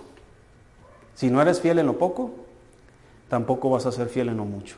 Si 1.16 1.30
no 1.30 1.42
eres 1.42 1.60
fiel 1.60 1.80
en 1.80 1.88
lo 1.88 1.98
poco, 1.98 2.32
tampoco 3.28 3.70
vas 3.70 3.86
a 3.86 3.92
ser 3.92 4.08
fiel 4.08 4.30
en 4.30 4.38
lo 4.38 4.46
mucho. 4.46 4.78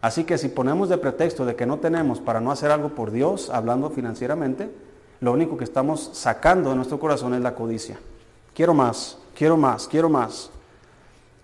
Así 0.00 0.24
que 0.24 0.38
si 0.38 0.48
ponemos 0.48 0.88
de 0.90 0.98
pretexto 0.98 1.44
de 1.44 1.56
que 1.56 1.66
no 1.66 1.78
tenemos 1.78 2.20
para 2.20 2.40
no 2.40 2.52
hacer 2.52 2.70
algo 2.70 2.90
por 2.90 3.10
Dios, 3.10 3.50
hablando 3.50 3.90
financieramente, 3.90 4.70
lo 5.20 5.32
único 5.32 5.56
que 5.56 5.64
estamos 5.64 6.10
sacando 6.12 6.70
de 6.70 6.76
nuestro 6.76 7.00
corazón 7.00 7.34
es 7.34 7.40
la 7.40 7.54
codicia. 7.54 7.98
Quiero 8.58 8.74
más, 8.74 9.16
quiero 9.36 9.56
más, 9.56 9.86
quiero 9.86 10.08
más. 10.08 10.50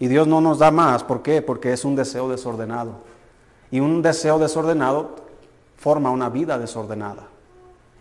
Y 0.01 0.09
Dios 0.09 0.27
no 0.27 0.41
nos 0.41 0.59
da 0.59 0.73
más. 0.73 1.05
¿Por 1.05 1.23
qué? 1.23 1.43
Porque 1.43 1.73
es 1.73 1.85
un 1.85 1.95
deseo 1.95 2.29
desordenado. 2.29 2.95
Y 3.71 3.79
un 3.79 4.03
deseo 4.03 4.41
desordenado 4.41 5.11
forma 5.77 6.11
una 6.11 6.29
vida 6.29 6.59
desordenada. 6.59 7.29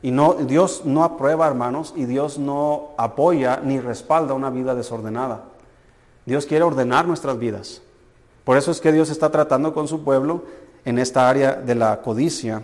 Y 0.01 0.09
no, 0.09 0.33
Dios 0.33 0.81
no 0.85 1.03
aprueba, 1.03 1.45
hermanos, 1.45 1.93
y 1.95 2.05
Dios 2.05 2.39
no 2.39 2.89
apoya 2.97 3.61
ni 3.63 3.79
respalda 3.79 4.33
una 4.33 4.49
vida 4.49 4.73
desordenada. 4.73 5.43
Dios 6.25 6.47
quiere 6.47 6.63
ordenar 6.63 7.05
nuestras 7.05 7.37
vidas. 7.37 7.83
Por 8.43 8.57
eso 8.57 8.71
es 8.71 8.81
que 8.81 8.91
Dios 8.91 9.11
está 9.11 9.29
tratando 9.29 9.75
con 9.75 9.87
su 9.87 10.03
pueblo 10.03 10.41
en 10.85 10.97
esta 10.97 11.29
área 11.29 11.53
de 11.53 11.75
la 11.75 12.01
codicia. 12.01 12.63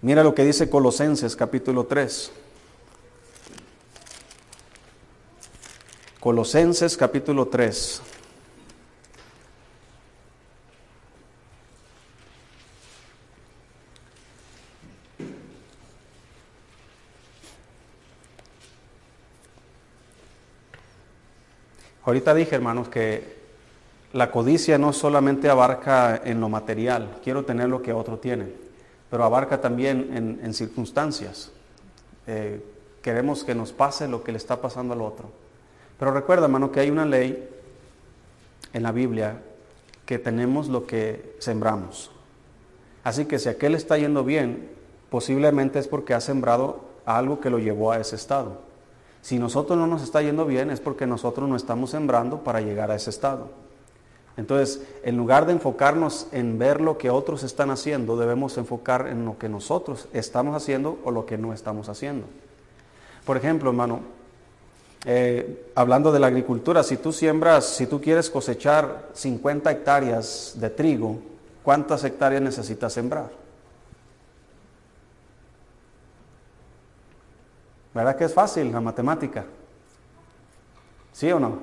Mira 0.00 0.22
lo 0.22 0.32
que 0.32 0.44
dice 0.44 0.70
Colosenses 0.70 1.34
capítulo 1.34 1.86
3. 1.86 2.45
Colosenses 6.26 6.96
capítulo 6.96 7.46
3. 7.46 8.02
Ahorita 22.02 22.34
dije, 22.34 22.56
hermanos, 22.56 22.88
que 22.88 23.36
la 24.12 24.32
codicia 24.32 24.78
no 24.78 24.92
solamente 24.92 25.48
abarca 25.48 26.20
en 26.24 26.40
lo 26.40 26.48
material, 26.48 27.20
quiero 27.22 27.44
tener 27.44 27.68
lo 27.68 27.82
que 27.82 27.92
otro 27.92 28.18
tiene, 28.18 28.48
pero 29.08 29.22
abarca 29.22 29.60
también 29.60 30.40
en, 30.42 30.54
circunstancias. 30.54 31.52
Eh, 32.26 32.60
queremos 33.00 33.44
que 33.44 33.54
nos 33.54 33.70
pase 33.70 34.08
lo 34.08 34.24
que 34.24 34.32
le 34.32 34.38
está 34.38 34.60
pasando 34.60 34.92
al 34.92 35.02
otro. 35.02 35.45
Pero 35.98 36.12
recuerda, 36.12 36.44
hermano, 36.44 36.72
que 36.72 36.80
hay 36.80 36.90
una 36.90 37.04
ley 37.04 37.48
en 38.72 38.82
la 38.82 38.92
Biblia 38.92 39.40
que 40.04 40.18
tenemos 40.18 40.68
lo 40.68 40.86
que 40.86 41.36
sembramos. 41.38 42.10
Así 43.02 43.24
que 43.24 43.38
si 43.38 43.48
aquel 43.48 43.74
está 43.74 43.96
yendo 43.98 44.24
bien, 44.24 44.68
posiblemente 45.10 45.78
es 45.78 45.88
porque 45.88 46.14
ha 46.14 46.20
sembrado 46.20 46.84
algo 47.04 47.40
que 47.40 47.50
lo 47.50 47.58
llevó 47.58 47.92
a 47.92 47.98
ese 47.98 48.16
estado. 48.16 48.60
Si 49.22 49.38
nosotros 49.38 49.78
no 49.78 49.86
nos 49.86 50.02
está 50.02 50.22
yendo 50.22 50.44
bien 50.44 50.70
es 50.70 50.80
porque 50.80 51.06
nosotros 51.06 51.48
no 51.48 51.56
estamos 51.56 51.90
sembrando 51.90 52.44
para 52.44 52.60
llegar 52.60 52.90
a 52.90 52.94
ese 52.94 53.10
estado. 53.10 53.50
Entonces, 54.36 54.86
en 55.02 55.16
lugar 55.16 55.46
de 55.46 55.52
enfocarnos 55.52 56.28
en 56.30 56.58
ver 56.58 56.80
lo 56.80 56.98
que 56.98 57.10
otros 57.10 57.42
están 57.42 57.70
haciendo, 57.70 58.16
debemos 58.16 58.58
enfocar 58.58 59.08
en 59.08 59.24
lo 59.24 59.38
que 59.38 59.48
nosotros 59.48 60.08
estamos 60.12 60.54
haciendo 60.54 60.98
o 61.04 61.10
lo 61.10 61.24
que 61.24 61.38
no 61.38 61.52
estamos 61.54 61.88
haciendo. 61.88 62.26
Por 63.24 63.36
ejemplo, 63.36 63.70
hermano, 63.70 64.00
eh, 65.04 65.70
hablando 65.74 66.10
de 66.10 66.18
la 66.18 66.26
agricultura, 66.26 66.82
si 66.82 66.96
tú 66.96 67.12
siembras, 67.12 67.64
si 67.64 67.86
tú 67.86 68.00
quieres 68.00 68.30
cosechar 68.30 69.10
50 69.12 69.70
hectáreas 69.70 70.54
de 70.56 70.70
trigo, 70.70 71.18
¿cuántas 71.62 72.02
hectáreas 72.04 72.42
necesitas 72.42 72.92
sembrar? 72.92 73.30
¿Verdad 77.94 78.16
que 78.16 78.24
es 78.24 78.34
fácil 78.34 78.72
la 78.72 78.80
matemática? 78.80 79.44
¿Sí 81.12 81.30
o 81.32 81.40
no? 81.40 81.60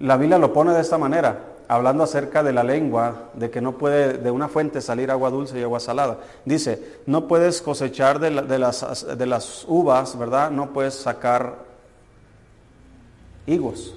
La 0.00 0.16
Biblia 0.16 0.38
lo 0.38 0.52
pone 0.52 0.72
de 0.72 0.80
esta 0.80 0.98
manera, 0.98 1.53
hablando 1.68 2.04
acerca 2.04 2.42
de 2.42 2.52
la 2.52 2.62
lengua, 2.62 3.30
de 3.34 3.50
que 3.50 3.60
no 3.60 3.78
puede 3.78 4.18
de 4.18 4.30
una 4.30 4.48
fuente 4.48 4.80
salir 4.80 5.10
agua 5.10 5.30
dulce 5.30 5.58
y 5.58 5.62
agua 5.62 5.80
salada. 5.80 6.18
Dice, 6.44 6.98
no 7.06 7.26
puedes 7.28 7.62
cosechar 7.62 8.18
de, 8.18 8.30
las, 8.30 9.18
de 9.18 9.26
las 9.26 9.64
uvas, 9.66 10.18
¿verdad? 10.18 10.50
No 10.50 10.72
puedes 10.72 10.94
sacar 10.94 11.56
higos. 13.46 13.94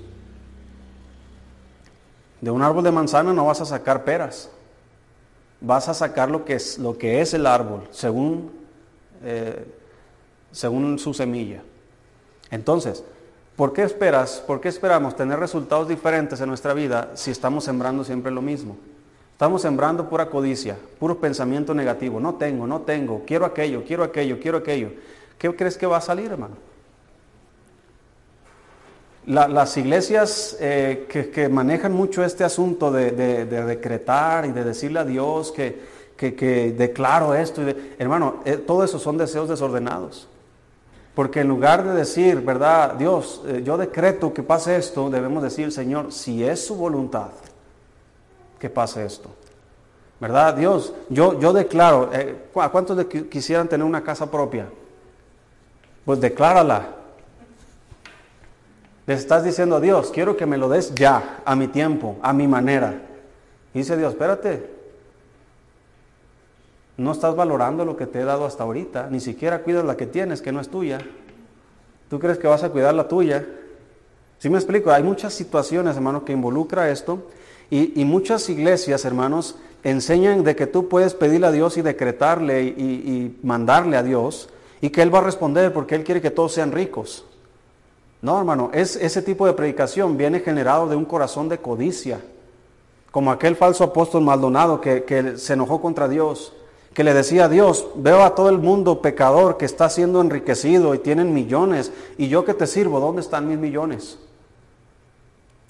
De 2.41 2.51
un 2.51 2.61
árbol 2.61 2.83
de 2.83 2.91
manzana 2.91 3.33
no 3.33 3.45
vas 3.45 3.61
a 3.61 3.65
sacar 3.65 4.03
peras. 4.03 4.49
Vas 5.59 5.89
a 5.89 5.93
sacar 5.93 6.29
lo 6.29 6.45
que 6.45 6.53
es, 6.53 6.77
lo 6.77 6.97
que 6.97 7.21
es 7.21 7.33
el 7.33 7.47
árbol, 7.47 7.87
según 7.91 8.51
eh, 9.23 9.65
según 10.51 10.97
su 10.99 11.13
semilla. 11.13 11.61
Entonces, 12.49 13.03
¿por 13.57 13.73
qué 13.73 13.83
esperas, 13.83 14.41
por 14.47 14.61
qué 14.61 14.69
esperamos 14.69 15.17
tener 15.17 15.37
resultados 15.39 15.89
diferentes 15.89 16.39
en 16.39 16.47
nuestra 16.47 16.73
vida 16.73 17.11
si 17.15 17.31
estamos 17.31 17.65
sembrando 17.65 18.05
siempre 18.05 18.31
lo 18.31 18.41
mismo? 18.41 18.77
Estamos 19.33 19.61
sembrando 19.61 20.07
pura 20.07 20.29
codicia, 20.29 20.77
puro 20.97 21.19
pensamiento 21.19 21.73
negativo. 21.73 22.19
No 22.19 22.35
tengo, 22.35 22.65
no 22.65 22.81
tengo, 22.81 23.23
quiero 23.27 23.45
aquello, 23.45 23.83
quiero 23.85 24.03
aquello, 24.03 24.39
quiero 24.39 24.59
aquello. 24.59 24.91
¿Qué 25.37 25.53
crees 25.55 25.77
que 25.77 25.85
va 25.85 25.97
a 25.97 26.01
salir, 26.01 26.31
hermano? 26.31 26.55
las 29.27 29.75
iglesias 29.75 30.55
eh, 30.61 31.05
que, 31.09 31.49
manejan 31.49 31.91
mucho 31.91 32.23
este 32.23 32.45
asunto 32.45 32.93
de, 32.93 33.11
decretar 33.11 34.45
y 34.45 34.53
de 34.53 34.63
decirle 34.63 34.99
a 34.99 35.03
Dios 35.03 35.51
que, 35.51 35.81
que, 36.15 36.71
declaro 36.71 37.35
esto, 37.35 37.61
y 37.61 37.75
hermano, 37.99 38.37
eh, 38.45 38.55
todo 38.55 38.85
eso 38.85 38.97
son 38.99 39.17
deseos 39.17 39.49
desordenados. 39.49 40.29
Porque 41.17 41.39
en 41.39 41.47
lugar 41.47 41.83
de 41.83 41.95
decir, 41.95 42.41
¿verdad? 42.41 42.93
Dios, 42.93 43.41
eh, 43.47 43.63
yo 43.65 43.75
decreto 43.75 44.31
que 44.31 44.43
pase 44.43 44.75
esto, 44.77 45.09
debemos 45.09 45.41
decir, 45.41 45.71
Señor, 45.71 46.11
si 46.13 46.43
es 46.43 46.63
su 46.63 46.75
voluntad, 46.75 47.29
que 48.59 48.69
pase 48.69 49.03
esto. 49.03 49.27
¿Verdad? 50.19 50.53
Dios, 50.53 50.93
yo, 51.09 51.39
yo 51.39 51.53
declaro, 51.53 52.11
eh, 52.13 52.49
¿a 52.53 52.69
cuántos 52.69 53.03
quisieran 53.31 53.67
tener 53.67 53.83
una 53.83 54.03
casa 54.03 54.29
propia? 54.29 54.67
Pues 56.05 56.21
declárala. 56.21 56.89
Le 59.07 59.15
estás 59.15 59.43
diciendo 59.43 59.77
a 59.77 59.79
Dios, 59.79 60.11
quiero 60.13 60.37
que 60.37 60.45
me 60.45 60.59
lo 60.59 60.69
des 60.69 60.93
ya, 60.93 61.41
a 61.43 61.55
mi 61.55 61.67
tiempo, 61.67 62.17
a 62.21 62.31
mi 62.31 62.47
manera. 62.47 62.93
dice 63.73 63.97
Dios, 63.97 64.11
espérate, 64.13 64.69
no 66.97 67.11
estás 67.11 67.35
valorando 67.35 67.85
lo 67.85 67.95
que 67.95 68.07
te 68.07 68.19
he 68.19 68.25
dado 68.25 68.45
hasta 68.45 68.63
ahorita, 68.63 69.07
ni 69.11 69.19
siquiera 69.19 69.61
cuidas 69.61 69.85
la 69.85 69.95
que 69.95 70.07
tienes, 70.07 70.41
que 70.41 70.51
no 70.51 70.59
es 70.59 70.67
tuya. 70.67 70.99
Tú 72.09 72.19
crees 72.19 72.39
que 72.39 72.47
vas 72.47 72.63
a 72.63 72.69
cuidar 72.69 72.95
la 72.95 73.07
tuya. 73.07 73.45
¿Sí 74.39 74.49
me 74.49 74.57
explico? 74.57 74.91
Hay 74.91 75.03
muchas 75.03 75.33
situaciones, 75.33 75.95
hermanos, 75.95 76.23
que 76.23 76.33
involucra 76.33 76.89
esto 76.89 77.27
y, 77.69 78.03
muchas 78.05 78.49
iglesias, 78.49 79.05
hermanos, 79.05 79.57
enseñan 79.83 80.43
de 80.43 80.55
que 80.55 80.67
tú 80.67 80.87
puedes 80.87 81.13
pedirle 81.13 81.47
a 81.47 81.51
Dios 81.51 81.77
y 81.77 81.81
decretarle 81.81 82.63
y, 82.63 82.69
y 82.69 83.39
mandarle 83.43 83.97
a 83.97 84.03
Dios 84.03 84.49
y 84.81 84.89
que 84.89 85.01
Él 85.01 85.13
va 85.13 85.19
a 85.19 85.23
responder 85.23 85.73
porque 85.73 85.95
Él 85.95 86.03
quiere 86.03 86.21
que 86.21 86.31
todos 86.31 86.53
sean 86.53 86.71
ricos. 86.71 87.25
No, 88.21 88.37
hermano, 88.39 88.71
es, 88.73 88.95
ese 88.95 89.21
tipo 89.21 89.45
de 89.45 89.53
predicación 89.53 90.17
viene 90.17 90.39
generado 90.39 90.87
de 90.87 90.95
un 90.95 91.05
corazón 91.05 91.49
de 91.49 91.59
codicia, 91.59 92.19
como 93.11 93.31
aquel 93.31 93.55
falso 93.55 93.83
apóstol 93.83 94.23
Maldonado 94.23 94.81
que, 94.81 95.03
que 95.03 95.37
se 95.37 95.53
enojó 95.53 95.79
contra 95.81 96.07
Dios 96.07 96.53
que 96.97 97.03
le 97.03 97.13
decía 97.13 97.45
a 97.45 97.47
Dios, 97.47 97.89
veo 97.93 98.23
a 98.23 98.33
todo 98.33 98.49
el 98.49 98.57
mundo 98.57 99.03
pecador 99.03 99.57
que 99.57 99.65
está 99.65 99.87
siendo 99.87 100.19
enriquecido 100.19 100.95
y 100.95 100.97
tienen 100.97 101.31
millones, 101.31 101.91
y 102.17 102.27
yo 102.27 102.43
que 102.43 102.55
te 102.55 102.65
sirvo, 102.65 102.99
¿dónde 102.99 103.21
están 103.21 103.47
mis 103.47 103.59
millones? 103.59 104.17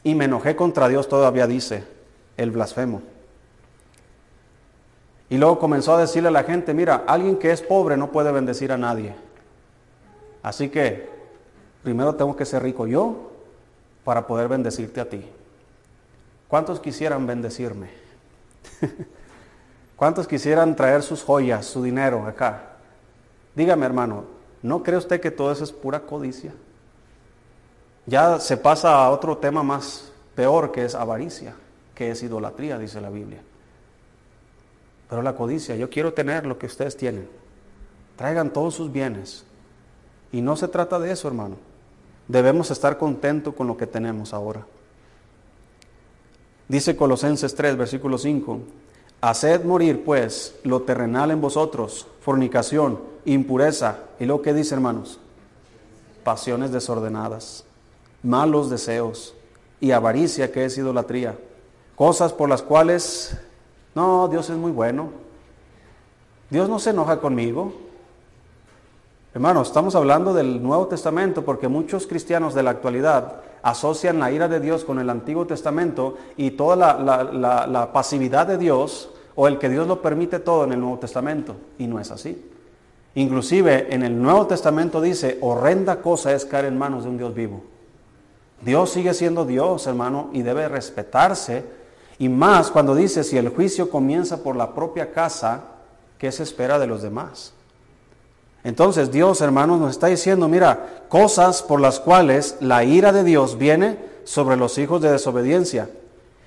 Y 0.03 0.15
me 0.15 0.23
enojé 0.23 0.55
contra 0.55 0.87
Dios, 0.87 1.09
todavía 1.09 1.45
dice 1.45 1.83
el 2.37 2.51
blasfemo. 2.51 3.01
Y 5.29 5.37
luego 5.37 5.59
comenzó 5.59 5.95
a 5.95 5.99
decirle 5.99 6.29
a 6.29 6.31
la 6.31 6.45
gente, 6.45 6.73
mira, 6.73 7.03
alguien 7.05 7.35
que 7.35 7.51
es 7.51 7.61
pobre 7.61 7.97
no 7.97 8.09
puede 8.09 8.31
bendecir 8.31 8.71
a 8.71 8.77
nadie. 8.77 9.13
Así 10.41 10.69
que 10.69 11.09
primero 11.83 12.15
tengo 12.15 12.37
que 12.37 12.45
ser 12.45 12.63
rico 12.63 12.87
yo 12.87 13.33
para 14.05 14.27
poder 14.27 14.47
bendecirte 14.47 15.01
a 15.01 15.09
ti. 15.09 15.25
¿Cuántos 16.47 16.79
quisieran 16.79 17.27
bendecirme? 17.27 17.89
¿Cuántos 19.97 20.27
quisieran 20.27 20.75
traer 20.75 21.01
sus 21.01 21.23
joyas, 21.23 21.65
su 21.65 21.81
dinero 21.81 22.25
acá? 22.27 22.77
Dígame 23.55 23.85
hermano, 23.85 24.25
¿no 24.61 24.83
cree 24.83 24.97
usted 24.97 25.19
que 25.19 25.31
todo 25.31 25.51
eso 25.51 25.63
es 25.63 25.71
pura 25.71 26.01
codicia? 26.01 26.53
Ya 28.05 28.39
se 28.39 28.55
pasa 28.57 29.03
a 29.03 29.09
otro 29.09 29.37
tema 29.37 29.63
más 29.63 30.11
peor 30.35 30.71
que 30.71 30.85
es 30.85 30.93
avaricia, 30.93 31.55
que 31.95 32.11
es 32.11 32.21
idolatría, 32.21 32.77
dice 32.77 33.01
la 33.01 33.09
Biblia. 33.09 33.41
Pero 35.09 35.23
la 35.23 35.35
codicia, 35.35 35.75
yo 35.75 35.89
quiero 35.89 36.13
tener 36.13 36.45
lo 36.45 36.59
que 36.59 36.67
ustedes 36.67 36.95
tienen. 36.95 37.27
Traigan 38.15 38.53
todos 38.53 38.75
sus 38.75 38.91
bienes. 38.91 39.45
Y 40.31 40.41
no 40.41 40.55
se 40.55 40.67
trata 40.67 40.99
de 40.99 41.11
eso, 41.11 41.27
hermano. 41.27 41.55
Debemos 42.27 42.69
estar 42.69 42.99
contentos 42.99 43.55
con 43.55 43.65
lo 43.65 43.77
que 43.77 43.87
tenemos 43.87 44.33
ahora. 44.33 44.65
Dice 46.67 46.95
Colosenses 46.95 47.55
3, 47.55 47.77
versículo 47.77 48.17
5. 48.17 48.59
Haced 49.21 49.63
morir, 49.63 50.03
pues, 50.05 50.55
lo 50.63 50.81
terrenal 50.83 51.31
en 51.31 51.41
vosotros, 51.41 52.07
fornicación, 52.21 52.99
impureza, 53.25 53.97
y 54.19 54.25
lo 54.25 54.41
que 54.41 54.53
dice, 54.53 54.75
hermanos, 54.75 55.19
pasiones 56.23 56.71
desordenadas, 56.71 57.63
malos 58.21 58.69
deseos 58.69 59.33
y 59.79 59.91
avaricia, 59.91 60.51
que 60.51 60.65
es 60.65 60.77
idolatría, 60.77 61.37
cosas 61.95 62.31
por 62.31 62.47
las 62.47 62.61
cuales, 62.61 63.35
no, 63.95 64.27
Dios 64.27 64.49
es 64.49 64.57
muy 64.57 64.71
bueno, 64.71 65.09
Dios 66.49 66.69
no 66.69 66.77
se 66.79 66.91
enoja 66.91 67.19
conmigo. 67.19 67.73
Hermanos, 69.33 69.67
estamos 69.67 69.95
hablando 69.95 70.33
del 70.33 70.61
Nuevo 70.61 70.87
Testamento 70.87 71.43
porque 71.43 71.67
muchos 71.67 72.07
cristianos 72.07 72.53
de 72.53 72.63
la 72.63 72.71
actualidad 72.71 73.41
asocian 73.61 74.19
la 74.19 74.31
ira 74.31 74.47
de 74.47 74.59
Dios 74.59 74.83
con 74.83 74.99
el 74.99 75.09
Antiguo 75.09 75.45
Testamento 75.45 76.17
y 76.37 76.51
toda 76.51 76.75
la, 76.75 77.89
pasividad 77.93 78.47
de 78.47 78.57
Dios 78.57 79.09
o 79.35 79.47
el 79.47 79.57
que 79.57 79.69
Dios 79.69 79.87
lo 79.87 80.01
permite 80.01 80.39
todo 80.39 80.63
en 80.63 80.73
el 80.73 80.79
Nuevo 80.79 80.99
Testamento. 80.99 81.55
Y 81.77 81.87
no 81.87 81.99
es 81.99 82.11
así. 82.11 82.49
Inclusive 83.15 83.93
en 83.93 84.03
el 84.03 84.21
Nuevo 84.21 84.47
Testamento 84.47 85.01
dice, 85.01 85.37
horrenda 85.41 86.01
cosa 86.01 86.33
es 86.33 86.45
caer 86.45 86.65
en 86.65 86.77
manos 86.77 87.03
de 87.03 87.09
un 87.09 87.17
Dios 87.17 87.33
vivo. 87.33 87.63
Dios 88.61 88.91
sigue 88.91 89.13
siendo 89.13 89.45
Dios, 89.45 89.85
hermano, 89.87 90.29
y 90.33 90.41
debe 90.41 90.67
respetarse. 90.67 91.63
Y 92.19 92.29
más 92.29 92.71
cuando 92.71 92.95
dice, 92.95 93.23
si 93.23 93.37
el 93.37 93.49
juicio 93.49 93.89
comienza 93.89 94.43
por 94.43 94.55
la 94.55 94.73
propia 94.73 95.11
casa, 95.11 95.63
¿qué 96.17 96.31
se 96.31 96.43
espera 96.43 96.79
de 96.79 96.87
los 96.87 97.01
demás? 97.01 97.53
Entonces 98.67 99.13
Dios, 99.13 99.39
hermanos, 99.39 99.79
nos 99.79 99.91
está 99.91 100.07
diciendo, 100.07 100.49
mira, 100.49 101.05
cosas 101.07 101.63
por 101.63 101.79
las 101.79 102.01
cuales 102.01 102.57
la 102.59 102.83
ira 102.83 103.13
de 103.13 103.23
Dios 103.23 103.57
viene 103.57 103.97
sobre 104.25 104.57
los 104.57 104.77
hijos 104.77 105.01
de 105.01 105.09
desobediencia, 105.09 105.89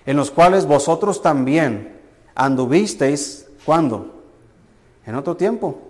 en 0.05 0.19
los 0.19 0.31
cuales 0.31 0.67
vosotros 0.67 1.23
también 1.23 1.99
anduvisteis, 2.35 3.47
¿cuándo? 3.65 4.21
En 5.07 5.15
otro 5.15 5.35
tiempo, 5.35 5.81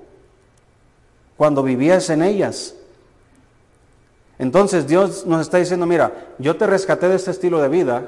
cuando 1.37 1.65
vivías 1.65 2.09
en 2.11 2.23
ellas. 2.23 2.77
Entonces 4.39 4.87
Dios 4.87 5.27
nos 5.27 5.41
está 5.41 5.59
diciendo, 5.59 5.85
mira, 5.85 6.29
yo 6.39 6.57
te 6.57 6.69
rescaté 6.69 7.09
de 7.09 7.17
este 7.17 7.33
estilo 7.33 7.61
de 7.61 7.69
vida, 7.69 8.05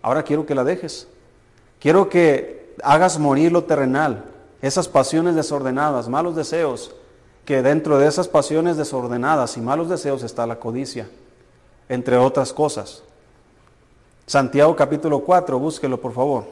ahora 0.00 0.22
quiero 0.22 0.46
que 0.46 0.54
la 0.54 0.62
dejes. 0.62 1.08
Quiero 1.80 2.08
que 2.08 2.76
hagas 2.84 3.18
morir 3.18 3.50
lo 3.50 3.64
terrenal, 3.64 4.26
esas 4.62 4.86
pasiones 4.86 5.34
desordenadas, 5.34 6.08
malos 6.08 6.36
deseos, 6.36 6.94
que 7.44 7.62
dentro 7.62 7.98
de 7.98 8.08
esas 8.08 8.28
pasiones 8.28 8.76
desordenadas 8.76 9.56
y 9.56 9.60
malos 9.60 9.88
deseos 9.88 10.22
está 10.22 10.46
la 10.46 10.58
codicia, 10.58 11.08
entre 11.88 12.16
otras 12.16 12.52
cosas. 12.52 13.02
Santiago 14.26 14.74
capítulo 14.74 15.20
4, 15.20 15.58
búsquelo 15.58 16.00
por 16.00 16.12
favor. 16.12 16.46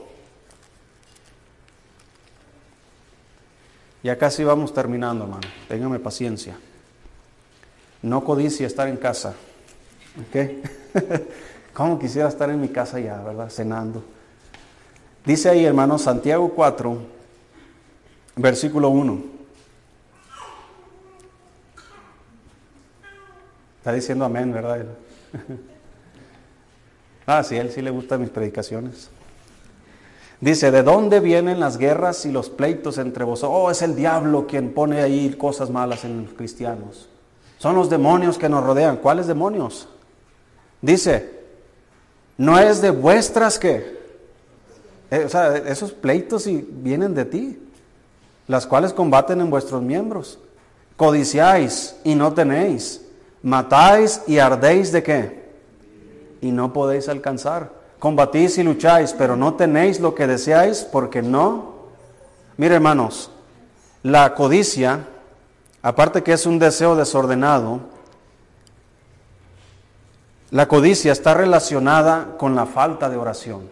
Ya 4.02 4.18
casi 4.18 4.44
vamos 4.44 4.74
terminando, 4.74 5.24
hermano. 5.24 5.46
Téngame 5.68 5.98
paciencia. 5.98 6.58
No 8.02 8.24
codicia 8.24 8.66
estar 8.66 8.88
en 8.88 8.96
casa. 8.96 9.34
¿Ok? 10.20 10.50
¿Cómo 11.72 11.98
quisiera 11.98 12.28
estar 12.28 12.50
en 12.50 12.60
mi 12.60 12.68
casa 12.68 12.98
ya, 13.00 13.22
verdad? 13.22 13.48
Cenando. 13.48 14.02
Dice 15.24 15.48
ahí, 15.48 15.64
hermano, 15.64 15.98
Santiago 15.98 16.50
4, 16.50 16.98
versículo 18.36 18.90
1. 18.90 19.41
Está 23.82 23.92
diciendo 23.92 24.24
amén, 24.24 24.52
¿verdad? 24.52 24.86
ah, 27.26 27.42
sí, 27.42 27.56
él 27.56 27.68
sí 27.72 27.82
le 27.82 27.90
gustan 27.90 28.20
mis 28.20 28.30
predicaciones. 28.30 29.10
Dice, 30.40 30.70
¿de 30.70 30.84
dónde 30.84 31.18
vienen 31.18 31.58
las 31.58 31.78
guerras 31.78 32.24
y 32.24 32.30
los 32.30 32.48
pleitos 32.48 32.96
entre 32.98 33.24
vosotros? 33.24 33.58
Oh, 33.60 33.70
es 33.72 33.82
el 33.82 33.96
diablo 33.96 34.46
quien 34.46 34.72
pone 34.72 35.02
ahí 35.02 35.34
cosas 35.34 35.68
malas 35.68 36.04
en 36.04 36.22
los 36.22 36.34
cristianos. 36.34 37.08
Son 37.58 37.74
los 37.74 37.90
demonios 37.90 38.38
que 38.38 38.48
nos 38.48 38.62
rodean. 38.62 38.98
¿Cuáles 38.98 39.26
demonios? 39.26 39.88
Dice, 40.80 41.40
no 42.38 42.60
es 42.60 42.80
de 42.80 42.90
vuestras 42.92 43.58
que... 43.58 44.00
Eh, 45.10 45.24
o 45.26 45.28
sea, 45.28 45.56
esos 45.56 45.90
pleitos 45.90 46.46
vienen 46.46 47.14
de 47.14 47.24
ti, 47.24 47.58
las 48.46 48.64
cuales 48.64 48.92
combaten 48.92 49.40
en 49.40 49.50
vuestros 49.50 49.82
miembros. 49.82 50.38
Codiciáis 50.96 51.96
y 52.04 52.14
no 52.14 52.32
tenéis 52.32 53.01
Matáis 53.42 54.22
y 54.26 54.38
ardéis 54.38 54.92
de 54.92 55.02
qué? 55.02 55.42
Y 56.40 56.52
no 56.52 56.72
podéis 56.72 57.08
alcanzar. 57.08 57.70
Combatís 57.98 58.58
y 58.58 58.62
lucháis, 58.62 59.12
pero 59.12 59.36
no 59.36 59.54
tenéis 59.54 60.00
lo 60.00 60.14
que 60.14 60.26
deseáis 60.26 60.82
porque 60.82 61.22
no. 61.22 61.72
Mire 62.56 62.76
hermanos, 62.76 63.30
la 64.02 64.34
codicia, 64.34 65.06
aparte 65.82 66.22
que 66.22 66.32
es 66.32 66.46
un 66.46 66.58
deseo 66.58 66.96
desordenado, 66.96 67.80
la 70.50 70.68
codicia 70.68 71.12
está 71.12 71.34
relacionada 71.34 72.36
con 72.36 72.54
la 72.54 72.66
falta 72.66 73.08
de 73.08 73.16
oración. 73.16 73.70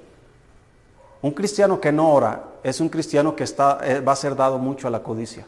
Un 1.23 1.33
cristiano 1.33 1.81
que 1.81 1.93
no 1.93 2.11
ora 2.11 2.45
es 2.63 2.81
un 2.81 2.89
cristiano 2.89 3.37
que 3.37 3.45
está, 3.45 3.79
eh, 3.83 4.01
va 4.01 4.13
a 4.13 4.17
ser 4.17 4.35
dado 4.35 4.59
mucho 4.59 4.89
a 4.89 4.91
la 4.91 5.03
codicia. 5.03 5.47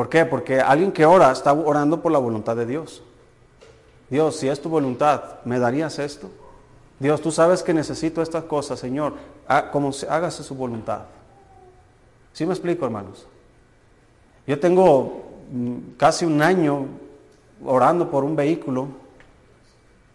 ¿Por 0.00 0.08
qué? 0.08 0.24
Porque 0.24 0.58
alguien 0.58 0.92
que 0.92 1.04
ora 1.04 1.30
está 1.30 1.52
orando 1.52 2.00
por 2.00 2.10
la 2.10 2.18
voluntad 2.18 2.56
de 2.56 2.64
Dios. 2.64 3.02
Dios, 4.08 4.34
si 4.34 4.48
es 4.48 4.58
tu 4.58 4.70
voluntad, 4.70 5.40
¿me 5.44 5.58
darías 5.58 5.98
esto? 5.98 6.30
Dios, 6.98 7.20
tú 7.20 7.30
sabes 7.30 7.62
que 7.62 7.74
necesito 7.74 8.22
estas 8.22 8.44
cosas, 8.44 8.80
Señor, 8.80 9.12
como 9.70 9.90
hágase 10.08 10.42
su 10.42 10.54
voluntad. 10.54 11.02
¿Sí 12.32 12.46
me 12.46 12.54
explico, 12.54 12.86
hermanos? 12.86 13.26
Yo 14.46 14.58
tengo 14.58 15.22
mm, 15.52 15.96
casi 15.98 16.24
un 16.24 16.40
año 16.40 16.86
orando 17.62 18.10
por 18.10 18.24
un 18.24 18.34
vehículo. 18.34 18.88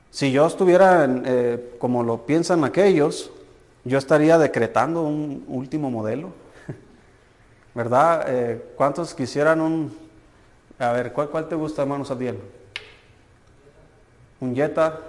Si 0.09 0.31
yo 0.31 0.47
estuviera 0.47 1.07
eh, 1.07 1.75
como 1.77 2.01
lo 2.01 2.25
piensan 2.25 2.63
aquellos, 2.63 3.29
yo 3.83 3.99
estaría 3.99 4.39
decretando 4.39 5.03
un 5.03 5.45
último 5.47 5.91
modelo. 5.91 6.29
¿Verdad? 7.75 8.25
Eh, 8.29 8.71
¿Cuántos 8.77 9.13
quisieran 9.13 9.59
un... 9.59 9.95
A 10.79 10.93
ver, 10.93 11.11
¿cuál, 11.11 11.47
te 11.49 11.55
gusta, 11.55 11.81
hermano 11.81 12.05
Sadiel? 12.05 12.39
Un 14.39 14.55
Jetta 14.55 15.01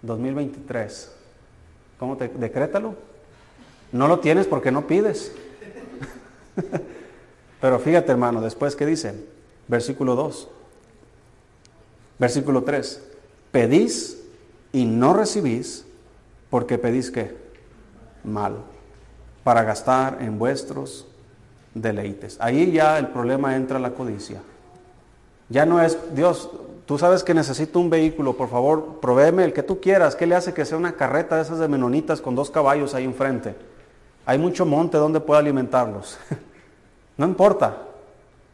2023. 0.00 1.12
¿Cómo 1.98 2.16
te... 2.16 2.28
Decrétalo. 2.28 2.94
No 3.92 4.08
lo 4.08 4.20
tienes 4.20 4.46
porque 4.46 4.72
no 4.72 4.86
pides. 4.86 5.32
Pero 7.60 7.78
fíjate, 7.78 8.10
hermano, 8.10 8.40
después 8.40 8.74
que 8.74 8.86
dice, 8.86 9.26
versículo 9.68 10.14
2, 10.14 10.48
versículo 12.18 12.64
3, 12.64 13.02
pedís 13.50 14.22
y 14.72 14.84
no 14.84 15.14
recibís 15.14 15.86
porque 16.48 16.78
pedís 16.78 17.10
qué? 17.10 17.36
Mal, 18.24 18.56
para 19.42 19.62
gastar 19.62 20.18
en 20.20 20.38
vuestros 20.38 21.06
deleites. 21.82 22.36
Ahí 22.40 22.72
ya 22.72 22.98
el 22.98 23.08
problema 23.08 23.56
entra 23.56 23.78
la 23.78 23.90
codicia. 23.90 24.40
Ya 25.48 25.64
no 25.66 25.80
es, 25.80 25.98
Dios, 26.14 26.50
tú 26.86 26.98
sabes 26.98 27.22
que 27.22 27.34
necesito 27.34 27.78
un 27.78 27.90
vehículo, 27.90 28.36
por 28.36 28.48
favor, 28.48 28.98
provéeme 29.00 29.44
el 29.44 29.52
que 29.52 29.62
tú 29.62 29.80
quieras. 29.80 30.16
¿Qué 30.16 30.26
le 30.26 30.34
hace 30.34 30.54
que 30.54 30.64
sea 30.64 30.78
una 30.78 30.92
carreta 30.92 31.36
de 31.36 31.42
esas 31.42 31.58
de 31.58 31.68
menonitas 31.68 32.20
con 32.20 32.34
dos 32.34 32.50
caballos 32.50 32.94
ahí 32.94 33.04
enfrente? 33.04 33.54
Hay 34.24 34.38
mucho 34.38 34.66
monte 34.66 34.98
donde 34.98 35.20
pueda 35.20 35.40
alimentarlos. 35.40 36.18
no 37.16 37.26
importa. 37.26 37.82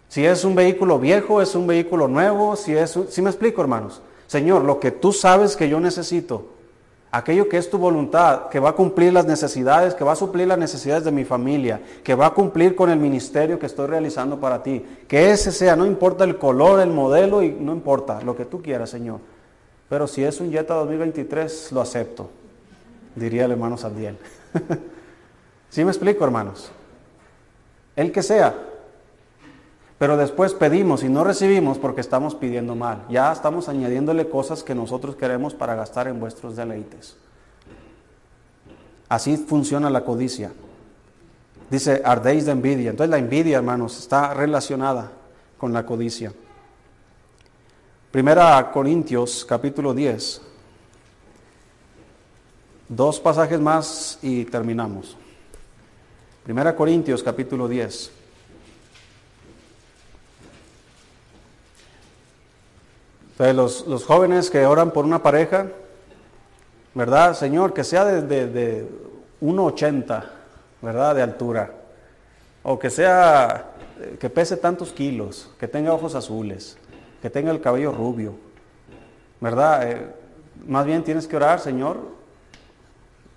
Si 0.09 0.27
es 0.27 0.45
un 0.45 0.55
vehículo 0.55 0.99
viejo, 0.99 1.41
es 1.41 1.55
un 1.55 1.67
vehículo 1.67 2.09
nuevo, 2.09 2.55
si 2.57 2.75
es, 2.77 2.99
si 3.09 3.23
me 3.23 3.31
explico, 3.31 3.63
hermanos. 3.63 4.03
Señor, 4.27 4.65
lo 4.65 4.79
que 4.79 4.91
tú 4.91 5.13
sabes 5.13 5.57
que 5.57 5.69
yo 5.69 5.81
necesito, 5.81 6.47
aquello 7.13 7.47
que 7.47 7.59
es 7.59 7.69
tu 7.69 7.77
voluntad, 7.77 8.49
que 8.49 8.59
va 8.59 8.71
a 8.71 8.75
cumplir 8.75 9.13
las 9.13 9.27
necesidades, 9.27 9.95
que 9.95 10.03
va 10.03 10.13
a 10.13 10.17
suplir 10.17 10.49
las 10.49 10.57
necesidades 10.57 11.05
de 11.05 11.13
mi 11.13 11.25
familia, 11.25 11.81
que 12.03 12.15
va 12.15 12.27
a 12.27 12.31
cumplir 12.35 12.75
con 12.75 12.89
el 12.89 12.99
ministerio 12.99 13.59
que 13.59 13.67
estoy 13.67 13.87
realizando 13.87 14.41
para 14.41 14.63
ti. 14.63 14.85
Que 15.07 15.31
ese 15.31 15.53
sea, 15.53 15.77
no 15.77 15.85
importa 15.85 16.25
el 16.25 16.39
color, 16.39 16.81
el 16.81 16.89
modelo 16.89 17.43
y 17.43 17.51
no 17.51 17.73
importa 17.73 18.23
lo 18.23 18.35
que 18.35 18.47
tú 18.47 18.63
quieras, 18.63 18.89
Señor. 18.91 19.21
Pero 19.91 20.07
si 20.07 20.25
es 20.25 20.41
un 20.41 20.51
Jetta 20.51 20.75
2023, 20.75 21.71
lo 21.73 21.83
acepto, 21.83 22.31
diría 23.15 23.45
el 23.45 23.53
hermano 23.53 23.77
Sandiel. 23.77 24.17
¿Sí 25.69 25.85
me 25.85 25.91
explico, 25.91 26.25
hermanos? 26.25 26.71
El 27.95 28.11
que 28.11 28.23
sea, 28.23 28.55
pero 30.03 30.17
después 30.17 30.53
pedimos 30.53 31.05
y 31.05 31.09
no 31.09 31.23
recibimos 31.23 31.79
porque 31.79 32.01
estamos 32.01 32.35
pidiendo 32.35 32.75
mal. 32.75 33.05
Ya 33.09 33.31
estamos 33.31 33.69
añadiéndole 33.69 34.29
cosas 34.29 34.65
que 34.65 34.75
nosotros 34.75 35.15
queremos 35.15 35.55
para 35.55 35.77
gastar 35.77 36.09
en 36.09 36.19
vuestros 36.19 36.57
deleites. 36.57 37.17
Así 39.09 39.37
funciona 39.37 39.89
la 39.91 40.05
codicia. 40.05 40.51
Dice, 41.71 42.03
ardéis 42.05 42.47
de 42.47 42.51
envidia. 42.51 42.91
Entonces 42.91 43.13
la 43.13 43.19
envidia, 43.19 43.59
hermanos, 43.59 43.97
está 43.97 44.35
relacionada 44.35 45.13
con 45.57 45.73
la 45.73 45.87
codicia. 45.87 46.33
Primera 48.11 48.73
Corintios, 48.73 49.45
capítulo 49.45 49.95
10. 49.95 50.43
Dos 52.89 53.21
pasajes 53.21 53.61
más 53.61 54.19
y 54.21 54.47
terminamos. 54.47 55.17
Primera 56.43 56.75
Corintios, 56.75 57.23
capítulo 57.23 57.69
10. 57.69 58.22
Los, 63.53 64.05
jóvenes 64.05 64.51
que 64.51 64.67
oran 64.67 64.93
por 64.93 65.05
una 65.05 65.23
pareja, 65.23 65.67
¿verdad? 66.95 67.35
Señor, 67.35 67.73
que 67.73 67.83
sea 67.83 68.05
de, 68.05 68.23
de, 68.23 68.47
de 68.47 68.89
1,80, 69.41 70.25
¿verdad? 70.81 71.15
De 71.15 71.23
altura. 71.23 71.73
O 72.63 72.79
que 72.79 72.91
sea, 72.91 73.73
que 74.21 74.31
pese 74.31 74.57
tantos 74.57 74.93
kilos, 74.93 75.51
que 75.59 75.67
tenga 75.67 75.93
ojos 75.93 76.15
azules, 76.15 76.77
que 77.21 77.31
tenga 77.31 77.51
el 77.51 77.61
cabello 77.61 77.93
rubio, 77.93 78.35
¿verdad? 79.41 79.91
Eh, 79.91 80.07
más 80.67 80.87
bien 80.87 81.03
tienes 81.03 81.27
que 81.27 81.37
orar, 81.37 81.59
Señor, 81.59 81.99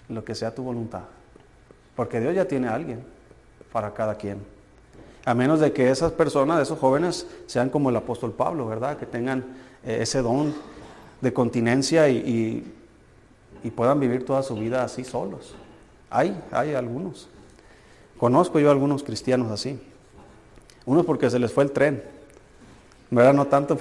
lo 0.10 0.24
que 0.24 0.36
sea 0.36 0.54
tu 0.54 0.64
voluntad. 0.64 1.04
Porque 1.96 2.20
Dios 2.20 2.36
ya 2.36 2.46
tiene 2.46 2.68
a 2.68 2.76
alguien 2.76 3.04
para 3.72 3.94
cada 3.94 4.16
quien. 4.16 4.55
A 5.26 5.34
menos 5.34 5.60
de 5.60 5.74
que 5.74 5.90
esas 5.90 6.12
personas, 6.12 6.62
esos 6.62 6.78
jóvenes, 6.78 7.26
sean 7.48 7.70
como 7.70 7.90
el 7.90 7.96
apóstol 7.96 8.32
Pablo, 8.32 8.68
¿verdad? 8.68 8.98
Que 8.98 9.08
tengan 9.08 9.44
eh, 9.84 9.98
ese 10.02 10.22
don 10.22 10.54
de 11.20 11.34
continencia 11.34 12.08
y, 12.10 12.72
puedan 13.76 14.00
vivir 14.00 14.24
toda 14.24 14.44
su 14.44 14.56
vida 14.56 14.84
así 14.84 15.04
solos. 15.04 15.56
Hay, 16.12 16.40
hay 16.52 16.76
algunos. 16.76 17.28
Conozco 18.20 18.60
yo 18.60 18.70
algunos 18.70 19.04
cristianos 19.04 19.52
así. 19.52 19.82
Unos 20.86 21.04
porque 21.04 21.32
se 21.32 21.40
les 21.40 21.52
fue 21.52 21.64
el 21.64 21.72
tren. 21.72 22.04
¿Verdad? 23.10 23.34
No 23.34 23.48
tanto 23.48 23.76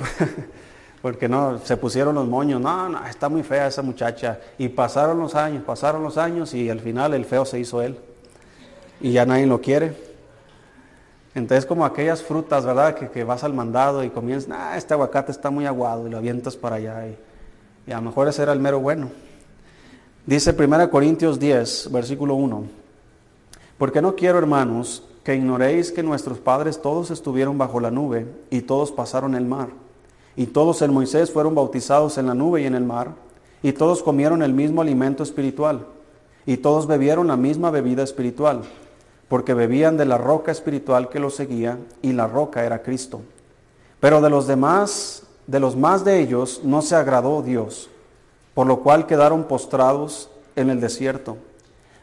porque 1.02 1.28
no, 1.28 1.58
se 1.58 1.76
pusieron 1.76 2.14
los 2.14 2.26
moños. 2.26 2.62
No, 2.62 2.88
no, 2.88 3.06
está 3.06 3.28
muy 3.28 3.42
fea 3.42 3.66
esa 3.66 3.82
muchacha. 3.82 4.40
Y 4.56 4.70
pasaron 4.70 5.18
los 5.18 5.34
años, 5.34 5.62
pasaron 5.64 6.02
los 6.02 6.16
años 6.16 6.54
y 6.54 6.70
al 6.70 6.80
final 6.80 7.12
el 7.12 7.26
feo 7.26 7.44
se 7.44 7.60
hizo 7.60 7.82
él. 7.82 7.98
Y 9.02 9.12
ya 9.12 9.26
nadie 9.26 9.46
lo 9.46 9.60
quiere. 9.60 10.13
Entonces 11.34 11.66
como 11.66 11.84
aquellas 11.84 12.22
frutas, 12.22 12.64
¿verdad? 12.64 12.94
Que, 12.94 13.24
vas 13.24 13.42
al 13.42 13.54
mandado 13.54 14.04
y 14.04 14.10
comienzas, 14.10 14.50
ah, 14.52 14.76
este 14.76 14.94
aguacate 14.94 15.32
está 15.32 15.50
muy 15.50 15.66
aguado 15.66 16.06
y 16.06 16.10
lo 16.10 16.18
avientas 16.18 16.56
para 16.56 16.76
allá. 16.76 17.06
Y, 17.86 17.92
a 17.92 17.96
lo 17.96 18.02
mejor 18.02 18.28
ese 18.28 18.42
era 18.42 18.52
el 18.52 18.60
mero 18.60 18.80
bueno. 18.80 19.10
Dice 20.26 20.54
1 20.56 20.90
Corintios 20.90 21.40
10, 21.40 21.90
versículo 21.90 22.34
1. 22.36 22.64
Porque 23.76 24.00
no 24.00 24.14
quiero, 24.14 24.38
hermanos, 24.38 25.02
que 25.24 25.34
ignoréis 25.34 25.90
que 25.90 26.02
nuestros 26.02 26.38
padres 26.38 26.80
todos 26.80 27.10
estuvieron 27.10 27.58
bajo 27.58 27.80
la 27.80 27.90
nube 27.90 28.26
y 28.50 28.62
todos 28.62 28.92
pasaron 28.92 29.34
el 29.34 29.44
mar. 29.44 29.68
Y 30.36 30.46
todos 30.46 30.82
en 30.82 30.92
Moisés 30.92 31.32
fueron 31.32 31.54
bautizados 31.54 32.16
en 32.16 32.26
la 32.26 32.34
nube 32.34 32.62
y 32.62 32.66
en 32.66 32.74
el 32.76 32.84
mar. 32.84 33.10
Y 33.62 33.72
todos 33.72 34.02
comieron 34.02 34.42
el 34.42 34.52
mismo 34.52 34.82
alimento 34.82 35.22
espiritual. 35.24 35.86
Y 36.46 36.58
todos 36.58 36.86
bebieron 36.86 37.26
la 37.26 37.36
misma 37.36 37.70
bebida 37.70 38.02
espiritual 38.02 38.62
porque 39.28 39.54
bebían 39.54 39.96
de 39.96 40.04
la 40.04 40.18
roca 40.18 40.52
espiritual 40.52 41.08
que 41.08 41.20
los 41.20 41.34
seguía 41.34 41.78
y 42.02 42.12
la 42.12 42.26
roca 42.26 42.64
era 42.64 42.82
Cristo. 42.82 43.22
Pero 44.00 44.20
de 44.20 44.30
los 44.30 44.46
demás, 44.46 45.22
de 45.46 45.60
los 45.60 45.76
más 45.76 46.04
de 46.04 46.20
ellos, 46.20 46.60
no 46.62 46.82
se 46.82 46.94
agradó 46.94 47.42
Dios, 47.42 47.88
por 48.52 48.66
lo 48.66 48.80
cual 48.80 49.06
quedaron 49.06 49.44
postrados 49.44 50.30
en 50.56 50.70
el 50.70 50.80
desierto. 50.80 51.36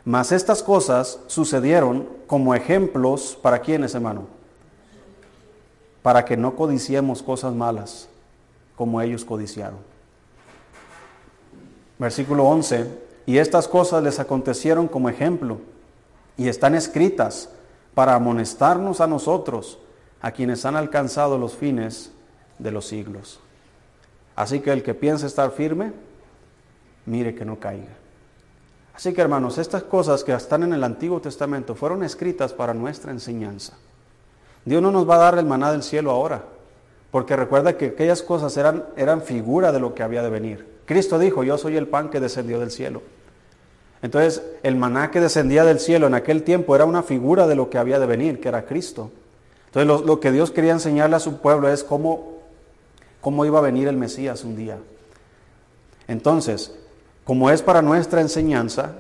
Mas 0.04 0.32
estas 0.32 0.64
cosas 0.64 1.20
sucedieron 1.28 2.08
como 2.26 2.56
ejemplos 2.56 3.38
para 3.40 3.60
quienes, 3.60 3.94
hermano, 3.94 4.24
para 6.02 6.26
que 6.26 6.36
no 6.36 6.56
codiciemos 6.56 7.22
cosas 7.22 7.54
malas 7.54 8.10
como 8.76 9.00
ellos 9.00 9.24
codiciaron. 9.24 9.78
Versículo 12.00 12.46
11, 12.46 12.88
y 13.28 13.38
estas 13.38 13.68
cosas 13.68 14.02
les 14.02 14.20
acontecieron 14.20 14.88
como 14.88 15.08
ejemplo 15.08 15.60
y 16.42 16.50
están 16.50 16.74
escritas 16.74 17.50
para 17.94 18.16
amonestarnos 18.16 19.00
a 19.00 19.06
nosotros, 19.06 19.78
a 20.22 20.32
quienes 20.32 20.66
han 20.66 20.76
alcanzado 20.76 21.38
los 21.38 21.56
fines 21.56 22.12
de 22.58 22.72
los 22.72 22.88
siglos. 22.88 23.40
Así 24.36 24.60
que 24.60 24.72
el 24.72 24.82
que 24.82 24.96
piense 24.96 25.28
estar 25.28 25.52
firme, 25.52 25.94
mire 27.06 27.36
que 27.36 27.46
no 27.46 27.60
caiga. 27.60 27.94
Así 28.96 29.14
que 29.14 29.22
hermanos, 29.22 29.60
estas 29.60 29.84
cosas 29.84 30.24
que 30.24 30.34
están 30.34 30.64
en 30.64 30.74
el 30.74 30.84
Antiguo 30.84 31.22
Testamento 31.22 31.76
fueron 31.76 32.02
escritas 32.02 32.54
para 32.54 32.74
nuestra 32.74 33.12
enseñanza. 33.12 33.74
Dios 34.66 34.82
no 34.82 34.92
nos 34.92 35.08
va 35.08 35.18
a 35.18 35.20
dar 35.20 35.38
el 35.38 35.46
maná 35.46 35.72
del 35.72 35.84
cielo 35.84 36.10
ahora, 36.10 36.44
porque 37.12 37.36
recuerda 37.36 37.78
que 37.78 37.88
aquellas 37.88 38.24
cosas 38.24 38.58
eran, 38.58 38.86
eran 38.98 39.22
figura 39.22 39.72
de 39.72 39.80
lo 39.80 39.94
que 39.94 40.02
había 40.02 40.24
de 40.24 40.32
venir. 40.32 40.68
Cristo 40.86 41.20
dijo, 41.20 41.44
yo 41.44 41.60
soy 41.60 41.78
el 41.78 41.88
pan 41.88 42.10
que 42.10 42.20
descendió 42.20 42.60
del 42.60 42.72
cielo. 42.72 43.04
Entonces, 44.02 44.42
el 44.64 44.76
maná 44.76 45.12
que 45.12 45.22
descendía 45.22 45.64
del 45.64 45.80
cielo 45.80 46.08
en 46.08 46.16
aquel 46.16 46.44
tiempo 46.44 46.76
era 46.76 46.86
una 46.86 47.04
figura 47.04 47.48
de 47.48 47.56
lo 47.56 47.70
que 47.70 47.78
había 47.78 48.00
de 48.00 48.08
venir, 48.08 48.40
que 48.40 48.48
era 48.48 48.66
Cristo. 48.66 49.12
Entonces, 49.68 50.06
lo, 50.06 50.20
que 50.20 50.32
Dios 50.32 50.52
quería 50.52 50.72
enseñarle 50.72 51.16
a 51.16 51.20
su 51.20 51.38
pueblo 51.38 51.70
es 51.70 51.84
cómo, 51.84 52.40
cómo 53.22 53.46
iba 53.46 53.60
a 53.60 53.62
venir 53.62 53.88
el 53.88 53.98
Mesías 53.98 54.44
un 54.44 54.56
día. 54.56 54.80
Entonces, 56.08 56.76
como 57.24 57.50
es 57.52 57.62
para 57.62 57.82
nuestra 57.82 58.22
enseñanza, 58.22 58.96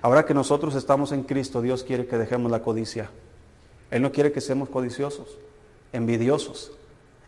ahora 0.00 0.24
que 0.24 0.34
nosotros 0.34 0.76
estamos 0.76 1.10
en 1.12 1.24
Cristo, 1.24 1.60
Dios 1.60 1.82
quiere 1.82 2.06
que 2.06 2.16
dejemos 2.16 2.50
la 2.50 2.62
codicia. 2.62 3.10
Él 3.90 4.02
no 4.02 4.12
quiere 4.12 4.32
que 4.32 4.40
seamos 4.40 4.68
codiciosos, 4.68 5.36
envidiosos. 5.92 6.72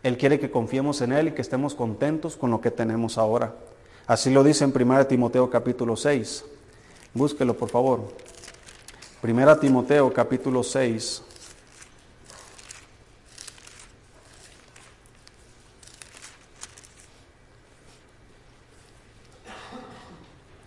Él 0.01 0.17
quiere 0.17 0.39
que 0.39 0.49
confiemos 0.49 1.01
en 1.01 1.11
Él 1.11 1.27
y 1.27 1.31
que 1.31 1.41
estemos 1.41 1.75
contentos 1.75 2.37
con 2.37 2.51
lo 2.51 2.61
que 2.61 2.71
tenemos 2.71 3.17
ahora. 3.17 3.53
Así 4.07 4.31
lo 4.31 4.43
dice 4.43 4.63
en 4.63 4.73
1 4.73 5.07
Timoteo 5.07 5.49
capítulo 5.49 5.97
6. 5.97 6.45
Búsquelo, 7.17 7.55
por 7.55 7.67
favor. 7.69 8.01
Primera 9.21 9.59
Timoteo, 9.59 10.13
capítulo 10.13 10.61
6. 10.61 11.23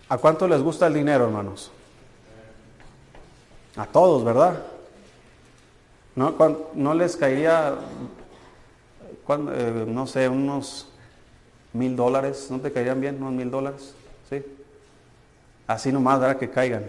¿A 0.09 0.17
cuánto 0.17 0.45
les 0.45 0.61
gusta 0.61 0.87
el 0.87 0.93
dinero, 0.93 1.23
hermanos? 1.23 1.71
A 3.77 3.85
todos, 3.85 4.25
¿verdad? 4.25 4.61
¿No, 6.17 6.35
no 6.73 6.93
les 6.93 7.15
caería, 7.15 7.75
eh, 9.29 9.85
no 9.87 10.05
sé, 10.05 10.27
unos 10.27 10.89
mil 11.71 11.95
dólares? 11.95 12.47
¿No 12.49 12.59
te 12.59 12.73
caerían 12.73 12.99
bien 12.99 13.15
unos 13.23 13.31
mil 13.31 13.49
dólares? 13.49 13.93
¿Sí? 14.29 14.43
Así 15.71 15.91
nomás, 15.91 16.19
¿verdad? 16.19 16.37
Que 16.37 16.49
caigan 16.49 16.83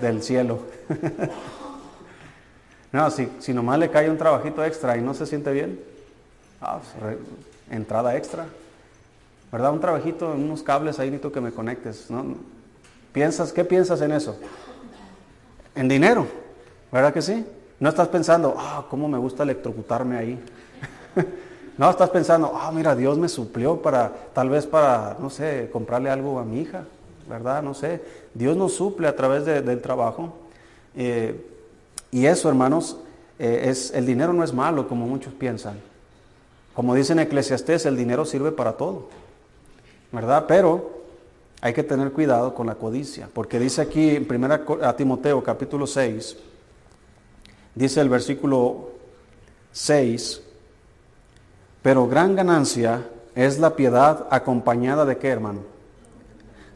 del 0.00 0.22
cielo. 0.22 0.60
no, 2.92 3.10
si, 3.10 3.28
si 3.38 3.54
nomás 3.54 3.78
le 3.78 3.90
cae 3.90 4.10
un 4.10 4.18
trabajito 4.18 4.64
extra 4.64 4.96
y 4.96 5.00
no 5.00 5.14
se 5.14 5.26
siente 5.26 5.52
bien, 5.52 5.80
ah, 6.60 6.78
pues, 7.00 7.16
entrada 7.70 8.16
extra. 8.16 8.46
¿Verdad? 9.50 9.72
Un 9.72 9.80
trabajito, 9.80 10.32
unos 10.32 10.62
cables 10.62 10.98
ahí 10.98 11.10
necesito 11.10 11.32
que 11.32 11.40
me 11.40 11.52
conectes. 11.52 12.10
¿no? 12.10 12.36
¿Piensas, 13.12 13.52
¿Qué 13.52 13.64
piensas 13.64 14.00
en 14.00 14.12
eso? 14.12 14.38
En 15.74 15.88
dinero, 15.88 16.26
¿verdad 16.90 17.14
que 17.14 17.22
sí? 17.22 17.46
No 17.80 17.88
estás 17.88 18.08
pensando, 18.08 18.54
ah, 18.58 18.84
cómo 18.90 19.08
me 19.08 19.18
gusta 19.18 19.42
electrocutarme 19.42 20.16
ahí. 20.16 20.44
no, 21.78 21.90
estás 21.90 22.10
pensando, 22.10 22.52
ah, 22.54 22.70
mira, 22.72 22.94
Dios 22.94 23.18
me 23.18 23.28
suplió 23.28 23.80
para, 23.80 24.12
tal 24.34 24.50
vez 24.50 24.66
para, 24.66 25.16
no 25.18 25.30
sé, 25.30 25.70
comprarle 25.72 26.10
algo 26.10 26.38
a 26.38 26.44
mi 26.44 26.60
hija. 26.60 26.84
¿Verdad? 27.28 27.62
No 27.62 27.74
sé. 27.74 28.02
Dios 28.34 28.56
nos 28.56 28.74
suple 28.74 29.08
a 29.08 29.16
través 29.16 29.44
del 29.44 29.80
trabajo. 29.80 30.32
Eh, 30.96 31.46
y 32.10 32.26
eso, 32.26 32.48
hermanos, 32.48 32.98
eh, 33.38 33.64
es, 33.68 33.92
el 33.92 34.06
dinero 34.06 34.32
no 34.32 34.44
es 34.44 34.52
malo 34.52 34.88
como 34.88 35.06
muchos 35.06 35.32
piensan. 35.34 35.78
Como 36.74 36.94
dice 36.94 37.12
en 37.12 37.20
Eclesiastés, 37.20 37.86
el 37.86 37.96
dinero 37.96 38.24
sirve 38.24 38.52
para 38.52 38.72
todo, 38.72 39.08
¿verdad? 40.10 40.44
Pero 40.46 41.02
hay 41.60 41.74
que 41.74 41.82
tener 41.82 42.12
cuidado 42.12 42.54
con 42.54 42.66
la 42.66 42.74
codicia, 42.74 43.28
porque 43.32 43.58
dice 43.58 43.82
aquí 43.82 44.10
en 44.10 44.26
1 44.28 44.94
Timoteo 44.96 45.42
capítulo 45.44 45.86
6, 45.86 46.36
dice 47.74 48.00
el 48.00 48.08
versículo 48.08 48.90
6, 49.72 50.42
pero 51.82 52.08
gran 52.08 52.34
ganancia 52.34 53.06
es 53.34 53.58
la 53.58 53.76
piedad 53.76 54.26
acompañada 54.30 55.04
de 55.04 55.18
qué, 55.18 55.28
hermano? 55.28 55.71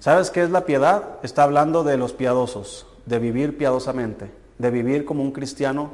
¿Sabes 0.07 0.31
qué 0.31 0.45
es 0.45 0.51
la 0.51 0.65
piedad? 0.67 1.19
Está 1.25 1.43
hablando 1.43 1.83
de 1.83 1.97
los 1.97 2.13
piadosos, 2.13 2.87
de 3.07 3.19
vivir 3.19 3.59
piadosamente, 3.59 4.31
de 4.57 4.71
vivir 4.71 5.05
como 5.05 5.21
un 5.25 5.33
cristiano 5.33 5.91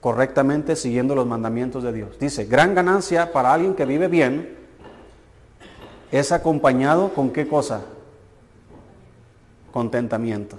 correctamente 0.00 0.76
siguiendo 0.76 1.14
los 1.14 1.26
mandamientos 1.26 1.82
de 1.82 1.92
Dios. 1.92 2.18
Dice, 2.18 2.46
gran 2.46 2.74
ganancia 2.74 3.34
para 3.34 3.52
alguien 3.52 3.74
que 3.74 3.84
vive 3.84 4.08
bien 4.08 4.56
es 6.10 6.32
acompañado 6.32 7.12
con 7.12 7.28
qué 7.28 7.46
cosa? 7.46 7.82
Contentamiento. 9.72 10.56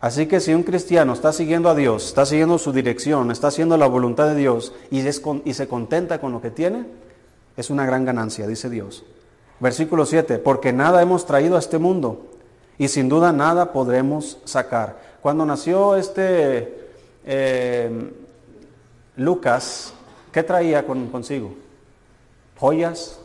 Así 0.00 0.24
que 0.24 0.40
si 0.40 0.54
un 0.54 0.62
cristiano 0.62 1.12
está 1.12 1.34
siguiendo 1.34 1.68
a 1.68 1.74
Dios, 1.74 2.06
está 2.06 2.24
siguiendo 2.24 2.56
su 2.56 2.72
dirección, 2.72 3.30
está 3.30 3.48
haciendo 3.48 3.76
la 3.76 3.88
voluntad 3.88 4.28
de 4.28 4.36
Dios 4.36 4.72
y, 4.90 5.00
y 5.00 5.52
se 5.52 5.68
contenta 5.68 6.18
con 6.18 6.32
lo 6.32 6.40
que 6.40 6.50
tiene, 6.50 6.86
es 7.58 7.68
una 7.68 7.84
gran 7.84 8.06
ganancia, 8.06 8.46
dice 8.46 8.70
Dios. 8.70 9.04
Versículo 9.60 10.06
7, 10.06 10.38
porque 10.38 10.72
nada 10.72 11.02
hemos 11.02 11.26
traído 11.26 11.56
a 11.56 11.58
este 11.58 11.78
mundo 11.78 12.26
y 12.78 12.88
sin 12.88 13.08
duda 13.08 13.32
nada 13.32 13.72
podremos 13.72 14.38
sacar. 14.44 14.96
Cuando 15.20 15.44
nació 15.44 15.96
este 15.96 16.90
eh, 17.24 18.12
Lucas, 19.16 19.92
¿qué 20.32 20.42
traía 20.42 20.86
consigo? 20.86 21.54
Joyas. 22.58 23.20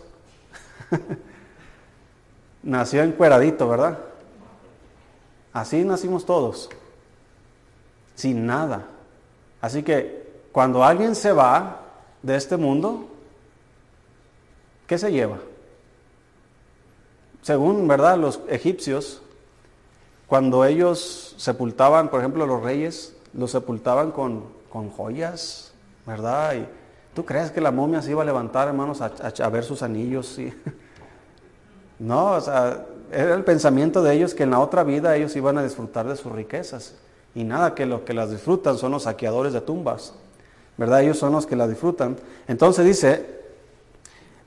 Nació 2.64 3.04
encueradito, 3.04 3.68
¿verdad? 3.68 4.00
Así 5.52 5.84
nacimos 5.84 6.26
todos, 6.26 6.70
sin 8.16 8.46
nada. 8.46 8.86
Así 9.62 9.84
que 9.84 10.32
cuando 10.52 10.84
alguien 10.84 11.16
se 11.16 11.32
va 11.32 11.82
de 12.22 12.36
este 12.36 12.58
mundo, 12.58 13.08
¿qué 14.88 14.98
se 14.98 15.12
lleva? 15.12 15.38
Según 17.44 17.88
verdad 17.88 18.18
los 18.18 18.40
egipcios, 18.48 19.22
cuando 20.28 20.66
ellos 20.66 21.36
sepultaban, 21.38 22.10
por 22.10 22.22
ejemplo, 22.22 22.48
los 22.48 22.64
reyes, 22.64 23.16
los 23.34 23.52
sepultaban 23.52 24.12
con, 24.12 24.46
con 24.72 24.90
joyas, 24.90 25.74
¿verdad? 26.08 26.56
Y 26.56 26.68
tú 27.14 27.26
crees 27.26 27.52
que 27.52 27.62
la 27.62 27.72
momia 27.72 28.02
se 28.02 28.12
iba 28.12 28.24
a 28.24 28.26
levantar, 28.26 28.70
hermanos, 28.70 29.02
a, 29.02 29.50
ver 29.50 29.64
sus 29.64 29.84
anillos, 29.84 30.28
sí. 30.28 30.52
No, 32.00 32.32
o 32.32 32.42
sea, 32.42 32.86
era 33.12 33.36
el 33.36 33.44
pensamiento 33.44 34.02
de 34.02 34.14
ellos 34.16 34.34
que 34.34 34.44
en 34.44 34.50
la 34.50 34.60
otra 34.60 34.84
vida 34.84 35.16
ellos 35.16 35.36
iban 35.36 35.58
a 35.58 35.64
disfrutar 35.64 36.08
de 36.08 36.16
sus 36.16 36.32
riquezas. 36.32 36.96
Y 37.36 37.44
nada, 37.44 37.76
que 37.76 37.86
los 37.86 38.02
que 38.02 38.14
las 38.14 38.32
disfrutan 38.32 38.78
son 38.78 38.92
los 38.92 39.04
saqueadores 39.04 39.54
de 39.54 39.62
tumbas. 39.62 40.14
¿Verdad? 40.76 41.04
Ellos 41.04 41.20
son 41.20 41.34
los 41.34 41.46
que 41.46 41.56
las 41.56 41.70
disfrutan. 41.70 42.18
Entonces 42.48 42.84
dice, 42.86 43.42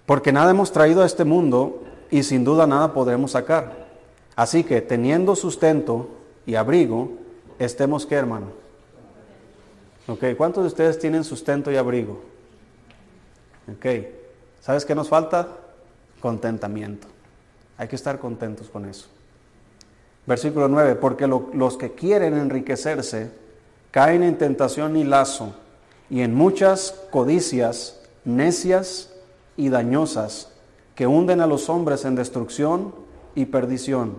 porque 0.04 0.32
nada 0.32 0.50
hemos 0.50 0.72
traído 0.72 1.02
a 1.02 1.06
este 1.06 1.24
mundo 1.24 1.82
y 2.10 2.22
sin 2.22 2.44
duda 2.44 2.66
nada 2.66 2.92
podremos 2.92 3.32
sacar. 3.32 3.86
Así 4.34 4.64
que 4.64 4.80
teniendo 4.80 5.34
sustento 5.34 6.10
y 6.44 6.54
abrigo, 6.54 7.10
estemos 7.58 8.06
que 8.06 8.14
hermano. 8.14 8.46
¿cuántos 10.36 10.62
de 10.62 10.68
ustedes 10.68 10.98
tienen 10.98 11.24
sustento 11.24 11.70
y 11.72 11.76
abrigo? 11.76 12.20
Ok, 13.68 13.86
¿sabes 14.60 14.84
qué 14.84 14.94
nos 14.94 15.08
falta? 15.08 15.48
Contentamiento. 16.20 17.08
Hay 17.76 17.88
que 17.88 17.96
estar 17.96 18.18
contentos 18.18 18.68
con 18.68 18.84
eso. 18.84 19.08
Versículo 20.26 20.68
9, 20.68 20.96
porque 20.96 21.26
los 21.26 21.76
que 21.76 21.92
quieren 21.92 22.36
enriquecerse 22.36 23.30
caen 23.90 24.22
en 24.22 24.38
tentación 24.38 24.96
y 24.96 25.04
lazo 25.04 25.54
y 26.10 26.20
en 26.20 26.34
muchas 26.34 26.94
codicias 27.10 28.00
necias 28.24 29.10
y 29.56 29.68
dañosas 29.68 30.52
que 30.96 31.06
hunden 31.06 31.40
a 31.40 31.46
los 31.46 31.68
hombres 31.68 32.04
en 32.04 32.16
destrucción 32.16 32.92
y 33.34 33.44
perdición, 33.44 34.14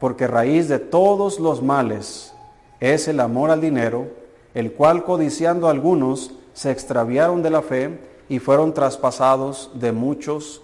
porque 0.00 0.26
raíz 0.26 0.68
de 0.68 0.78
todos 0.78 1.38
los 1.40 1.62
males 1.62 2.32
es 2.80 3.08
el 3.08 3.20
amor 3.20 3.50
al 3.50 3.60
dinero, 3.60 4.06
el 4.54 4.72
cual 4.72 5.04
codiciando 5.04 5.68
algunos 5.68 6.30
se 6.54 6.70
extraviaron 6.70 7.42
de 7.42 7.50
la 7.50 7.60
fe 7.60 7.98
y 8.28 8.38
fueron 8.38 8.72
traspasados 8.72 9.70
de 9.74 9.92
muchos 9.92 10.62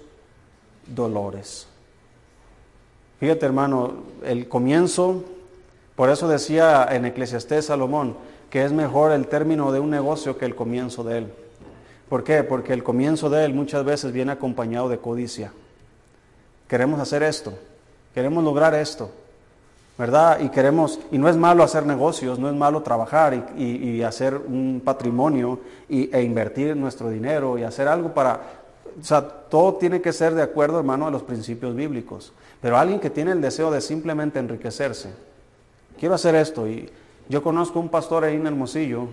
dolores. 0.87 1.67
Fíjate 3.19 3.45
hermano, 3.45 3.95
el 4.25 4.49
comienzo, 4.49 5.25
por 5.97 6.09
eso 6.09 6.29
decía 6.29 6.87
en 6.89 7.05
Eclesiastés 7.05 7.67
Salomón, 7.67 8.17
que 8.49 8.65
es 8.65 8.73
mejor 8.73 9.11
el 9.11 9.27
término 9.27 9.73
de 9.73 9.81
un 9.81 9.91
negocio 9.91 10.39
que 10.39 10.45
el 10.45 10.55
comienzo 10.55 11.03
de 11.03 11.19
él. 11.19 11.33
¿Por 12.09 12.25
qué? 12.25 12.43
Porque 12.43 12.73
el 12.73 12.83
comienzo 12.83 13.29
de 13.29 13.45
él 13.45 13.55
muchas 13.55 13.85
veces 13.85 14.13
viene 14.13 14.33
acompañado 14.33 14.89
de 14.89 14.99
codicia. 14.99 15.53
Queremos 16.67 17.01
hacer 17.01 17.23
esto, 17.23 17.53
queremos 18.15 18.43
lograr 18.45 18.75
esto, 18.75 19.11
¿verdad? 19.97 20.41
Y 20.41 20.49
queremos, 20.49 21.01
y 21.11 21.19
no 21.19 21.29
es 21.29 21.37
malo 21.37 21.63
hacer 21.63 21.85
negocios, 21.85 22.39
no 22.39 22.49
es 22.49 22.55
malo 22.55 22.83
trabajar 22.83 23.53
y, 23.57 24.03
hacer 24.03 24.37
un 24.37 24.81
patrimonio 24.85 25.61
y, 25.89 26.15
e 26.15 26.23
invertir 26.23 26.77
nuestro 26.77 27.11
dinero 27.11 27.59
y 27.59 27.63
hacer 27.63 27.89
algo 27.89 28.13
para, 28.15 28.41
o 29.01 29.05
sea, 29.05 29.23
todo 29.23 29.75
tiene 29.75 30.01
que 30.01 30.13
ser 30.13 30.35
de 30.35 30.43
acuerdo, 30.43 30.79
hermano, 30.79 31.07
a 31.07 31.11
los 31.11 31.23
principios 31.23 31.75
bíblicos. 31.75 32.33
Pero 32.61 32.77
alguien 32.77 33.01
que 33.01 33.11
tiene 33.11 33.33
el 33.33 33.41
deseo 33.41 33.71
de 33.71 33.81
simplemente 33.81 34.39
enriquecerse, 34.39 35.11
quiero 35.99 36.15
hacer 36.15 36.35
esto 36.35 36.67
y 36.67 36.91
yo 37.29 37.43
conozco 37.43 37.81
un 37.81 37.89
pastor 37.89 38.25
ahí 38.25 38.37
en 38.37 38.47
Hermosillo 38.47 39.09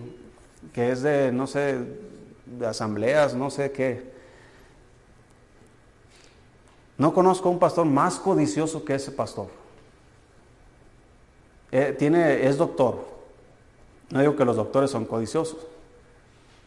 que 0.72 0.90
es 0.90 1.02
de, 1.02 1.32
no 1.32 1.46
sé, 1.46 1.78
de 2.46 2.66
asambleas, 2.66 3.34
no 3.34 3.50
sé 3.50 3.72
qué. 3.72 4.16
No 6.98 7.12
conozco 7.12 7.50
un 7.50 7.58
pastor 7.58 7.84
más 7.84 8.16
codicioso 8.16 8.84
que 8.84 8.94
ese 8.94 9.10
pastor. 9.10 9.48
Eh, 11.70 11.94
tiene, 11.98 12.46
es 12.46 12.56
doctor. 12.56 13.04
No 14.10 14.20
digo 14.20 14.36
que 14.36 14.44
los 14.44 14.56
doctores 14.56 14.90
son 14.90 15.04
codiciosos, 15.04 15.58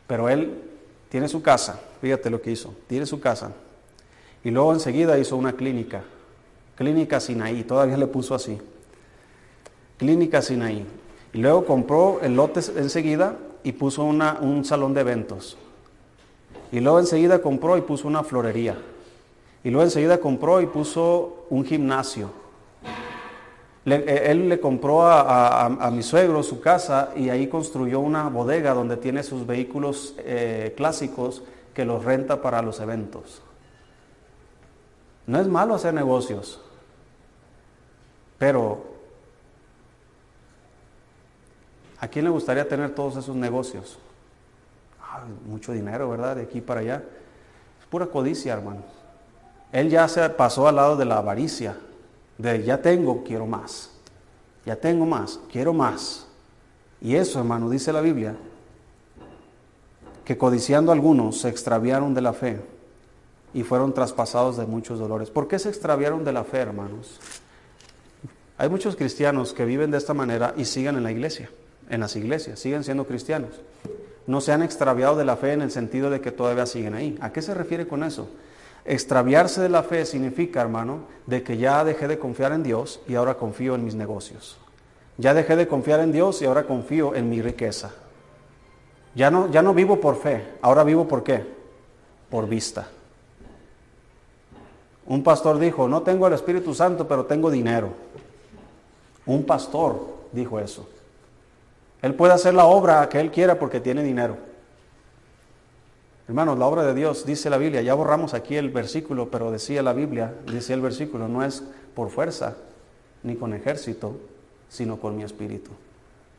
pero 0.05 0.29
él 0.29 0.61
tiene 1.09 1.27
su 1.27 1.41
casa. 1.41 1.79
Fíjate 2.01 2.29
lo 2.29 2.41
que 2.41 2.51
hizo. 2.51 2.73
Tiene 2.87 3.05
su 3.05 3.19
casa. 3.19 3.53
Y 4.43 4.51
luego 4.51 4.73
enseguida 4.73 5.17
hizo 5.17 5.35
una 5.35 5.53
clínica. 5.53 6.03
Clínica 6.75 7.19
Sinaí. 7.19 7.63
Todavía 7.63 7.97
le 7.97 8.07
puso 8.07 8.35
así. 8.35 8.59
Clínica 9.97 10.41
Sinaí. 10.41 10.85
Y 11.33 11.37
luego 11.39 11.65
compró 11.65 12.19
el 12.21 12.35
lote 12.35 12.59
enseguida 12.77 13.37
y 13.63 13.71
puso 13.71 14.03
una, 14.03 14.37
un 14.41 14.63
salón 14.63 14.93
de 14.93 15.01
eventos. 15.01 15.57
Y 16.71 16.79
luego 16.79 16.99
enseguida 16.99 17.41
compró 17.41 17.77
y 17.77 17.81
puso 17.81 18.07
una 18.07 18.23
florería. 18.23 18.77
Y 19.63 19.69
luego 19.69 19.83
enseguida 19.83 20.19
compró 20.19 20.61
y 20.61 20.67
puso 20.67 21.45
un 21.49 21.65
gimnasio. 21.65 22.31
Eh, 23.85 24.23
él 24.25 24.49
le 24.49 24.59
compró 24.59 25.07
a, 25.07 25.89
mi 25.91 26.03
suegro 26.03 26.43
su 26.43 26.59
casa 26.59 27.11
y 27.15 27.29
ahí 27.29 27.47
construyó 27.47 27.99
una 27.99 28.29
bodega 28.29 28.73
donde 28.73 28.97
tiene 28.97 29.23
sus 29.23 29.45
vehículos 29.45 30.15
eh, 30.19 30.73
clásicos 30.77 31.43
que 31.73 31.85
los 31.85 32.03
renta 32.03 32.41
para 32.41 32.61
los 32.61 32.79
eventos. 32.79 33.41
No 35.25 35.39
es 35.39 35.47
malo 35.47 35.75
hacer 35.75 35.93
negocios, 35.93 36.59
pero 38.37 38.83
¿a 41.99 42.07
quién 42.07 42.25
le 42.25 42.31
gustaría 42.31 42.67
tener 42.67 42.95
todos 42.95 43.17
esos 43.17 43.35
negocios? 43.35 43.99
Mucho 45.45 45.71
dinero, 45.71 46.09
¿verdad? 46.09 46.35
De 46.35 46.43
aquí 46.43 46.61
para 46.61 46.81
allá. 46.81 47.03
Es 47.79 47.85
pura 47.87 48.07
codicia, 48.07 48.53
hermano. 48.53 48.83
Él 49.71 49.89
ya 49.89 50.07
se 50.07 50.27
pasó 50.29 50.67
al 50.67 50.75
lado 50.75 50.97
de 50.97 51.05
la 51.05 51.17
avaricia, 51.17 51.77
de 52.37 52.63
ya 52.63 52.81
tengo, 52.81 53.23
quiero 53.23 53.45
más. 53.45 53.91
Ya 54.65 54.75
tengo 54.75 55.05
más, 55.05 55.39
quiero 55.51 55.73
más. 55.73 56.27
Y 57.01 57.15
eso, 57.15 57.39
hermano, 57.39 57.69
dice 57.69 57.93
la 57.93 58.01
Biblia, 58.01 58.35
que 60.25 60.37
codiciando 60.37 60.91
algunos 60.91 61.41
se 61.41 61.49
extraviaron 61.49 62.13
de 62.13 62.21
la 62.21 62.33
fe 62.33 62.59
y 63.53 63.63
fueron 63.63 63.93
traspasados 63.93 64.57
de 64.57 64.65
muchos 64.65 64.99
dolores. 64.99 65.29
¿Por 65.29 65.47
qué 65.47 65.59
se 65.59 65.69
extraviaron 65.69 66.23
de 66.23 66.33
la 66.33 66.43
fe, 66.43 66.57
hermanos? 66.57 67.19
Hay 68.57 68.69
muchos 68.69 68.95
cristianos 68.95 69.53
que 69.53 69.65
viven 69.65 69.91
de 69.91 69.97
esta 69.97 70.13
manera 70.13 70.53
y 70.57 70.65
siguen 70.65 70.97
en 70.97 71.03
la 71.03 71.11
iglesia, 71.11 71.49
en 71.89 72.01
las 72.01 72.15
iglesias, 72.15 72.59
siguen 72.59 72.83
siendo 72.83 73.05
cristianos 73.05 73.51
no 74.29 74.41
se 74.41 74.51
han 74.51 74.61
extraviado 74.61 75.15
de 75.15 75.25
la 75.25 75.37
fe 75.37 75.53
en 75.53 75.63
el 75.63 75.71
sentido 75.71 76.11
de 76.11 76.21
que 76.21 76.29
todavía 76.29 76.67
siguen 76.67 76.93
ahí. 76.93 77.17
¿A 77.19 77.31
qué 77.31 77.41
se 77.41 77.55
refiere 77.55 77.87
con 77.87 78.03
eso? 78.03 78.29
Extraviarse 78.85 79.59
de 79.59 79.69
la 79.69 79.81
fe 79.81 80.05
significa, 80.05 80.61
hermano, 80.61 80.99
de 81.25 81.41
que 81.41 81.57
ya 81.57 81.83
dejé 81.83 82.07
de 82.07 82.19
confiar 82.19 82.51
en 82.51 82.61
Dios 82.61 83.01
y 83.07 83.15
ahora 83.15 83.33
confío 83.33 83.73
en 83.73 83.83
mis 83.83 83.95
negocios. 83.95 84.59
Ya 85.17 85.33
dejé 85.33 85.55
de 85.55 85.67
confiar 85.67 86.01
en 86.01 86.11
Dios 86.11 86.43
y 86.43 86.45
ahora 86.45 86.67
confío 86.67 87.15
en 87.15 87.27
mi 87.27 87.41
riqueza. 87.41 87.89
Ya 89.15 89.31
no, 89.31 89.49
ya 89.49 89.63
no 89.63 89.73
vivo 89.73 89.99
por 89.99 90.15
fe, 90.21 90.45
ahora 90.61 90.83
vivo 90.83 91.07
por 91.07 91.23
qué? 91.23 91.43
Por 92.29 92.47
vista. 92.47 92.87
Un 95.07 95.23
pastor 95.23 95.57
dijo, 95.57 95.87
no 95.87 96.03
tengo 96.03 96.27
el 96.27 96.33
Espíritu 96.33 96.75
Santo, 96.75 97.07
pero 97.07 97.25
tengo 97.25 97.49
dinero. 97.49 97.89
Un 99.25 99.43
pastor 99.43 100.05
dijo 100.31 100.59
eso. 100.59 100.87
Él 102.01 102.15
puede 102.15 102.33
hacer 102.33 102.53
la 102.53 102.65
obra 102.65 103.07
que 103.09 103.19
Él 103.19 103.31
quiera 103.31 103.59
porque 103.59 103.79
tiene 103.79 104.03
dinero. 104.03 104.37
Hermanos, 106.27 106.59
la 106.59 106.67
obra 106.67 106.83
de 106.83 106.93
Dios, 106.93 107.25
dice 107.25 107.49
la 107.49 107.57
Biblia, 107.57 107.81
ya 107.81 107.95
borramos 107.95 108.33
aquí 108.33 108.55
el 108.55 108.69
versículo, 108.69 109.31
pero 109.31 109.51
decía 109.51 109.81
la 109.81 109.93
Biblia, 109.93 110.33
decía 110.45 110.75
el 110.75 110.81
versículo, 110.81 111.27
no 111.27 111.43
es 111.43 111.63
por 111.95 112.09
fuerza 112.09 112.55
ni 113.23 113.35
con 113.35 113.53
ejército, 113.53 114.15
sino 114.69 114.99
con 114.99 115.17
mi 115.17 115.23
espíritu. 115.23 115.71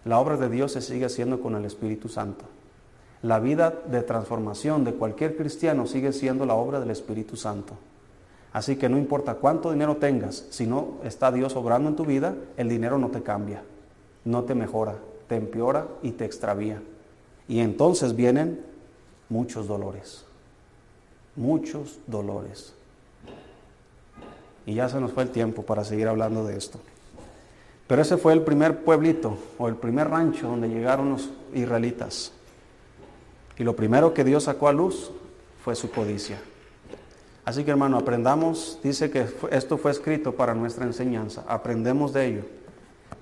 La 0.05 0.19
obra 0.19 0.37
de 0.37 0.49
Dios 0.49 0.73
se 0.73 0.81
sigue 0.81 1.05
haciendo 1.05 1.41
con 1.41 1.57
el 1.57 1.65
Espíritu 1.65 2.09
Santo. 2.09 2.45
La 3.23 3.39
vida 3.39 3.75
de 3.87 4.03
transformación 4.03 4.85
de 4.85 4.95
cualquier 4.95 5.37
cristiano 5.37 5.87
sigue 5.87 6.13
siendo 6.13 6.47
la 6.47 6.55
obra 6.55 6.81
del 6.81 6.91
Espíritu 6.91 7.37
Santo. 7.37 7.75
Así 8.53 8.77
que 8.77 8.89
no 8.89 8.97
importa 8.97 9.35
cuánto 9.35 9.73
dinero 9.73 9.99
tengas, 9.99 10.47
si 10.51 10.67
no 10.67 10.99
está 11.05 11.31
Dios 11.31 11.55
obrando 11.55 11.89
en 11.89 11.97
tu 11.97 12.05
vida, 12.05 12.35
el 12.57 12.69
dinero 12.69 12.97
no 12.97 13.09
te 13.09 13.23
cambia, 13.23 13.63
no 14.25 14.45
te 14.45 14.55
mejora, 14.55 14.95
te 15.31 15.37
empeora 15.37 15.87
y 16.03 16.11
te 16.11 16.25
extravía. 16.25 16.83
Y 17.47 17.61
entonces 17.61 18.17
vienen 18.17 18.65
muchos 19.29 19.69
dolores, 19.69 20.25
muchos 21.37 22.01
dolores. 22.09 22.75
Y 24.67 24.75
ya 24.75 24.89
se 24.89 24.99
nos 24.99 25.13
fue 25.13 25.23
el 25.23 25.31
tiempo 25.31 25.63
para 25.63 25.85
seguir 25.85 26.09
hablando 26.09 26.45
de 26.45 26.57
esto. 26.57 26.81
Pero 27.87 28.03
ese 28.03 28.17
fue 28.17 28.33
el 28.33 28.43
primer 28.43 28.83
pueblito 28.83 29.39
o 29.57 29.69
el 29.69 29.77
primer 29.77 30.11
rancho 30.11 30.49
donde 30.49 30.69
llegaron 30.69 31.11
los 31.11 31.31
israelitas. 31.55 32.33
Y 33.57 33.63
lo 33.63 33.77
primero 33.77 34.13
que 34.13 34.25
Dios 34.25 34.45
sacó 34.45 34.67
a 34.67 34.73
luz 34.73 35.13
fue 35.63 35.77
su 35.77 35.93
codicia. 35.93 36.41
Así 37.45 37.63
que 37.63 37.71
hermano, 37.71 37.99
aprendamos, 37.99 38.81
dice 38.83 39.13
que 39.13 39.29
esto 39.53 39.79
fue 39.79 39.93
escrito 39.93 40.35
para 40.35 40.57
nuestra 40.57 40.87
enseñanza, 40.87 41.45
aprendemos 41.47 42.13
de 42.13 42.27
ello 42.27 42.60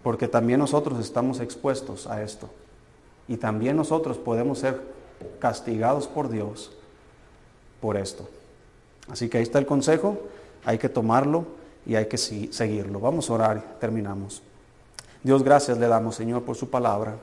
porque 0.02 0.28
también 0.28 0.60
nosotros 0.60 0.98
estamos 1.00 1.40
expuestos 1.40 2.06
a 2.06 2.22
esto. 2.22 2.48
Y 3.26 3.36
también 3.36 3.76
nosotros 3.76 4.16
podemos 4.16 4.60
ser 4.60 4.80
castigados 5.38 6.06
por 6.06 6.28
Dios 6.28 6.70
por 7.80 7.96
esto. 7.96 8.28
Así 9.08 9.28
que 9.28 9.38
ahí 9.38 9.42
está 9.42 9.58
el 9.58 9.66
consejo, 9.66 10.18
hay 10.64 10.78
que 10.78 10.88
tomarlo 10.88 11.44
y 11.86 11.94
hay 11.94 12.06
que 12.06 12.18
seguirlo. 12.18 13.00
Vamos 13.00 13.30
a 13.30 13.34
orar 13.34 13.62
terminamos. 13.80 14.42
Dios, 15.22 15.42
gracias 15.42 15.78
le 15.78 15.88
damos, 15.88 16.14
Señor, 16.14 16.42
por 16.42 16.56
su 16.56 16.70
palabra. 16.70 17.16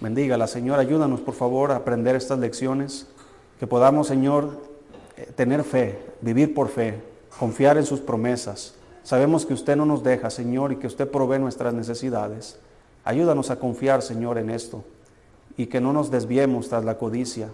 Bendígala, 0.00 0.46
Señor. 0.46 0.78
Ayúdanos, 0.78 1.20
por 1.20 1.34
favor, 1.34 1.72
a 1.72 1.76
aprender 1.76 2.16
estas 2.16 2.38
lecciones. 2.38 3.06
Que 3.58 3.66
podamos, 3.66 4.08
Señor, 4.08 4.50
eh, 5.16 5.30
tener 5.34 5.64
fe, 5.64 5.98
vivir 6.20 6.54
por 6.54 6.68
fe, 6.68 7.00
confiar 7.38 7.78
en 7.78 7.86
sus 7.86 8.00
promesas. 8.00 8.74
Sabemos 9.02 9.46
que 9.46 9.54
usted 9.54 9.76
no 9.76 9.84
nos 9.84 10.02
deja, 10.02 10.30
Señor, 10.30 10.72
y 10.72 10.76
que 10.76 10.86
usted 10.86 11.10
provee 11.10 11.38
nuestras 11.38 11.74
necesidades. 11.74 12.58
Ayúdanos 13.04 13.50
a 13.50 13.58
confiar, 13.58 14.02
Señor, 14.02 14.38
en 14.38 14.50
esto 14.50 14.84
y 15.56 15.66
que 15.66 15.80
no 15.80 15.92
nos 15.92 16.10
desviemos 16.10 16.68
tras 16.68 16.84
la 16.84 16.98
codicia. 16.98 17.48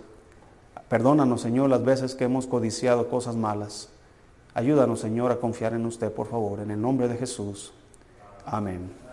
Perdónanos, 0.88 1.40
Señor, 1.40 1.70
las 1.70 1.84
veces 1.84 2.14
que 2.14 2.24
hemos 2.24 2.46
codiciado 2.46 3.08
cosas 3.08 3.36
malas. 3.36 3.88
Ayúdanos, 4.54 5.00
Señor, 5.00 5.32
a 5.32 5.36
confiar 5.36 5.74
en 5.74 5.86
usted, 5.86 6.12
por 6.12 6.26
favor, 6.26 6.60
en 6.60 6.70
el 6.70 6.80
nombre 6.80 7.08
de 7.08 7.16
Jesús. 7.16 7.72
Amén. 8.44 9.07